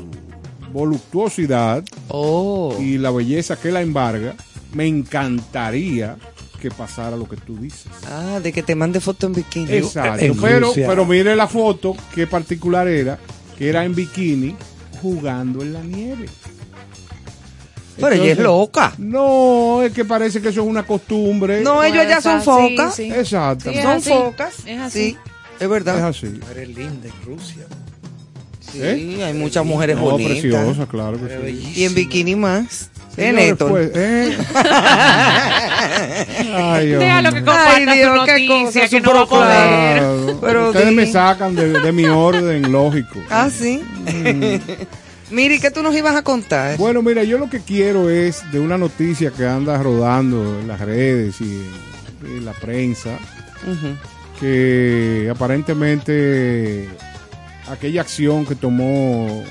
[0.76, 2.76] voluptuosidad Oh.
[2.80, 4.36] y la belleza que la embarga,
[4.74, 6.18] me encantaría
[6.62, 7.88] que pasara lo que tú dices.
[8.10, 9.72] Ah, de que te mande foto en bikini.
[9.72, 13.18] Exacto, pero, pero mire la foto, qué particular era,
[13.58, 14.56] que era en bikini
[15.02, 16.28] jugando en la nieve.
[17.98, 18.94] Pero ella es loca.
[18.98, 21.62] No, es que parece que eso es una costumbre.
[21.62, 23.00] No, ellos allá son focas.
[23.00, 23.72] Exacto.
[23.72, 24.10] Sí, Son así.
[24.10, 24.54] focas.
[24.66, 25.00] Es así.
[25.12, 25.18] Sí,
[25.62, 25.98] es verdad.
[26.00, 26.40] Es así.
[26.52, 27.64] Eres linda en Rusia.
[28.76, 29.24] Sí, ¿Eh?
[29.24, 30.34] hay muchas mujeres No, bonitas.
[30.40, 31.74] preciosa, claro que sí.
[31.76, 32.90] Y en bikini más.
[33.18, 33.70] ¿Eh, Señores, Néstor?
[33.72, 34.38] pues, ¿eh?
[36.54, 39.98] Ay, Déjalo que comparta Ay, su Dios, qué noticia, cosa, que no va a poder.
[40.00, 43.20] Claro, Pero Ustedes di- me sacan de, de mi orden lógico.
[43.30, 43.82] Ah, sí.
[45.32, 46.78] Miri, ¿qué tú nos ibas a contar?
[46.78, 50.80] Bueno, mira, yo lo que quiero es de una noticia que anda rodando en las
[50.82, 51.62] redes y
[52.26, 53.12] en, en la prensa,
[53.64, 53.96] Ujú.
[54.40, 56.88] que aparentemente
[57.68, 59.44] aquella acción que tomó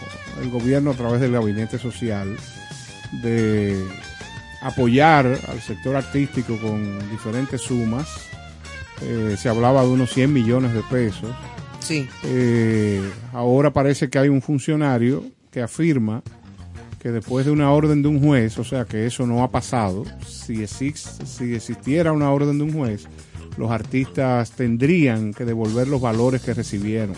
[0.42, 2.36] el gobierno a través del gabinete social
[3.22, 3.80] de
[4.62, 8.08] apoyar al sector artístico con diferentes sumas,
[9.02, 11.30] eh, se hablaba de unos 100 millones de pesos.
[11.80, 12.08] Sí.
[12.24, 16.22] Eh, ahora parece que hay un funcionario que afirma
[16.98, 20.04] que después de una orden de un juez, o sea que eso no ha pasado,
[20.26, 23.06] si, si existiera una orden de un juez,
[23.58, 27.14] los artistas tendrían que devolver los valores que recibieron.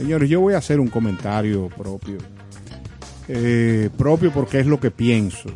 [0.00, 2.16] Señores, yo voy a hacer un comentario propio.
[3.28, 5.50] Eh, propio porque es lo que pienso.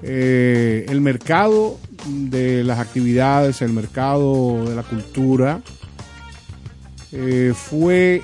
[0.00, 1.76] Eh, el mercado
[2.06, 5.60] de las actividades, el mercado de la cultura,
[7.10, 8.22] eh, fue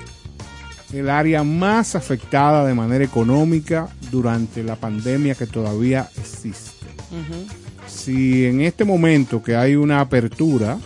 [0.93, 6.87] el área más afectada de manera económica durante la pandemia que todavía existe.
[7.87, 10.77] Si en este momento que hay una apertura,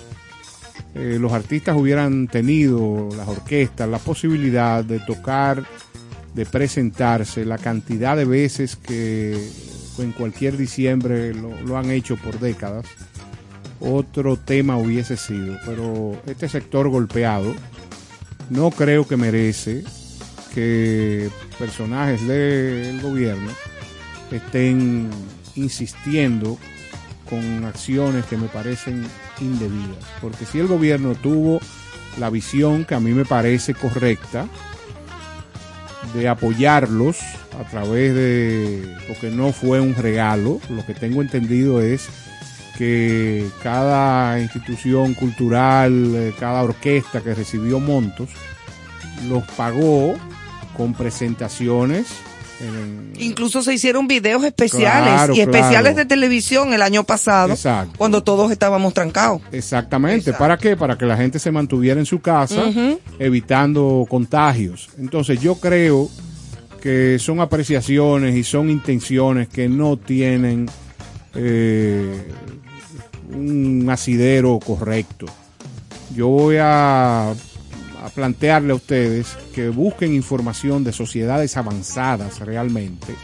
[0.98, 5.64] eh, los artistas hubieran tenido, las orquestas, la posibilidad de tocar,
[6.34, 9.50] de presentarse la cantidad de veces que
[10.00, 12.86] en cualquier diciembre lo, lo han hecho por décadas,
[13.80, 15.58] otro tema hubiese sido.
[15.66, 17.54] Pero este sector golpeado
[18.50, 19.84] no creo que merece
[20.54, 21.30] que
[21.60, 23.52] personajes del gobierno
[24.32, 25.10] estén
[25.56, 26.58] insistiendo
[27.30, 29.06] con acciones que me parecen
[29.40, 29.98] indebidas.
[30.22, 31.60] Porque si el gobierno tuvo
[32.20, 34.48] la visión que a mí me parece correcta
[36.14, 37.18] de apoyarlos
[37.60, 42.08] a través de, porque no fue un regalo, lo que tengo entendido es
[42.78, 48.30] que cada institución cultural, eh, cada orquesta que recibió montos,
[49.28, 50.16] los pagó
[50.76, 52.08] con presentaciones.
[52.62, 55.96] En- Incluso se hicieron videos especiales Claro, y especiales claro.
[55.98, 57.94] de televisión el año pasado, Exacto.
[57.98, 59.42] cuando todos estábamos trancados.
[59.52, 60.34] Exactamente.
[60.34, 60.76] ¿Para qué?
[60.78, 62.64] Para que la gente se mantuviera en su casa,
[63.20, 64.90] evitando contagios.
[65.00, 66.10] Entonces yo creo
[66.82, 70.70] que son apreciaciones y son intenciones que no tienen
[71.36, 72.32] eh,
[73.34, 75.26] un asidero correcto.
[76.16, 77.34] Yo voy a,
[78.04, 83.16] a plantearle a ustedes que busquen información de sociedades avanzadas realmente,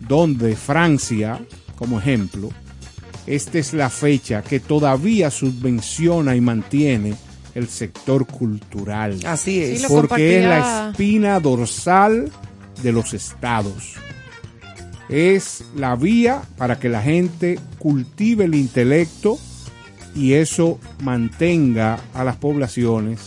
[0.00, 1.40] donde Francia,
[1.76, 2.50] como ejemplo,
[3.26, 7.14] esta es la fecha que todavía subvenciona y mantiene
[7.54, 9.18] el sector cultural.
[9.24, 9.82] Así es.
[9.82, 12.30] Sí, porque es la espina dorsal
[12.82, 13.94] de los estados.
[15.08, 19.38] es la vía para que la gente cultive el intelecto
[20.14, 23.20] y eso mantenga a las poblaciones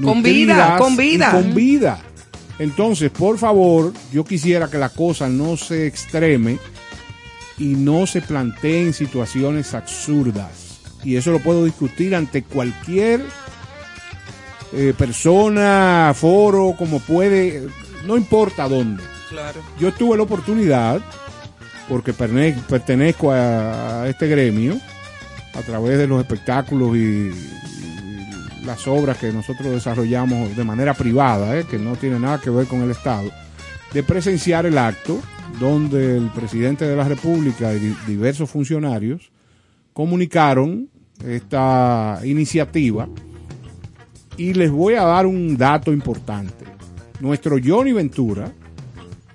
[0.00, 1.30] Con vida, con vida.
[1.30, 2.00] con vida.
[2.58, 6.58] Entonces, por favor, yo quisiera que la cosa no se extreme
[7.58, 10.80] y no se planteen situaciones absurdas.
[11.04, 13.24] Y eso lo puedo discutir ante cualquier
[14.72, 17.68] eh, persona, foro, como puede,
[18.06, 19.02] no importa dónde.
[19.28, 19.60] Claro.
[19.78, 21.00] Yo tuve la oportunidad,
[21.88, 24.78] porque pertenezco a, este gremio,
[25.54, 27.30] a través de los espectáculos y
[28.64, 32.66] las obras que nosotros desarrollamos de manera privada, eh, que no tiene nada que ver
[32.66, 33.30] con el Estado,
[33.92, 35.20] de presenciar el acto
[35.60, 39.30] donde el presidente de la República y di- diversos funcionarios
[39.92, 40.88] comunicaron
[41.26, 43.08] esta iniciativa
[44.36, 46.64] y les voy a dar un dato importante.
[47.20, 48.50] Nuestro Johnny Ventura,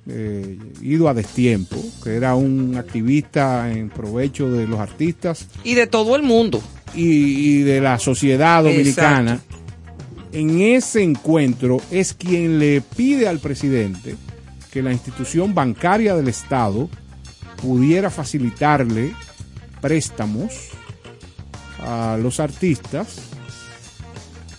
[0.08, 5.86] eh, ido a destiempo, que era un activista en provecho de los artistas Y de
[5.88, 6.62] todo el mundo.
[6.94, 9.40] Y, y de la sociedad dominicana,
[10.32, 14.16] en ese encuentro es quien le pide al presidente
[14.72, 16.90] que la institución bancaria del Estado
[17.62, 19.14] pudiera facilitarle
[19.82, 20.70] préstamos
[21.80, 23.18] a los artistas.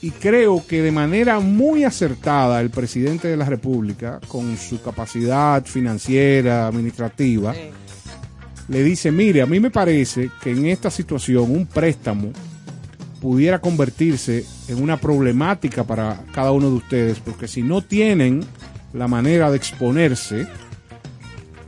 [0.01, 5.65] Y creo que de manera muy acertada el presidente de la República, con su capacidad
[5.65, 7.53] financiera, administrativa,
[8.69, 12.31] le dice, mire, a mí me parece que en esta situación un préstamo
[13.21, 18.45] pudiera convertirse en una problemática para cada uno de ustedes, porque si no tienen
[18.93, 20.47] la manera de exponerse,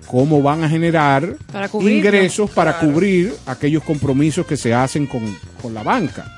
[0.06, 1.96] ¿cómo van a generar Para cubrirlo.
[1.98, 2.92] ingresos para Claro.
[2.92, 5.22] cubrir aquellos compromisos que se hacen con,
[5.60, 6.36] con la banca?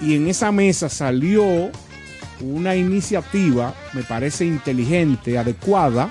[0.00, 1.70] Y en esa mesa salió
[2.40, 6.08] una iniciativa, me parece inteligente, adecuada,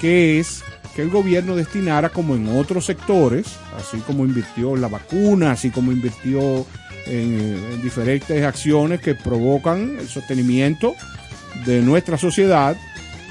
[0.00, 0.62] que es
[0.94, 5.70] que el gobierno destinara como en otros sectores, así como invirtió en la vacuna, así
[5.70, 6.66] como invirtió
[7.06, 10.94] en, en diferentes acciones que provocan el sostenimiento
[11.64, 12.76] de nuestra sociedad,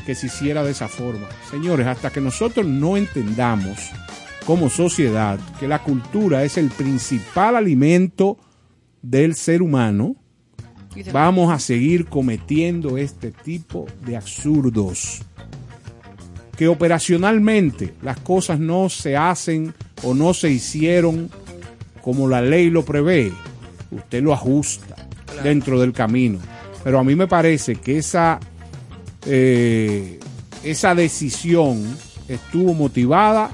[0.05, 1.27] que se hiciera de esa forma.
[1.49, 3.91] Señores, hasta que nosotros no entendamos
[4.45, 8.37] como sociedad que la cultura es el principal alimento
[9.01, 10.15] del ser humano,
[11.13, 15.21] vamos a seguir cometiendo este tipo de absurdos.
[16.57, 19.73] Que operacionalmente las cosas no se hacen
[20.03, 21.29] o no se hicieron
[22.01, 23.31] como la ley lo prevé.
[23.91, 24.95] Usted lo ajusta
[25.43, 26.39] dentro del camino.
[26.83, 28.39] Pero a mí me parece que esa,
[29.25, 30.19] eh,
[30.63, 31.83] esa decisión
[32.27, 33.51] estuvo motivada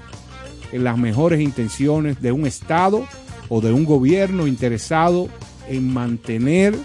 [0.71, 3.05] en las mejores intenciones de un Estado
[3.49, 5.29] o de un gobierno interesado
[5.69, 6.75] en mantener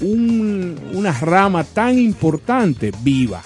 [0.00, 3.42] un- una rama tan importante viva.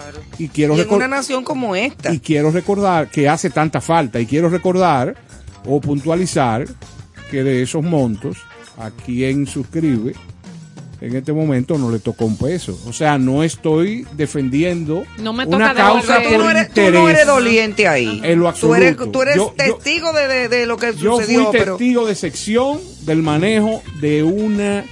[0.00, 0.20] Claro.
[0.38, 2.12] Y quiero Y en una nación como esta.
[2.12, 5.14] y quiero recordar que hace tanta falta y quiero recordar
[5.66, 6.66] o puntualizar
[7.30, 8.38] que de esos montos
[8.78, 10.14] a quien suscribe
[11.00, 12.76] en este momento no le tocó un peso.
[12.86, 16.28] O sea, no estoy defendiendo No me una toca causa devolver.
[16.28, 17.00] por Tú no eres, tú interés.
[17.00, 18.20] no eres doliente ahí.
[18.24, 21.16] En lo Tú eres, tú eres Yo- yo- testigo de, de- de lo que Yo
[21.16, 24.84] fui sucedió, pero testigo de sección del manejo de una,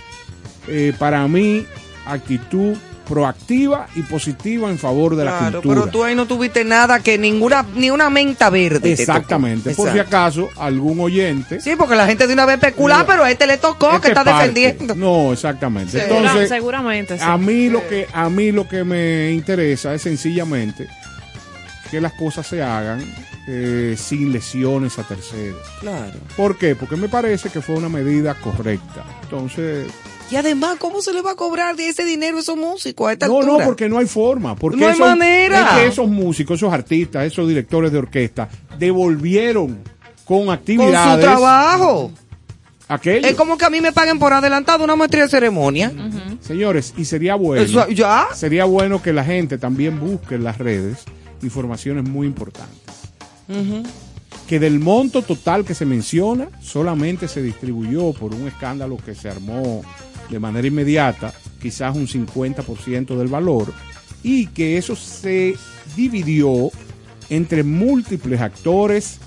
[0.68, 1.64] eh, para mí,
[2.06, 2.76] actitud
[3.08, 5.80] proactiva y positiva en favor de la claro, cultura.
[5.80, 8.92] pero tú ahí no tuviste nada que ninguna ni una menta verde.
[8.92, 9.74] Exactamente.
[9.74, 13.30] Por si acaso algún oyente Sí, porque la gente de una vez especula, pero a
[13.30, 14.48] este le tocó este que está parte.
[14.52, 14.94] defendiendo.
[14.94, 15.92] No, exactamente.
[16.00, 17.24] Segura- Entonces, seguramente sí.
[17.26, 20.88] a mí lo que a mí lo que me interesa es sencillamente
[21.90, 23.00] que las cosas se hagan
[23.48, 25.60] eh, sin lesiones a terceros.
[25.80, 26.14] Claro.
[26.36, 26.74] ¿Por qué?
[26.74, 29.04] Porque me parece que fue una medida correcta.
[29.22, 29.86] Entonces,
[30.30, 33.12] Y además, ¿cómo se le va a cobrar de ese dinero a esos músicos a
[33.12, 33.58] esta no, altura?
[33.58, 34.56] no, porque no hay forma.
[34.56, 35.60] Porque No hay esos- manera.
[35.60, 38.48] Es que esos músicos, esos artistas, esos directores de orquesta
[38.78, 39.78] devolvieron
[40.24, 41.24] con Con actividades.
[41.24, 42.10] su trabajo.
[42.88, 43.26] Aquello.
[43.26, 45.92] Es como que a mí me paguen por adelantado una maestría de ceremonia.
[46.40, 47.62] Señores, y sería bueno.
[47.62, 48.28] Eso, ¿ya?
[48.34, 50.98] Sería bueno que la gente también busque en las redes
[51.42, 52.76] informaciones muy importantes.
[54.48, 59.28] Que del monto total que se menciona, solamente se distribuyó por un escándalo que se
[59.28, 59.82] armó
[60.30, 63.72] de manera inmediata, quizás un 50% del valor,
[64.22, 65.54] y que eso se
[65.96, 66.70] dividió
[67.28, 69.18] entre múltiples actores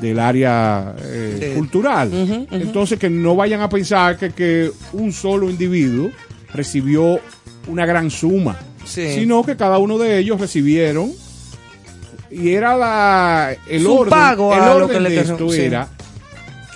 [0.00, 1.58] del área eh, Sí.
[1.58, 2.46] cultural.
[2.50, 6.10] Entonces que no vayan a pensar que, que un solo individuo
[6.52, 7.18] recibió
[7.66, 9.14] una gran suma, Sí.
[9.14, 11.12] sino que cada uno de ellos recibieron
[12.30, 15.32] y era la, el Su orden, pago el a lo orden que le de querrá-
[15.32, 15.60] esto sí.
[15.60, 15.88] era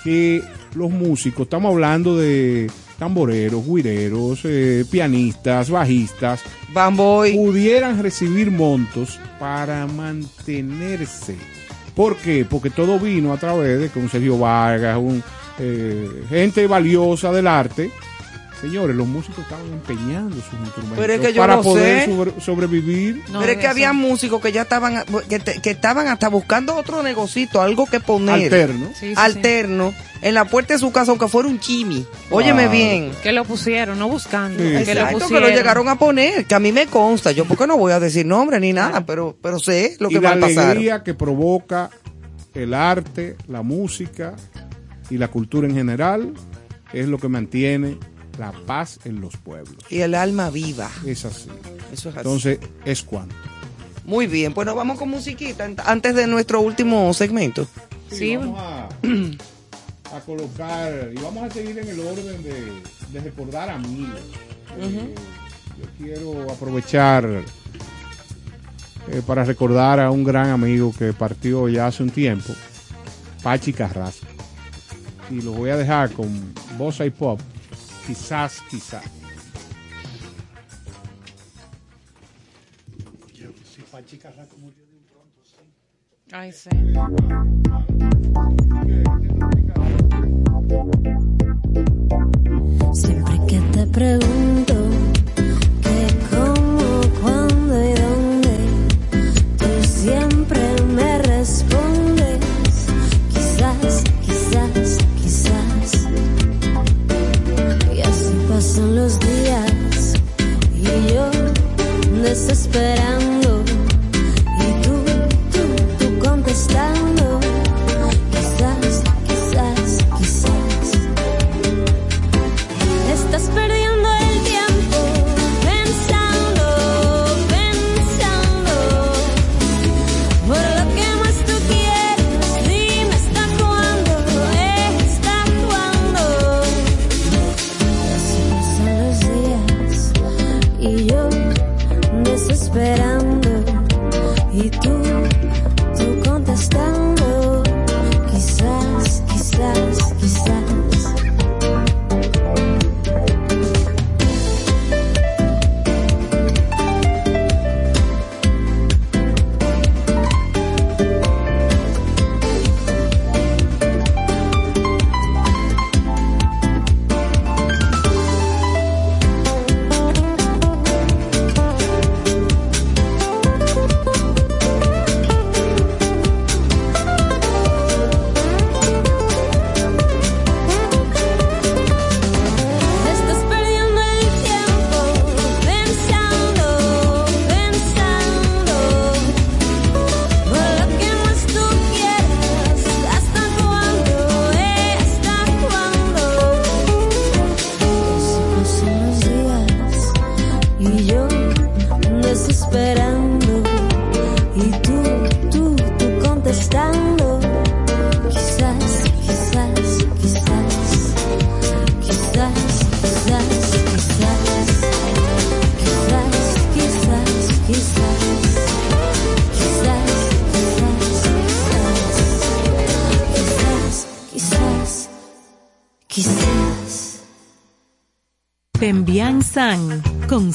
[0.03, 0.41] que
[0.75, 2.69] los músicos, estamos hablando de
[3.01, 6.39] tamboreros, guireros, eh, pianistas, bajistas,
[6.71, 7.35] Bamboy.
[7.35, 11.35] pudieran recibir montos para mantenerse.
[11.95, 12.45] ¿Por qué?
[12.47, 15.23] Porque todo vino a través de que un Sergio Vargas, un,
[15.57, 17.89] eh, gente valiosa del arte.
[18.61, 22.11] Señores, los músicos estaban empeñando sus instrumentos Pero es que yo para poder sé.
[22.11, 23.23] sobre- sobrevivir.
[23.27, 27.01] Pero es que había músicos que ya estaban que, te- que estaban hasta buscando otro
[27.01, 28.43] negocito, algo que poner.
[28.53, 28.89] Alterno.
[28.93, 29.93] Sí, sí, alterno.
[30.21, 32.05] En la puerta de su casa, aunque fuera un chimi.
[32.29, 33.11] Óyeme bien.
[33.23, 34.59] Que lo pusieron, no buscando.
[34.59, 34.69] Sí.
[34.69, 35.49] Que lo Exacto, que pusieron.
[35.49, 37.31] lo llegaron a poner, que a mí me consta.
[37.31, 40.19] Yo porque no voy a decir nombre ni nada, pero, pero sé lo que y
[40.19, 40.65] va la a pasar.
[40.69, 41.89] alegría que provoca
[42.53, 44.35] el arte, la música
[45.09, 46.33] y la cultura en general
[46.93, 47.97] es lo que mantiene
[48.41, 49.77] la paz en los pueblos.
[49.89, 50.89] Y el alma viva.
[51.05, 51.47] Es así.
[51.93, 52.17] Eso es así.
[52.17, 53.35] Entonces, es cuanto.
[54.03, 57.67] Muy bien, pues nos vamos con musiquita ant- antes de nuestro último segmento.
[58.11, 58.35] Sí.
[58.35, 58.89] Vamos a,
[60.17, 62.81] a colocar y vamos a seguir en el orden de,
[63.13, 64.19] de recordar amigos.
[64.79, 65.15] Eh,
[65.79, 67.25] Yo quiero aprovechar
[69.07, 72.53] eh, para recordar a un gran amigo que partió ya hace un tiempo,
[73.43, 74.25] Pachi Carrasco.
[75.29, 77.39] Y lo voy a dejar con Bossa y Pop,
[78.05, 79.03] quizás, quizás.
[86.31, 86.69] Ay, sí.
[92.93, 94.90] Siempre que te pregunto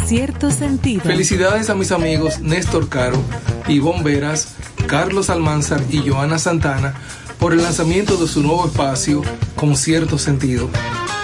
[0.07, 1.03] cierto sentido.
[1.03, 3.21] Felicidades a mis amigos Néstor Caro,
[3.67, 4.55] Ivonne Veras,
[4.87, 6.95] Carlos Almanzar y Joana Santana
[7.41, 9.23] por el lanzamiento de su nuevo espacio
[9.57, 10.71] con cierto sentido.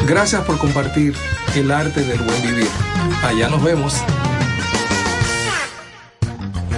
[0.06, 1.14] Gracias por compartir
[1.54, 2.68] el arte del buen vivir.
[3.24, 3.94] Allá nos vemos.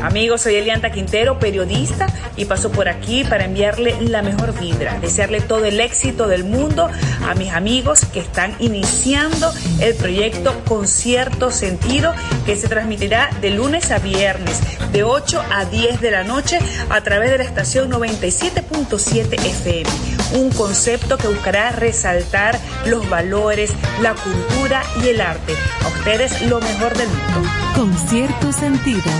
[0.03, 2.07] Amigos, soy Elianta Quintero, periodista,
[2.37, 6.91] y paso por aquí para enviarle la mejor vibra, desearle todo el éxito del mundo
[7.25, 12.13] a mis amigos que están iniciando el proyecto Con cierto sentido,
[12.47, 14.61] que se transmitirá de lunes a viernes,
[14.93, 16.59] de 8 a 10 de la noche,
[16.91, 19.91] a través de la estación 97.7 FM.
[20.35, 25.55] Un concepto que buscará resaltar los valores, la cultura y el arte.
[25.85, 27.51] A ustedes lo mejor del mundo.
[27.75, 29.11] Con cierto sentido.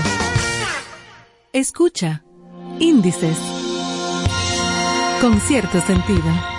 [1.53, 2.23] Escucha.
[2.79, 3.37] Índices.
[5.21, 6.54] Con cierto sentido.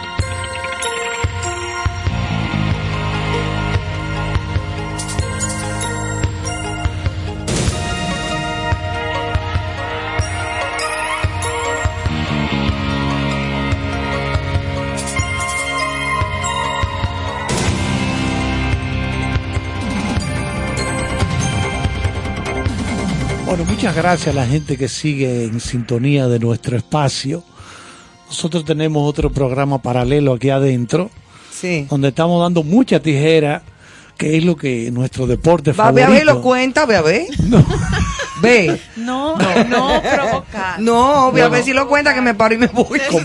[23.46, 27.44] Bueno, muchas gracias a la gente que sigue en sintonía de nuestro espacio.
[28.26, 31.10] Nosotros tenemos otro programa paralelo aquí adentro,
[31.52, 31.86] Sí.
[31.88, 33.62] donde estamos dando mucha tijera,
[34.18, 36.06] que es lo que nuestro deporte Va, ve favorito.
[36.06, 37.26] a ver, lo cuenta, ve a ver.
[38.42, 38.78] Ve.
[38.96, 40.78] No, no provocar.
[40.78, 41.64] No, ve a No, ver no.
[41.64, 43.00] si lo cuenta que me paro y me voy.
[43.10, 43.24] Como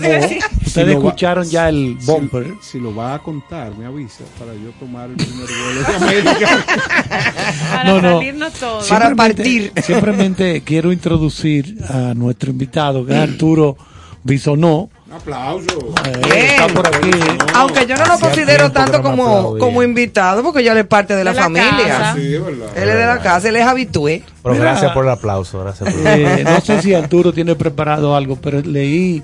[0.72, 2.54] ustedes Si lo va- escucharon ya el bumper.
[2.60, 5.96] Si, si lo va a contar, me avisa para yo tomar el primer vuelo de
[5.96, 6.64] América.
[7.72, 8.18] Para No, no.
[8.18, 8.86] salirnos todos.
[8.86, 13.76] Simplemente- Simplemente quiero introducir a nuestro invitado, que es Arturo
[14.24, 14.88] Bisonó.
[15.06, 15.92] Un aplauso.
[16.32, 17.10] Eh, está por aquí.
[17.54, 21.22] Aunque yo no lo considero tanto como, como invitado, porque ya él es parte de
[21.24, 22.14] la, De la familia.
[22.14, 22.68] Sí, verdad.
[22.76, 24.22] Él es de la casa, él es habitué.
[24.42, 24.70] Pero Mira.
[24.70, 28.36] gracias por el aplauso, gracias por el Eh, no sé si Arturo tiene preparado algo,
[28.36, 29.22] pero leí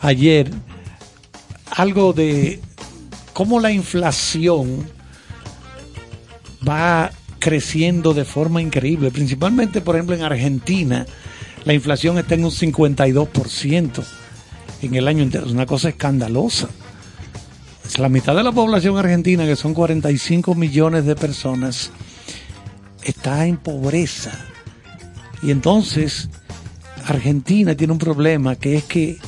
[0.00, 0.50] ayer
[1.74, 2.60] algo de
[3.32, 4.88] cómo la inflación
[6.66, 7.10] va
[7.40, 11.04] creciendo de forma increíble, principalmente, por ejemplo, en Argentina,
[11.64, 14.04] la inflación está en un 52%
[14.82, 16.68] en el año entero, es una cosa escandalosa.
[17.84, 21.90] Es la mitad de la población argentina, que son 45 millones de personas,
[23.02, 24.32] está en pobreza.
[25.42, 26.30] Y entonces
[27.06, 29.18] Argentina tiene un problema que es que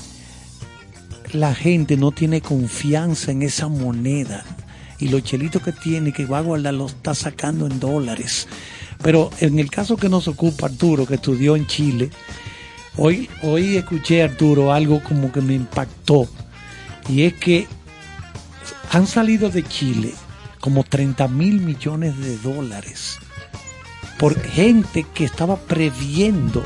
[1.33, 4.45] la gente no tiene confianza en esa moneda
[4.99, 8.49] y los chelitos que tiene que va a guardar los está sacando en dólares.
[9.03, 12.11] Pero en el caso que nos ocupa Arturo, que estudió en Chile,
[12.97, 16.29] hoy, hoy escuché Arturo algo como que me impactó
[17.09, 17.67] y es que
[18.91, 20.15] han salido de Chile
[20.61, 23.19] como 30 mil millones de dólares
[24.19, 26.65] por gente que estaba previendo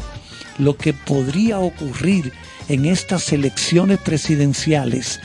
[0.59, 2.32] lo que podría ocurrir
[2.70, 5.20] en estas elecciones presidenciales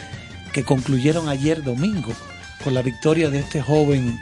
[0.51, 2.11] que concluyeron ayer domingo
[2.63, 4.19] con la victoria de este joven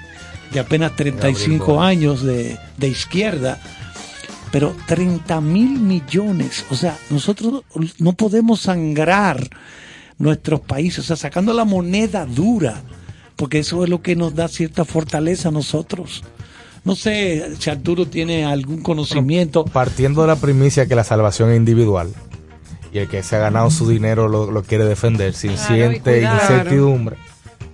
[0.52, 3.62] de apenas 35 Gabriel años de, de izquierda.
[4.52, 7.64] Pero 30 mil millones, o sea, nosotros
[7.98, 9.50] no podemos sangrar
[10.20, 12.84] nuestros países, o sea, sacando la moneda dura,
[13.38, 16.24] porque eso es lo que nos da cierta fortaleza a nosotros.
[16.84, 19.64] No sé si Arturo tiene algún conocimiento.
[19.64, 22.14] Partiendo de la primicia que la salvación es individual
[22.94, 26.22] y el que se ha ganado su dinero lo, lo quiere defender sin Claro, siente
[26.42, 27.16] incertidumbre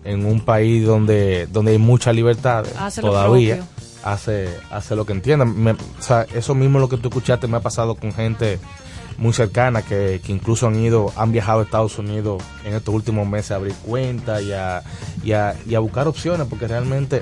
[0.05, 3.55] en un país donde donde hay mucha libertad Hace lo todavía
[4.03, 5.43] hace hace lo que entienda.
[5.45, 8.57] Me- o sea, eso mismo lo que tú escuchaste me ha pasado con gente
[9.17, 13.27] muy cercana que, que incluso han ido han viajado a Estados Unidos en estos últimos
[13.27, 14.81] meses a abrir cuentas y a,
[15.21, 17.21] y a, y a buscar opciones porque realmente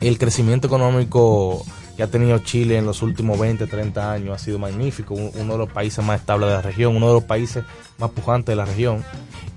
[0.00, 1.64] el crecimiento económico
[2.02, 5.52] que ha tenido Chile en los últimos 20, 30 años ha sido magnífico, un- uno
[5.52, 7.62] de los países más estables de la región, uno de los países
[7.98, 9.04] más pujantes de la región,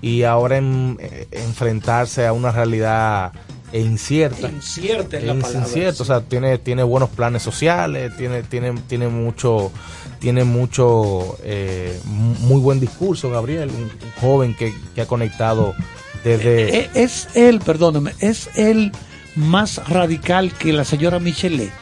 [0.00, 3.32] y ahora en- eh, enfrentarse a una realidad
[3.72, 4.48] incierta.
[4.48, 5.66] Incierta es la Es palabra.
[5.66, 9.72] incierto, o sea, tiene, tiene buenos planes sociales, tiene, tiene, tiene mucho,
[10.20, 13.90] tiene mucho, eh, muy buen discurso, Gabriel, un, un
[14.20, 15.74] joven que, que ha conectado
[16.22, 16.78] desde...
[16.78, 18.92] Eh, Es él, perdóname, es él
[19.34, 21.72] más radical que la señora Michelet.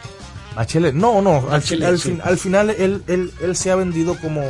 [0.94, 1.44] No, no,
[1.84, 4.42] al, fin- al final él, él, él se ha vendido como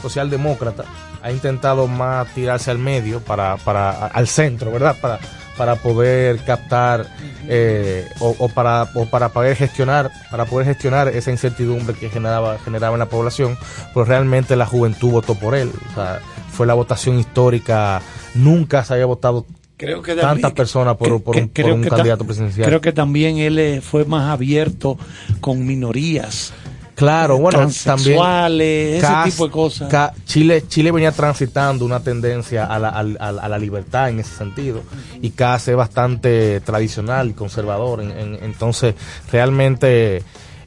[0.00, 0.84] socialdemócrata,
[1.22, 4.96] ha intentado más tirarse al medio, para, para al centro, ¿verdad?
[5.00, 5.18] Para,
[5.56, 7.06] para poder captar
[7.46, 12.58] eh, o, o para, o para poder gestionar, para poder gestionar esa incertidumbre que generaba,
[12.64, 13.56] generaba en la población,
[13.94, 16.20] pero realmente la juventud votó por él, o sea,
[16.50, 18.02] fue la votación histórica,
[18.34, 19.46] nunca se había votado
[19.86, 22.66] Creo que tantas personas por, por un, por creo un que ta- candidato presidencial.
[22.66, 24.96] Creo que también él eh, fue más abierto
[25.40, 26.52] con minorías.
[26.94, 27.72] Claro, bueno, también
[28.16, 30.12] transexuales, ese Cas- tipo de cosas.
[30.26, 34.36] Chile, Chile venía transitando una tendencia a la, al- al- a la libertad en ese
[34.36, 34.82] sentido
[35.20, 38.02] y Cas es bastante tradicional y conservador.
[38.02, 38.94] en- en- entonces,
[39.32, 40.22] realmente,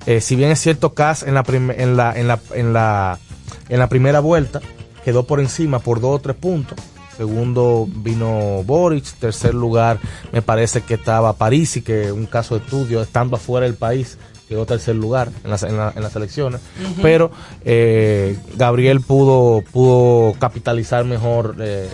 [0.07, 3.17] eh, si bien es cierto, Cas en la, prim- en, la, en, la, en, la,
[3.69, 4.59] en la primera vuelta
[5.05, 6.77] quedó por encima por dos o tres puntos.
[7.17, 9.99] Segundo vino Boric, tercer lugar
[10.31, 14.17] me parece que estaba Parisi, que un caso de estudio, estando afuera del país,
[14.49, 16.61] quedó tercer lugar en las, en la- en las elecciones.
[17.01, 17.31] Pero
[17.63, 21.89] eh, Gabriel pudo, pudo capitalizar mejor eh,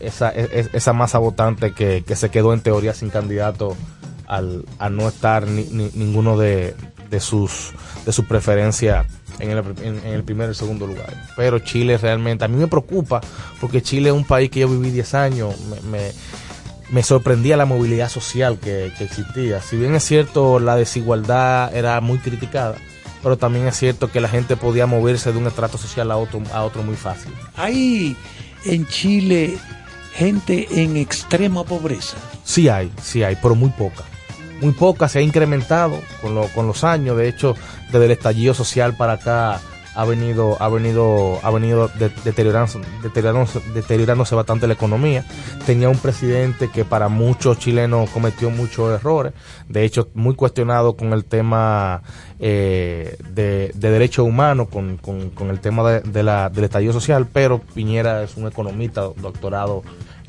[0.00, 3.76] esa, e- esa masa votante que, que se quedó en teoría sin candidato
[4.26, 6.74] al, al no estar ni, ni- ninguno de,
[7.10, 7.72] de sus
[8.06, 9.04] de su preferencia
[9.38, 11.14] en el, en, en el primer y segundo lugar.
[11.36, 13.20] Pero Chile realmente, a mí me preocupa
[13.60, 16.12] porque Chile es un país que yo viví 10 años, me, me,
[16.90, 19.60] me sorprendía la movilidad social que, que existía.
[19.62, 22.76] Si bien es cierto, la desigualdad era muy criticada,
[23.22, 26.42] pero también es cierto que la gente podía moverse de un estrato social a otro,
[26.52, 27.32] a otro muy fácil.
[27.56, 28.16] Hay
[28.64, 29.58] en Chile
[30.12, 32.16] gente en extrema pobreza.
[32.44, 34.04] Sí hay, sí hay, pero muy poca.
[34.62, 37.16] Muy poca, se ha incrementado con, lo- con los años.
[37.16, 37.54] De hecho,
[37.90, 39.60] desde el estallido social para acá
[39.94, 45.22] ha venido, ha venido, ha venido de- deteriorándose, deteriorándose, deteriorándose bastante la economía.
[45.66, 49.34] Tenía un presidente que para muchos chilenos cometió muchos errores,
[49.68, 52.00] de hecho muy cuestionado con el tema
[52.40, 56.94] eh, de, de derechos humanos, con, con- con el tema de, de la, del estallido
[56.94, 59.82] social, pero Piñera es un economista doctorado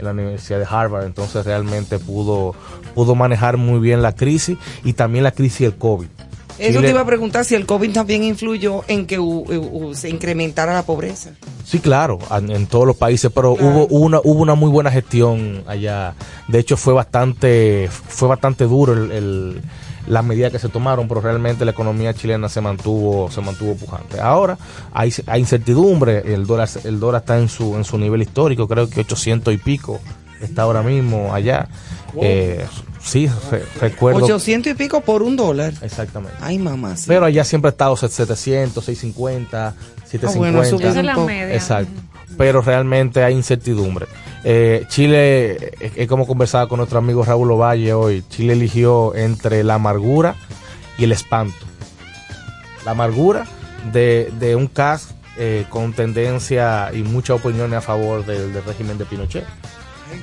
[0.10, 2.54] en la Universidad de Harvard, entonces realmente pudo,
[2.94, 6.08] pudo manejar muy bien la crisis y también la crisis del COVID.
[6.60, 9.88] Eso Chile- te iba a preguntar si el COVID también influyó en que u- u-
[9.88, 11.32] u- se incrementara la pobreza.
[11.66, 15.64] Sí, claro, en, en todos los países, pero hubo una hubo una muy buena gestión
[15.66, 16.14] allá.
[16.48, 19.62] De hecho, fue bastante fue bastante duro el, el-
[20.08, 24.20] las medidas que se tomaron, pero realmente la economía chilena se mantuvo se mantuvo pujante.
[24.20, 24.58] Ahora
[24.92, 28.90] hay, hay incertidumbre, el dólar el dólar está en su en su nivel histórico, creo
[28.90, 30.00] que 800 y pico
[30.42, 31.68] está ahora mismo allá.
[32.22, 32.66] Eh,
[33.02, 34.26] sí, re- recuerdo.
[34.26, 35.74] 800 y pico por un dólar.
[35.82, 36.38] Exactamente.
[36.42, 36.96] Ay, mamá.
[36.96, 37.06] sí.
[37.08, 39.74] Pero allá siempre ha estado 700, 650,
[40.06, 40.38] 750.
[40.38, 41.56] bueno, ha subido Esa es la media.
[41.56, 41.92] Exacto.
[42.38, 44.08] Pero realmente hay incertidumbre.
[44.44, 49.64] Eh, Chile, eh, es como conversaba con nuestro amigo Raúl Ovalle hoy, Chile eligió entre
[49.64, 50.36] la amargura
[50.98, 51.66] y el espanto.
[52.86, 53.46] La amargura
[53.92, 59.46] de, un CAS eh, con tendencia y muchas opiniones a favor del, régimen de Pinochet.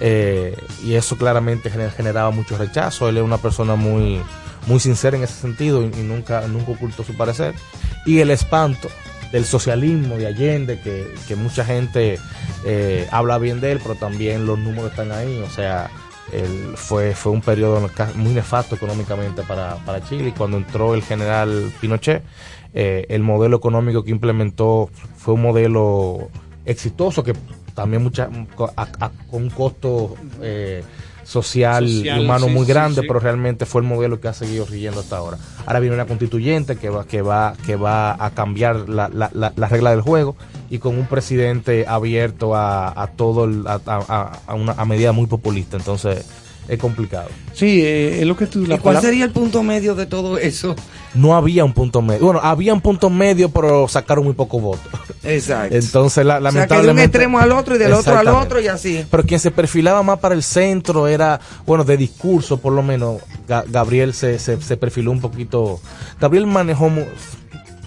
[0.01, 3.09] Eh, y eso claramente gener- generaba mucho rechazo.
[3.09, 4.21] Él es una persona muy,
[4.67, 7.55] muy sincera en ese sentido y, y nunca, nunca ocultó su parecer.
[8.07, 8.89] Y el espanto
[9.33, 12.19] del socialismo de Allende, que, que mucha gente
[12.65, 15.39] eh, habla bien de él, pero también los números están ahí.
[15.47, 15.91] O sea,
[16.33, 20.29] él fue, fue un periodo muy nefasto económicamente para, para Chile.
[20.29, 22.23] Y cuando entró el general Pinochet,
[22.75, 26.29] eh, el modelo económico que implementó fue un modelo
[26.65, 27.33] exitoso que
[27.75, 28.29] también mucha,
[28.77, 30.83] a- con un costo eh,
[31.31, 33.07] social, Social, y humano sí, muy sí, grande, sí.
[33.07, 35.39] pero realmente fue el modelo que ha seguido rigiendo hasta ahora.
[35.65, 39.53] Ahora viene una constituyente que va, que va, que va a cambiar la, la, la,
[39.55, 40.35] la regla del juego
[40.71, 45.13] y con un presidente abierto a, a todo el- a, a, a una a medida
[45.13, 45.77] muy populista.
[45.77, 46.27] Entonces
[46.71, 47.29] es complicado.
[47.53, 48.63] Sí, eh, es lo que tú...
[48.63, 50.75] ¿Y La cuál sería el punto medio de todo eso?
[51.15, 52.25] No había un punto medio.
[52.25, 54.87] Bueno, había un punto medio, pero sacaron muy pocos votos.
[55.25, 55.75] Exacto.
[55.75, 57.03] Entonces, la, O sea, que de un lamentablemente.
[57.05, 59.05] extremo al otro y del otro al otro y así.
[59.11, 63.21] Pero quien se perfilaba más para el centro era, bueno, de discurso por lo menos,
[63.49, 65.81] Ga- Gabriel se, se, se perfiló un poquito.
[66.21, 67.05] Gabriel manejó, mu-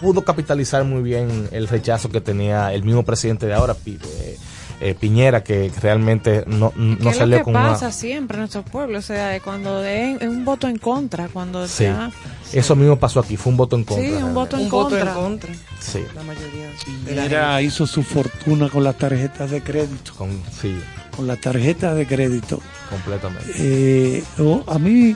[0.01, 4.37] pudo capitalizar muy bien el rechazo que tenía el mismo presidente de ahora, eh,
[4.81, 7.91] eh, Piñera, que realmente no, ¿Qué no es lo salió que con pasa una...
[7.91, 8.99] siempre en nuestro pueblo?
[8.99, 11.83] O sea, de cuando de es un voto en contra, cuando Sí.
[11.85, 12.11] ya-
[12.51, 14.05] Eso mismo pasó aquí, fue un voto en contra.
[14.05, 15.53] Sí, un voto en Un voto en contra.
[15.79, 15.99] Sí.
[16.15, 16.69] La mayoría
[17.05, 20.13] Piñera hizo su fortuna con las tarjetas de crédito.
[20.17, 20.29] Con,
[20.61, 20.75] sí,
[21.15, 22.59] Con las tarjetas de crédito.
[22.89, 23.51] completamente.
[23.57, 25.15] Eh, o- a mí,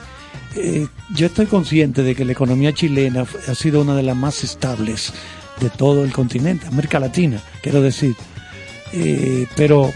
[0.56, 4.42] eh, yo estoy consciente de que la economía chilena ha sido una de las más
[4.44, 5.12] estables
[5.60, 8.14] de todo el continente, América Latina, quiero decir.
[8.92, 9.92] Eh, pero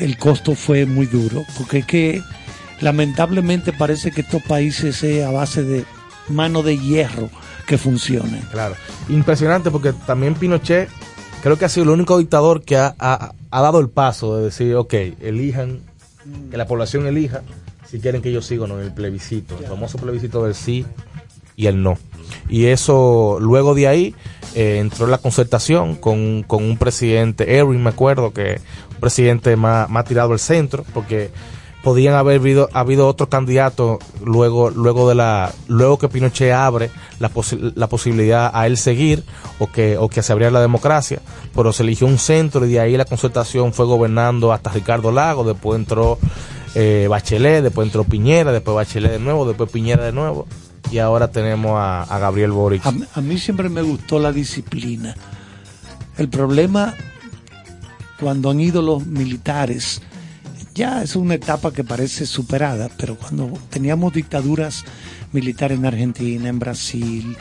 [0.00, 2.22] el costo fue muy duro, porque es que
[2.80, 5.84] lamentablemente parece que estos países es a base de
[6.28, 7.30] mano de hierro
[7.66, 8.40] que funcionan.
[8.50, 8.74] Claro.
[9.08, 10.88] Impresionante porque también Pinochet
[11.42, 14.44] creo que ha sido el único dictador que ha, ha- ha dado el paso de
[14.44, 15.80] decir, ok, elijan,
[16.50, 17.42] que la población elija
[17.88, 20.84] si quieren que yo siga o no en el plebiscito, el famoso plebiscito del sí
[21.56, 21.98] y el no.
[22.48, 24.14] Y eso, luego de ahí,
[24.54, 28.60] eh, entró la concertación con, con un presidente, Erwin me acuerdo, que
[28.94, 31.30] un presidente más, más tirado al centro, porque
[31.82, 37.28] podían haber habido, habido otros candidatos luego luego de la luego que Pinochet abre la,
[37.28, 39.24] posi- la posibilidad a él seguir
[39.58, 41.18] o que o que se abriera la democracia
[41.56, 45.42] pero se eligió un centro y de ahí la concertación fue gobernando hasta Ricardo Lago
[45.42, 46.20] después entró
[46.76, 50.46] eh, Bachelet después entró Piñera después Bachelet de nuevo después Piñera de nuevo
[50.92, 55.14] y ahora tenemos a, a Gabriel Boric A, a mí siempre me gustó la disciplina.
[56.18, 56.94] El problema
[58.20, 60.00] cuando han ido los militares,
[60.74, 64.84] ya es una etapa que parece superada, pero cuando teníamos dictaduras
[65.32, 67.36] militares en Argentina, en Brasil,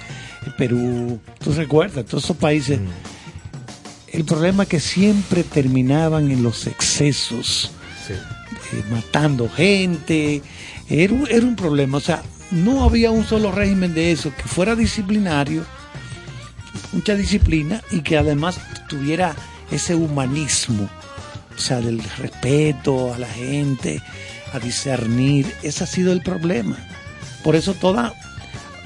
[0.45, 2.79] en Perú, tú recuerdas, todos esos países,
[4.07, 7.71] el problema es que siempre terminaban en los excesos,
[8.07, 8.13] Sí.
[8.13, 10.41] eh, matando gente,
[10.89, 14.75] era, era un problema, o sea, no había un solo régimen de eso que fuera
[14.75, 15.63] disciplinario,
[16.91, 19.35] mucha disciplina y que además tuviera
[19.71, 20.89] ese humanismo,
[21.55, 24.01] o sea, del respeto a la gente,
[24.53, 26.77] a discernir, ese ha sido el problema.
[27.43, 28.13] Por eso todas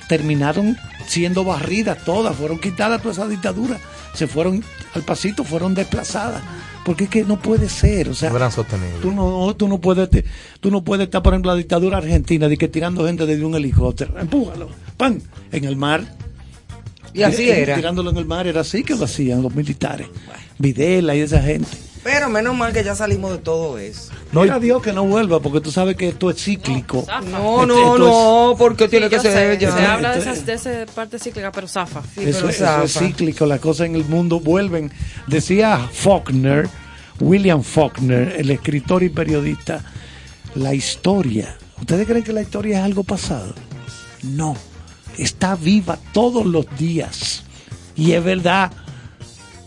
[0.08, 0.78] terminaron
[1.08, 3.80] siendo barridas, todas, fueron quitadas toda esa dictadura,
[4.14, 4.64] se fueron
[4.94, 6.42] al pasito, fueron desplazadas,
[6.86, 9.82] porque es que no puede ser, o sea, no eran sostenibles Tú no, tú no
[9.82, 10.08] puedes,
[10.62, 13.56] tú no puedes estar, por ejemplo, la dictadura argentina de que tirando gente desde un
[13.56, 15.22] helicóptero, empújalo, pan,
[15.52, 16.04] en el mar.
[17.14, 17.76] Y así Tira- era.
[17.76, 20.08] Tirándolo en el mar, era así que lo hacían los militares.
[20.60, 21.68] Videla y esa gente.
[22.06, 24.12] Pero menos mal que ya salimos de todo eso.
[24.32, 27.04] No, a Dios que no vuelva, porque tú sabes que esto es cíclico.
[27.08, 29.60] No, Esto- no, esto es- no, porque tiene que ser.
[29.60, 32.04] Se habla de, esas, de esa parte cíclica, pero zafa.
[32.18, 34.92] eso, eso es cíclico, las cosas en el mundo vuelven.
[35.26, 36.70] Decía Faulkner,
[37.20, 39.84] William Faulkner, el escritor y periodista,
[40.54, 41.58] la historia.
[41.80, 43.56] ¿Ustedes creen que la historia es algo pasado?
[44.22, 44.56] No,
[45.18, 47.42] está viva todos los días.
[47.96, 48.72] Y es verdad.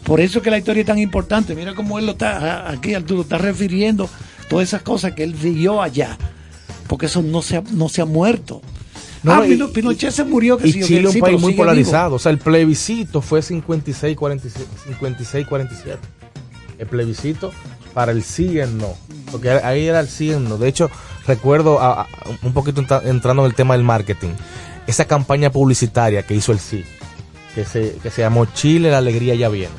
[0.04, 1.54] Por eso es que la historia es tan importante.
[1.54, 4.08] Mira cómo él lo está, aquí Arturo está refiriendo
[4.48, 6.16] todas esas cosas que él vivió allá.
[6.86, 8.62] Porque eso no se ha, no se ha muerto.
[9.22, 10.56] No, ah, y- Pinochet se murió.
[10.56, 12.06] Que y sí, Chile es un país muy polarizado.
[12.10, 12.16] vivo.
[12.16, 14.50] O sea, el plebiscito fue 56-47.
[15.00, 15.98] 56-47.
[16.78, 17.52] El plebiscito
[17.92, 18.94] para el sí y el no.
[19.30, 20.56] Porque ahí era el sí y el no.
[20.56, 20.90] De hecho,
[21.26, 22.06] recuerdo a- a-
[22.42, 24.30] un poquito entra- entrando en el tema del marketing.
[24.86, 26.84] Esa campaña publicitaria que hizo el sí.
[27.54, 29.74] Que se, que se llamó Chile, la alegría ya viene.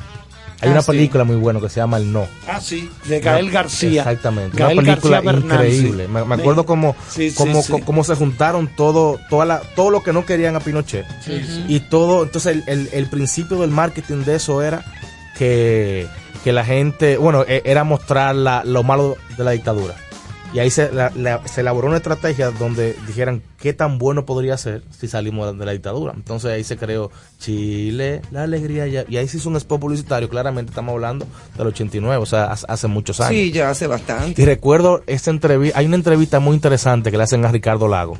[0.62, 0.88] Hay Ah, una sí.
[0.92, 2.26] película muy buena que se llama El No.
[2.46, 4.02] Ah, sí, de Gael García.
[4.02, 4.56] Exactamente.
[4.58, 6.08] Gael una película García Bernal, increíble.
[6.08, 7.72] Me, me acuerdo cómo, Sí, cómo, sí.
[7.84, 11.06] cómo se juntaron todo, toda la, todo lo que no querían a Pinochet.
[11.68, 14.84] Y todo, entonces el, el- el principio del marketing de eso era
[15.38, 16.06] que,
[16.44, 19.94] que la gente, bueno, e- era mostrar la- lo malo de la dictadura.
[20.52, 24.56] Y ahí se, la- la- se elaboró una estrategia donde dijeran qué tan bueno podría
[24.56, 26.12] ser si salimos de la dictadura.
[26.16, 29.04] Entonces ahí se creó Chile, la alegría ya.
[29.08, 31.24] Y ahí se hizo un spot publicitario, claramente estamos hablando
[31.56, 33.30] del 89, o sea, hace, muchos años.
[33.32, 34.42] Sí, ya hace bastante.
[34.42, 38.18] Y recuerdo esta entrevista, hay una entrevista muy interesante que le hacen a Ricardo Lago,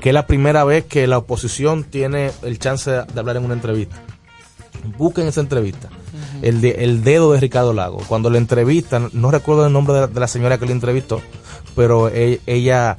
[0.00, 3.54] que es la primera vez que la oposición tiene el chance de hablar en una
[3.54, 3.96] entrevista.
[4.98, 5.88] Busquen esa entrevista.
[6.42, 7.98] el, de- el dedo de Ricardo Lago.
[8.08, 11.22] Cuando le entrevistan, no recuerdo el nombre de la, de la señora que le entrevistó,
[11.74, 12.96] pero e- ella,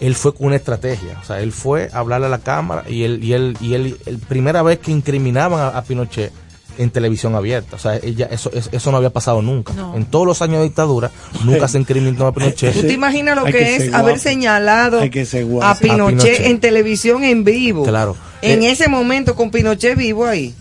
[0.00, 1.18] él fue con una estrategia.
[1.22, 3.96] O sea, él fue a hablarle a la cámara y él, y él, y él,
[4.06, 6.32] el primera vez que incriminaban a, a Pinochet
[6.78, 7.76] en televisión abierta.
[7.76, 9.74] O sea, ella, eso, eso, eso no había pasado nunca.
[9.74, 9.94] No.
[9.96, 11.10] En todos los años de dictadura,
[11.44, 12.72] nunca se incriminó a Pinochet.
[12.72, 15.26] ¿Tú te imaginas lo que, es haber señalado que
[15.62, 17.84] a Pinochet, en televisión en vivo?
[17.84, 18.16] Claro.
[18.40, 20.54] En Eh, ese momento con Pinochet vivo ahí.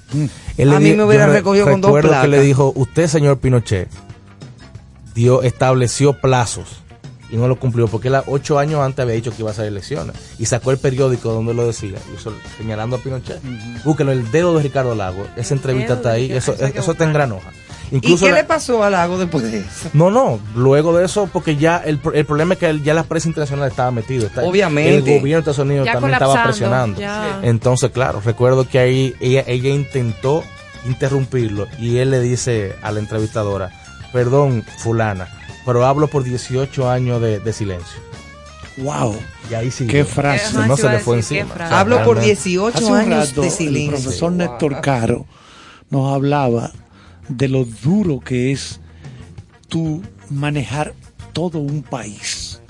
[0.58, 2.26] Él le a mí me hubiera recogido con dos recuerdo placas.
[2.26, 3.88] que le dijo, usted, señor Pinochet,
[5.16, 6.82] dio, estableció plazos
[7.32, 9.54] y no lo cumplió, porque él a- ocho años antes había dicho que iba a
[9.54, 13.40] hacer elecciones y sacó el periódico donde lo decía, y eso, señalando a Pinochet.
[13.84, 17.14] Búsquelo, el dedo de Ricardo Lago, esa entrevista está ahí, eso, eso eso está en
[17.14, 17.50] granoja.
[17.92, 19.90] ¿Y qué la- le pasó al lago después de eso?
[19.94, 23.28] no, no, luego de eso, porque ya el, el problema es que ya la prensa
[23.30, 24.28] internacional estaba metido.
[24.28, 24.96] está- Obviamente.
[24.96, 27.00] El gobierno de Estados Unidos Ya también estaba presionando.
[27.00, 27.40] ya.
[27.42, 30.44] Entonces, claro, recuerdo que ahí ella, ella intentó
[30.86, 33.72] interrumpirlo y él le dice a la entrevistadora,
[34.14, 35.28] perdón, fulana,
[35.66, 38.00] pero hablo por 18 años de, de silencio.
[38.78, 39.16] Wow.
[39.50, 39.88] Y ahí sí.
[39.88, 40.58] Qué frase.
[40.68, 41.54] No se le fue encima.
[41.54, 43.92] O sea, Hablo por realmente- 18 Hace un años rato, de El silencio.
[43.92, 45.26] profesor Néstor Caro
[45.90, 46.72] nos hablaba
[47.28, 48.80] de lo duro que es
[49.68, 50.94] tú manejar
[51.34, 52.62] todo un país.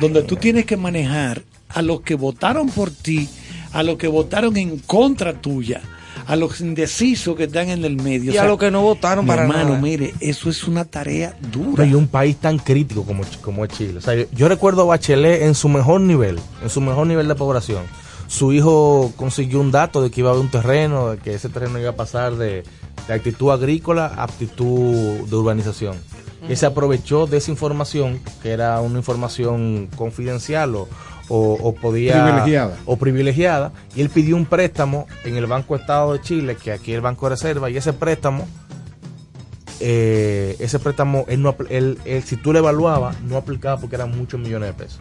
[0.00, 3.28] Donde tú tienes que manejar a los que votaron por ti,
[3.72, 5.80] a los que votaron en contra tuya,
[6.26, 8.32] a los indecisos que están en el medio.
[8.32, 9.80] Y a los que no votaron mi para hermano, nada.
[9.80, 11.84] mire, eso es una tarea dura.
[11.84, 13.98] No, y un país tan crítico como, como es Chile.
[13.98, 17.28] O sea, yo, yo recuerdo a Bachelet en su mejor nivel, en su mejor nivel
[17.28, 17.82] de población.
[18.26, 21.48] Su hijo consiguió un dato de que iba a haber un terreno, de que ese
[21.48, 22.64] terreno iba a pasar de,
[23.06, 25.96] de actitud agrícola a actitud de urbanización.
[26.48, 30.88] Y se aprovechó de esa información, que era una información confidencial o,
[31.28, 32.22] o, o podía...
[32.24, 32.76] Privilegiada.
[32.86, 33.72] O privilegiada.
[33.96, 37.00] Y él pidió un préstamo en el Banco Estado de Chile, que aquí es el
[37.02, 38.46] Banco de Reserva, y ese préstamo
[39.80, 44.16] eh, ese préstamo, él no, él- él, si tú lo evaluabas, no aplicaba porque eran
[44.16, 45.00] muchos millones de pesos.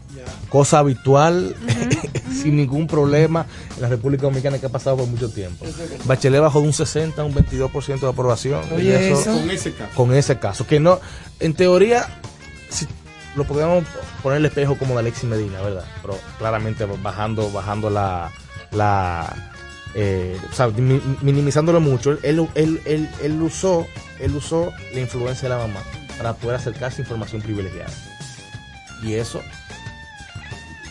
[0.49, 1.55] Cosa habitual,
[2.33, 3.45] sin ningún problema,
[3.75, 5.63] en la República Dominicana que ha pasado por mucho tiempo.
[6.05, 8.61] Bachelet bajó de un 60 a un 22% de aprobación.
[8.75, 9.31] Oye, Y eso.
[9.31, 9.91] Con ese caso.
[9.95, 10.67] Con ese caso.
[10.67, 10.99] Que no,
[11.39, 12.07] en teoría,
[12.69, 12.87] si
[13.35, 13.83] lo podemos
[14.21, 15.85] poner el espejo como de Alexis Medina, ¿verdad?
[16.01, 18.31] Pero claramente bajando, bajando la,
[18.71, 19.33] la
[19.95, 22.17] eh, o sea, mi- minimizándolo mucho.
[22.23, 23.87] Él, él, él, él usó,
[24.19, 25.79] él usó la influencia de la mamá
[26.17, 27.91] para poder acercarse a información privilegiada.
[29.03, 29.41] Y eso.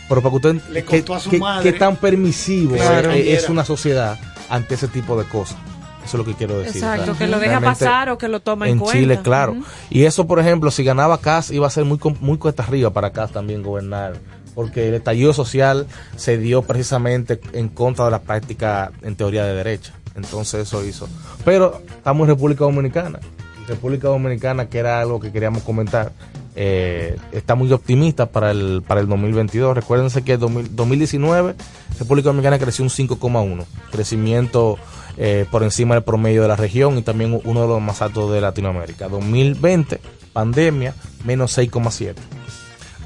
[0.09, 1.73] Pero para que usted Le qué- contó a su qué- madre.
[1.73, 3.13] qué tan permisivo Claro.
[3.13, 4.19] es, es una sociedad
[4.51, 5.57] ante ese tipo de cosas.
[6.05, 6.83] Eso es lo que quiero decir.
[6.83, 8.99] Exacto, O sea, que lo deja pasar o que lo toma en, en cuenta.
[8.99, 9.57] Chile, claro.
[9.91, 13.11] Y eso, por ejemplo, si ganaba Cas, iba a ser muy, muy cuesta arriba para
[13.13, 14.15] Cas también gobernar.
[14.55, 19.55] Porque el estallido social se dio precisamente en contra de la práctica en teoría de
[19.55, 19.95] derecha.
[20.15, 21.09] Entonces eso hizo.
[21.45, 23.19] Pero estamos en República Dominicana.
[23.67, 26.13] República Dominicana, que era algo que queríamos comentar,
[26.55, 29.75] eh, está muy optimista para el, para el 2022.
[29.75, 31.55] Recuérdense que el 2000 2019
[31.99, 34.79] República Dominicana creció un 5,1, crecimiento
[35.17, 38.33] eh, por encima del promedio de la región y también uno de los más altos
[38.33, 39.09] de Latinoamérica.
[39.09, 40.01] 2020,
[40.33, 42.15] pandemia, menos 6,7.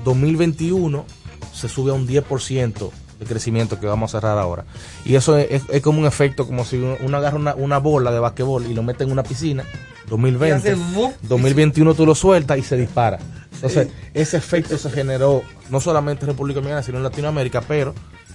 [0.05, 1.05] 2021
[1.53, 4.65] se sube a un 10% de crecimiento que vamos a cerrar ahora.
[5.05, 8.21] Y eso es, como un efecto, como si uno, uno agarra una, una bola de
[8.21, 9.65] basquetbol y lo mete en una piscina.
[10.09, 11.13] 2020, Y hace ¡vup!
[11.23, 13.19] 2021 tú lo sueltas y se dispara.
[13.53, 17.95] Entonces, ese efecto se generó no solamente en República Dominicana, sino en Latinoamérica, pero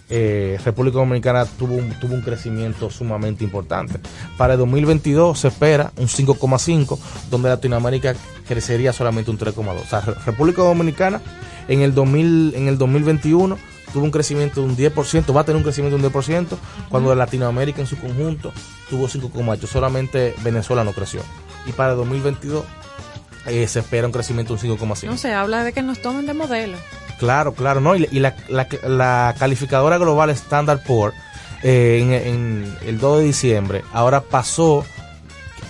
[0.10, 3.99] eh, República Dominicana tuvo un, tuvo un crecimiento sumamente importante.
[4.35, 6.98] Para el 2022 se espera un 5,5,
[7.30, 8.15] donde Latinoamérica
[8.48, 9.76] crecería solamente un 3,2.
[9.81, 11.22] O sea, Re- República Dominicana
[11.68, 13.57] en el, 2000, en el 2021
[13.93, 16.48] tuvo un crecimiento de un 10%, va a tener un crecimiento de un 10%,
[16.89, 18.52] cuando Latinoamérica en su conjunto
[18.89, 21.22] tuvo 5,8, solamente Venezuela no creció.
[21.65, 22.63] Y para el 2022
[23.47, 25.03] eh, se espera un crecimiento de un 5,5.
[25.05, 26.77] No se habla de que nos tomen de modelo.
[27.19, 27.95] Claro, claro, ¿no?
[27.95, 31.15] Y, y la, la- la calificadora global Standard Poor's
[31.63, 34.83] eh, en, en el 2 de diciembre ahora pasó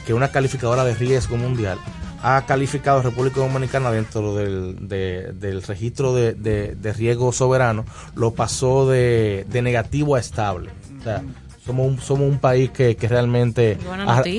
[0.06, 1.78] que una calificadora de riesgo mundial
[2.24, 7.84] ha calificado a República Dominicana dentro del, de- del registro de, de- de riesgo soberano,
[8.16, 10.70] lo pasó de, de negativo a estable.
[11.00, 11.22] O sea,
[11.66, 13.78] somos un, somos un país que, que realmente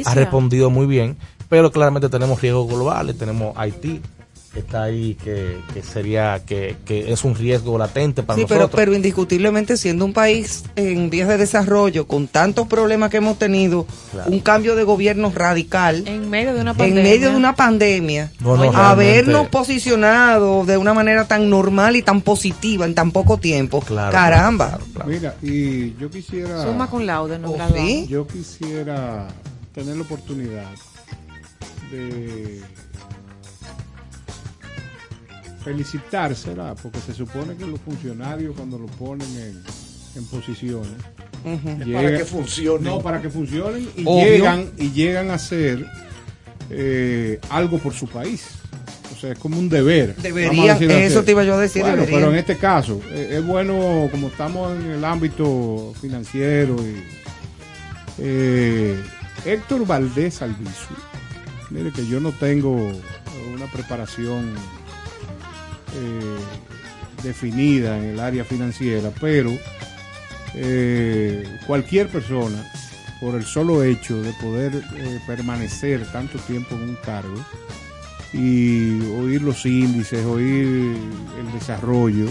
[0.06, 1.16] ha respondido muy bien,
[1.52, 4.00] pero claramente tenemos riesgos globales, tenemos Haití,
[4.54, 8.60] que está ahí, que, que sería, que, que es un riesgo latente para Sí, pero,
[8.60, 8.78] nosotros.
[8.80, 13.86] pero indiscutiblemente siendo un país en vías de desarrollo, con tantos problemas que hemos tenido,
[14.12, 14.30] Claro.
[14.30, 17.02] un cambio de gobierno radical, En medio de una en pandemia.
[17.02, 22.22] medio de una pandemia, No, no, habernos posicionado de una manera tan normal y tan
[22.22, 24.78] positiva en tan poco tiempo, Claro, caramba.
[25.06, 26.62] Mira, y yo quisiera.
[26.62, 28.06] Suma con laude, nos Oh.
[28.08, 29.28] Yo quisiera
[29.74, 30.64] tener la oportunidad
[31.92, 32.60] de
[35.64, 39.62] felicitársela, porque se supone que los funcionarios cuando lo ponen en,
[40.16, 40.90] en posiciones
[41.92, 42.84] para que funcionen.
[42.84, 44.24] No, para que funcionen y Obvio.
[44.24, 45.86] llegan y llegan a hacer
[46.70, 48.44] eh, algo por su país.
[49.14, 50.16] O sea, es como un deber.
[50.16, 51.02] Deberían, vamos a decirlo así.
[51.04, 54.28] eso te iba yo a decir, Bueno, pero en este caso, eh, es bueno, como
[54.28, 57.02] estamos en el ámbito financiero y
[58.18, 59.00] eh,
[59.44, 60.94] Héctor Valdés Albizu.
[61.72, 62.74] Mire que yo no tengo
[63.54, 64.52] una preparación
[65.96, 66.36] eh,
[67.22, 69.50] definida en el área financiera, pero
[70.54, 72.62] eh, cualquier persona,
[73.20, 77.36] por el solo hecho de poder eh, permanecer tanto tiempo en un cargo
[78.32, 80.96] y oír los índices, oír
[81.38, 82.26] el desarrollo,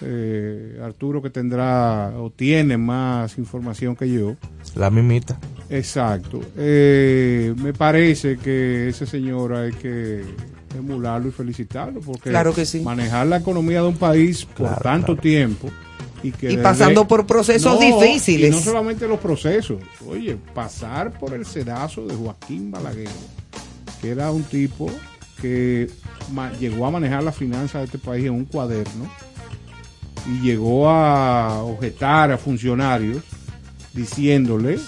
[0.00, 4.36] eh, Arturo que tendrá o tiene más información que yo,
[4.74, 5.38] La mimita.
[5.70, 6.40] Exacto.
[6.56, 10.22] Eh, me parece que ese señor hay que
[10.76, 12.80] emularlo y felicitarlo porque Claro que sí.
[12.80, 15.20] manejar la economía de un país por Claro, tanto claro.
[15.22, 15.70] tiempo
[16.22, 18.48] y, que Y desde- pasando por procesos No, difíciles.
[18.48, 19.78] y no solamente los procesos.
[20.06, 23.08] Oye, pasar por el sedazo de Joaquín Balaguer,
[24.00, 24.90] que era un tipo
[25.40, 25.88] que
[26.60, 29.06] llegó a manejar las finanzas de este país en un cuaderno
[30.26, 33.22] y llegó a objetar a funcionarios
[33.92, 34.78] diciéndole,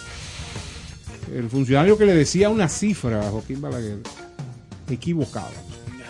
[1.35, 3.98] el funcionario que le decía una cifra a Joaquín Balaguer,
[4.90, 5.51] equivocado.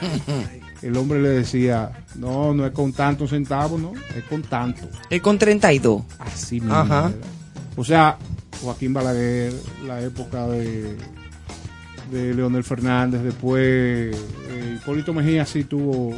[0.83, 4.87] El hombre le decía, no, no es con tantos centavos, no, es con tanto.
[5.09, 6.03] Es con 32.
[6.19, 6.75] Así mismo.
[6.75, 7.11] Ajá.
[7.77, 8.19] O sea,
[8.63, 9.55] Joaquín Balaguer,
[9.87, 10.95] la época de,
[12.13, 16.15] de Leonel Fernández, después eh, Hipólito Mejía sí tuvo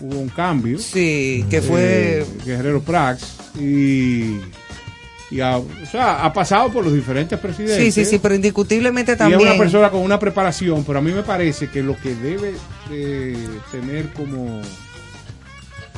[0.00, 0.78] hubo un cambio.
[0.78, 4.36] Sí, que fue- Eh, Guerrero Prax y,
[5.32, 7.78] y ha, o sea, ha pasado por los diferentes presidentes.
[7.78, 9.40] Sí, sí, sí, pero indiscutiblemente Y también.
[9.40, 12.52] es una persona con una preparación, pero a mí me parece que lo que debe
[12.90, 13.34] de
[13.70, 14.60] tener como,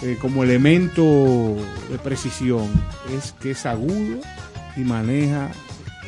[0.03, 1.57] eh, como elemento
[1.91, 2.71] de precisión
[3.19, 4.21] es que es agudo
[4.77, 5.51] y maneja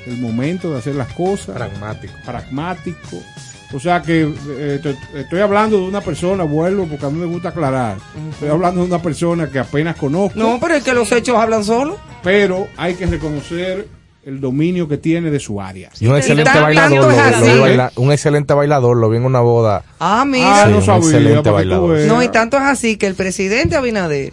[0.07, 1.57] el momento de hacer las cosas.
[1.57, 2.15] Pragmático.
[2.25, 3.23] Pragmático.
[3.75, 7.49] O sea que eh, estoy hablando de una persona, vuelvo porque a mí me gusta
[7.49, 7.97] aclarar.
[8.31, 10.39] Estoy hablando de una persona que apenas conozco.
[10.39, 11.99] No, pero es que los hechos hablan solo.
[12.23, 13.89] Pero hay que reconocer
[14.25, 15.91] el dominio que tiene de su área.
[16.01, 16.99] Y un excelente bailador.
[16.99, 17.51] Lo, es lo así.
[17.53, 18.97] vi baila- un excelente bailador.
[18.97, 19.85] Lo vi en una boda.
[20.01, 20.63] Ah, mira.
[20.63, 21.99] Ah, Sí, no sabía, excelente bailador.
[22.07, 24.33] No, y tanto es así que el presidente Abinader,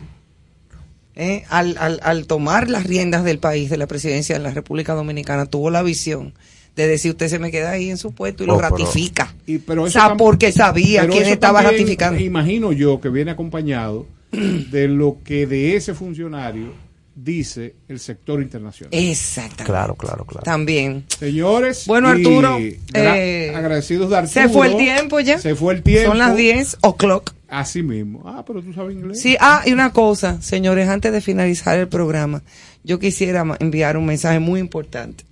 [1.15, 4.93] eh, al, al, al tomar las riendas del país, de la presidencia de la República
[4.93, 6.34] Dominicana, tuvo la visión
[6.76, 9.34] de decir usted se me queda ahí en su puesto y lo Oh, pero- ratifica.
[9.45, 12.20] Y, pero O eso sea, tam- porque sabía pero quién eso estaba ratificando.
[12.20, 16.74] Imagino yo que viene acompañado de lo que de ese funcionario
[17.16, 18.90] dice el sector internacional.
[18.91, 19.66] Exactamente.
[19.66, 20.44] Claro, claro, claro.
[20.44, 21.06] También.
[21.20, 22.58] Señores, Bueno, y Arturo,
[22.95, 24.34] eh, agradecidos de Arturo.
[24.34, 25.38] se fue el tiempo ya.
[25.38, 26.10] Se fue el tiempo.
[26.10, 27.32] Son las 10 o'clock.
[27.48, 28.24] Así mismo.
[28.26, 29.22] Ah, pero tú sabes inglés.
[29.22, 32.41] Sí, ah, y una cosa, señores, antes de finalizar el programa,
[32.84, 35.24] yo quisiera enviar un mensaje muy importante.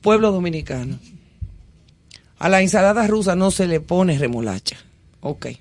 [0.00, 0.98] Pueblo dominicano,
[2.38, 4.76] a la ensalada rusa no se le pone remolacha.
[5.20, 5.46] Ok.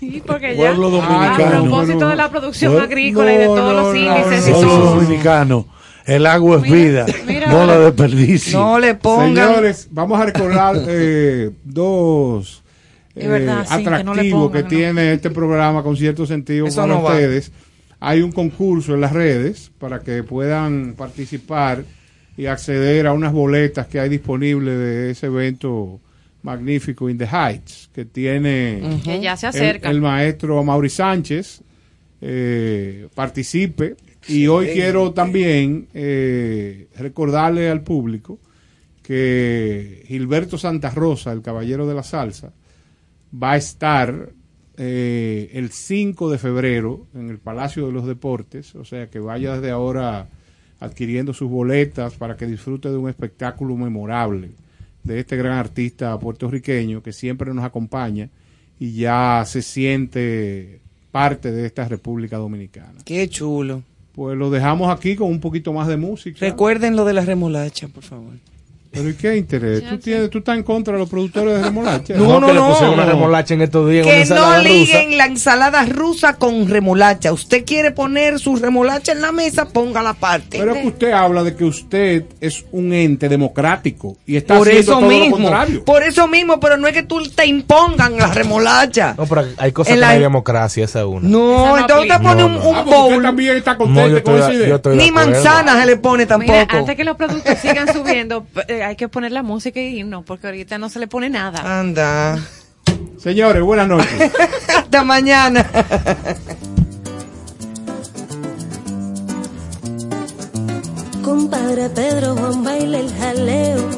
[0.00, 1.44] Sí, porque ya Pueblo dominicano.
[1.44, 5.68] a propósito de la producción No, agrícola y de todos los índices y Pueblo dominicano.
[6.04, 7.06] El agua es vida.
[7.26, 7.46] mira.
[7.46, 8.54] no la desperdicie.
[8.54, 9.36] No le pongan.
[9.36, 12.64] Señores, vamos a recordar eh, dos
[13.14, 16.26] Es eh, verdad, sí, que no le atractivos pongan, que tiene este programa con cierto
[16.26, 17.12] sentido Eso para no va.
[17.12, 17.52] ustedes.
[18.00, 21.84] Hay un concurso en las redes para que puedan participar
[22.38, 26.00] y acceder a unas boletas que hay disponibles de ese evento
[26.42, 28.80] magnífico In the Heights que tiene
[29.20, 29.90] ya se el- acerca.
[29.90, 31.60] El, maestro Mauri Sánchez.
[32.20, 33.96] eh, participe.
[34.28, 38.38] Y hoy quiero también eh, recordarle al público
[39.02, 42.52] que Gilberto Santa Rosa, el caballero de la salsa,
[43.32, 44.30] va a estar
[44.76, 49.54] eh, el 5 de febrero en el Palacio de los Deportes, o sea que vaya
[49.54, 50.28] desde ahora
[50.80, 54.50] adquiriendo sus boletas para que disfrute de un espectáculo memorable
[55.04, 58.28] de este gran artista puertorriqueño que siempre nos acompaña
[58.78, 60.80] y ya se siente
[61.10, 62.94] parte de esta República Dominicana.
[63.04, 63.82] Qué chulo.
[64.14, 66.38] Pues lo dejamos aquí con un poquito más de música.
[66.40, 68.34] Recuerden lo de la remolacha, por favor.
[68.90, 69.84] Pero ¿y qué interés?
[69.88, 72.14] ¿Tú, tienes, ¿Tú estás en contra de los productores de remolacha?
[72.14, 72.68] No, no, que le no.
[72.70, 74.58] pusieron una remolacha en estos días, Que no rusa.
[74.62, 77.32] liguen la ensalada rusa con remolacha.
[77.32, 80.58] Usted quiere poner su remolacha en la mesa, póngala aparte.
[80.58, 84.66] Pero es que usted habla de que usted es un ente democrático y está por
[84.68, 85.84] haciendo eso todo mismo, lo contrario.
[85.84, 89.14] por eso mismo, pero no es que tú te impongan la remolacha.
[89.18, 91.28] No, pero hay cosas En que la- no hay democracia, esa es una.
[91.28, 94.80] No, entonces te pone un, un Ah, usted también está No, contento con esa idea.
[94.94, 96.52] Ni manzana se le pone tampoco.
[96.52, 100.22] Mira, antes que los productos sigan subiendo, eh, hay que poner la música y no,
[100.24, 101.80] porque ahorita no se le pone nada.
[101.80, 102.38] Anda.
[103.18, 104.32] Señores, buenas noches.
[104.76, 105.66] Hasta mañana.
[111.22, 113.90] Compadre Pedro Juan baila el jaleo.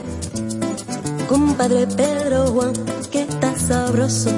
[1.28, 2.72] Compadre Pedro Juan,
[3.10, 4.30] que está sabroso.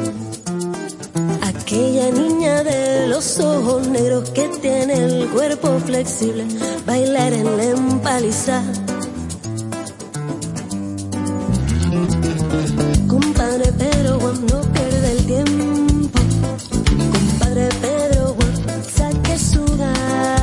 [1.42, 6.44] Aquella niña de los ojos negros que tiene el cuerpo flexible,
[6.84, 8.62] bailar en la empaliza.
[13.52, 15.64] compadre Pedro Juan, no pierde el tiempo.
[17.28, 20.41] Compadre Pedro Juan, saque su gas.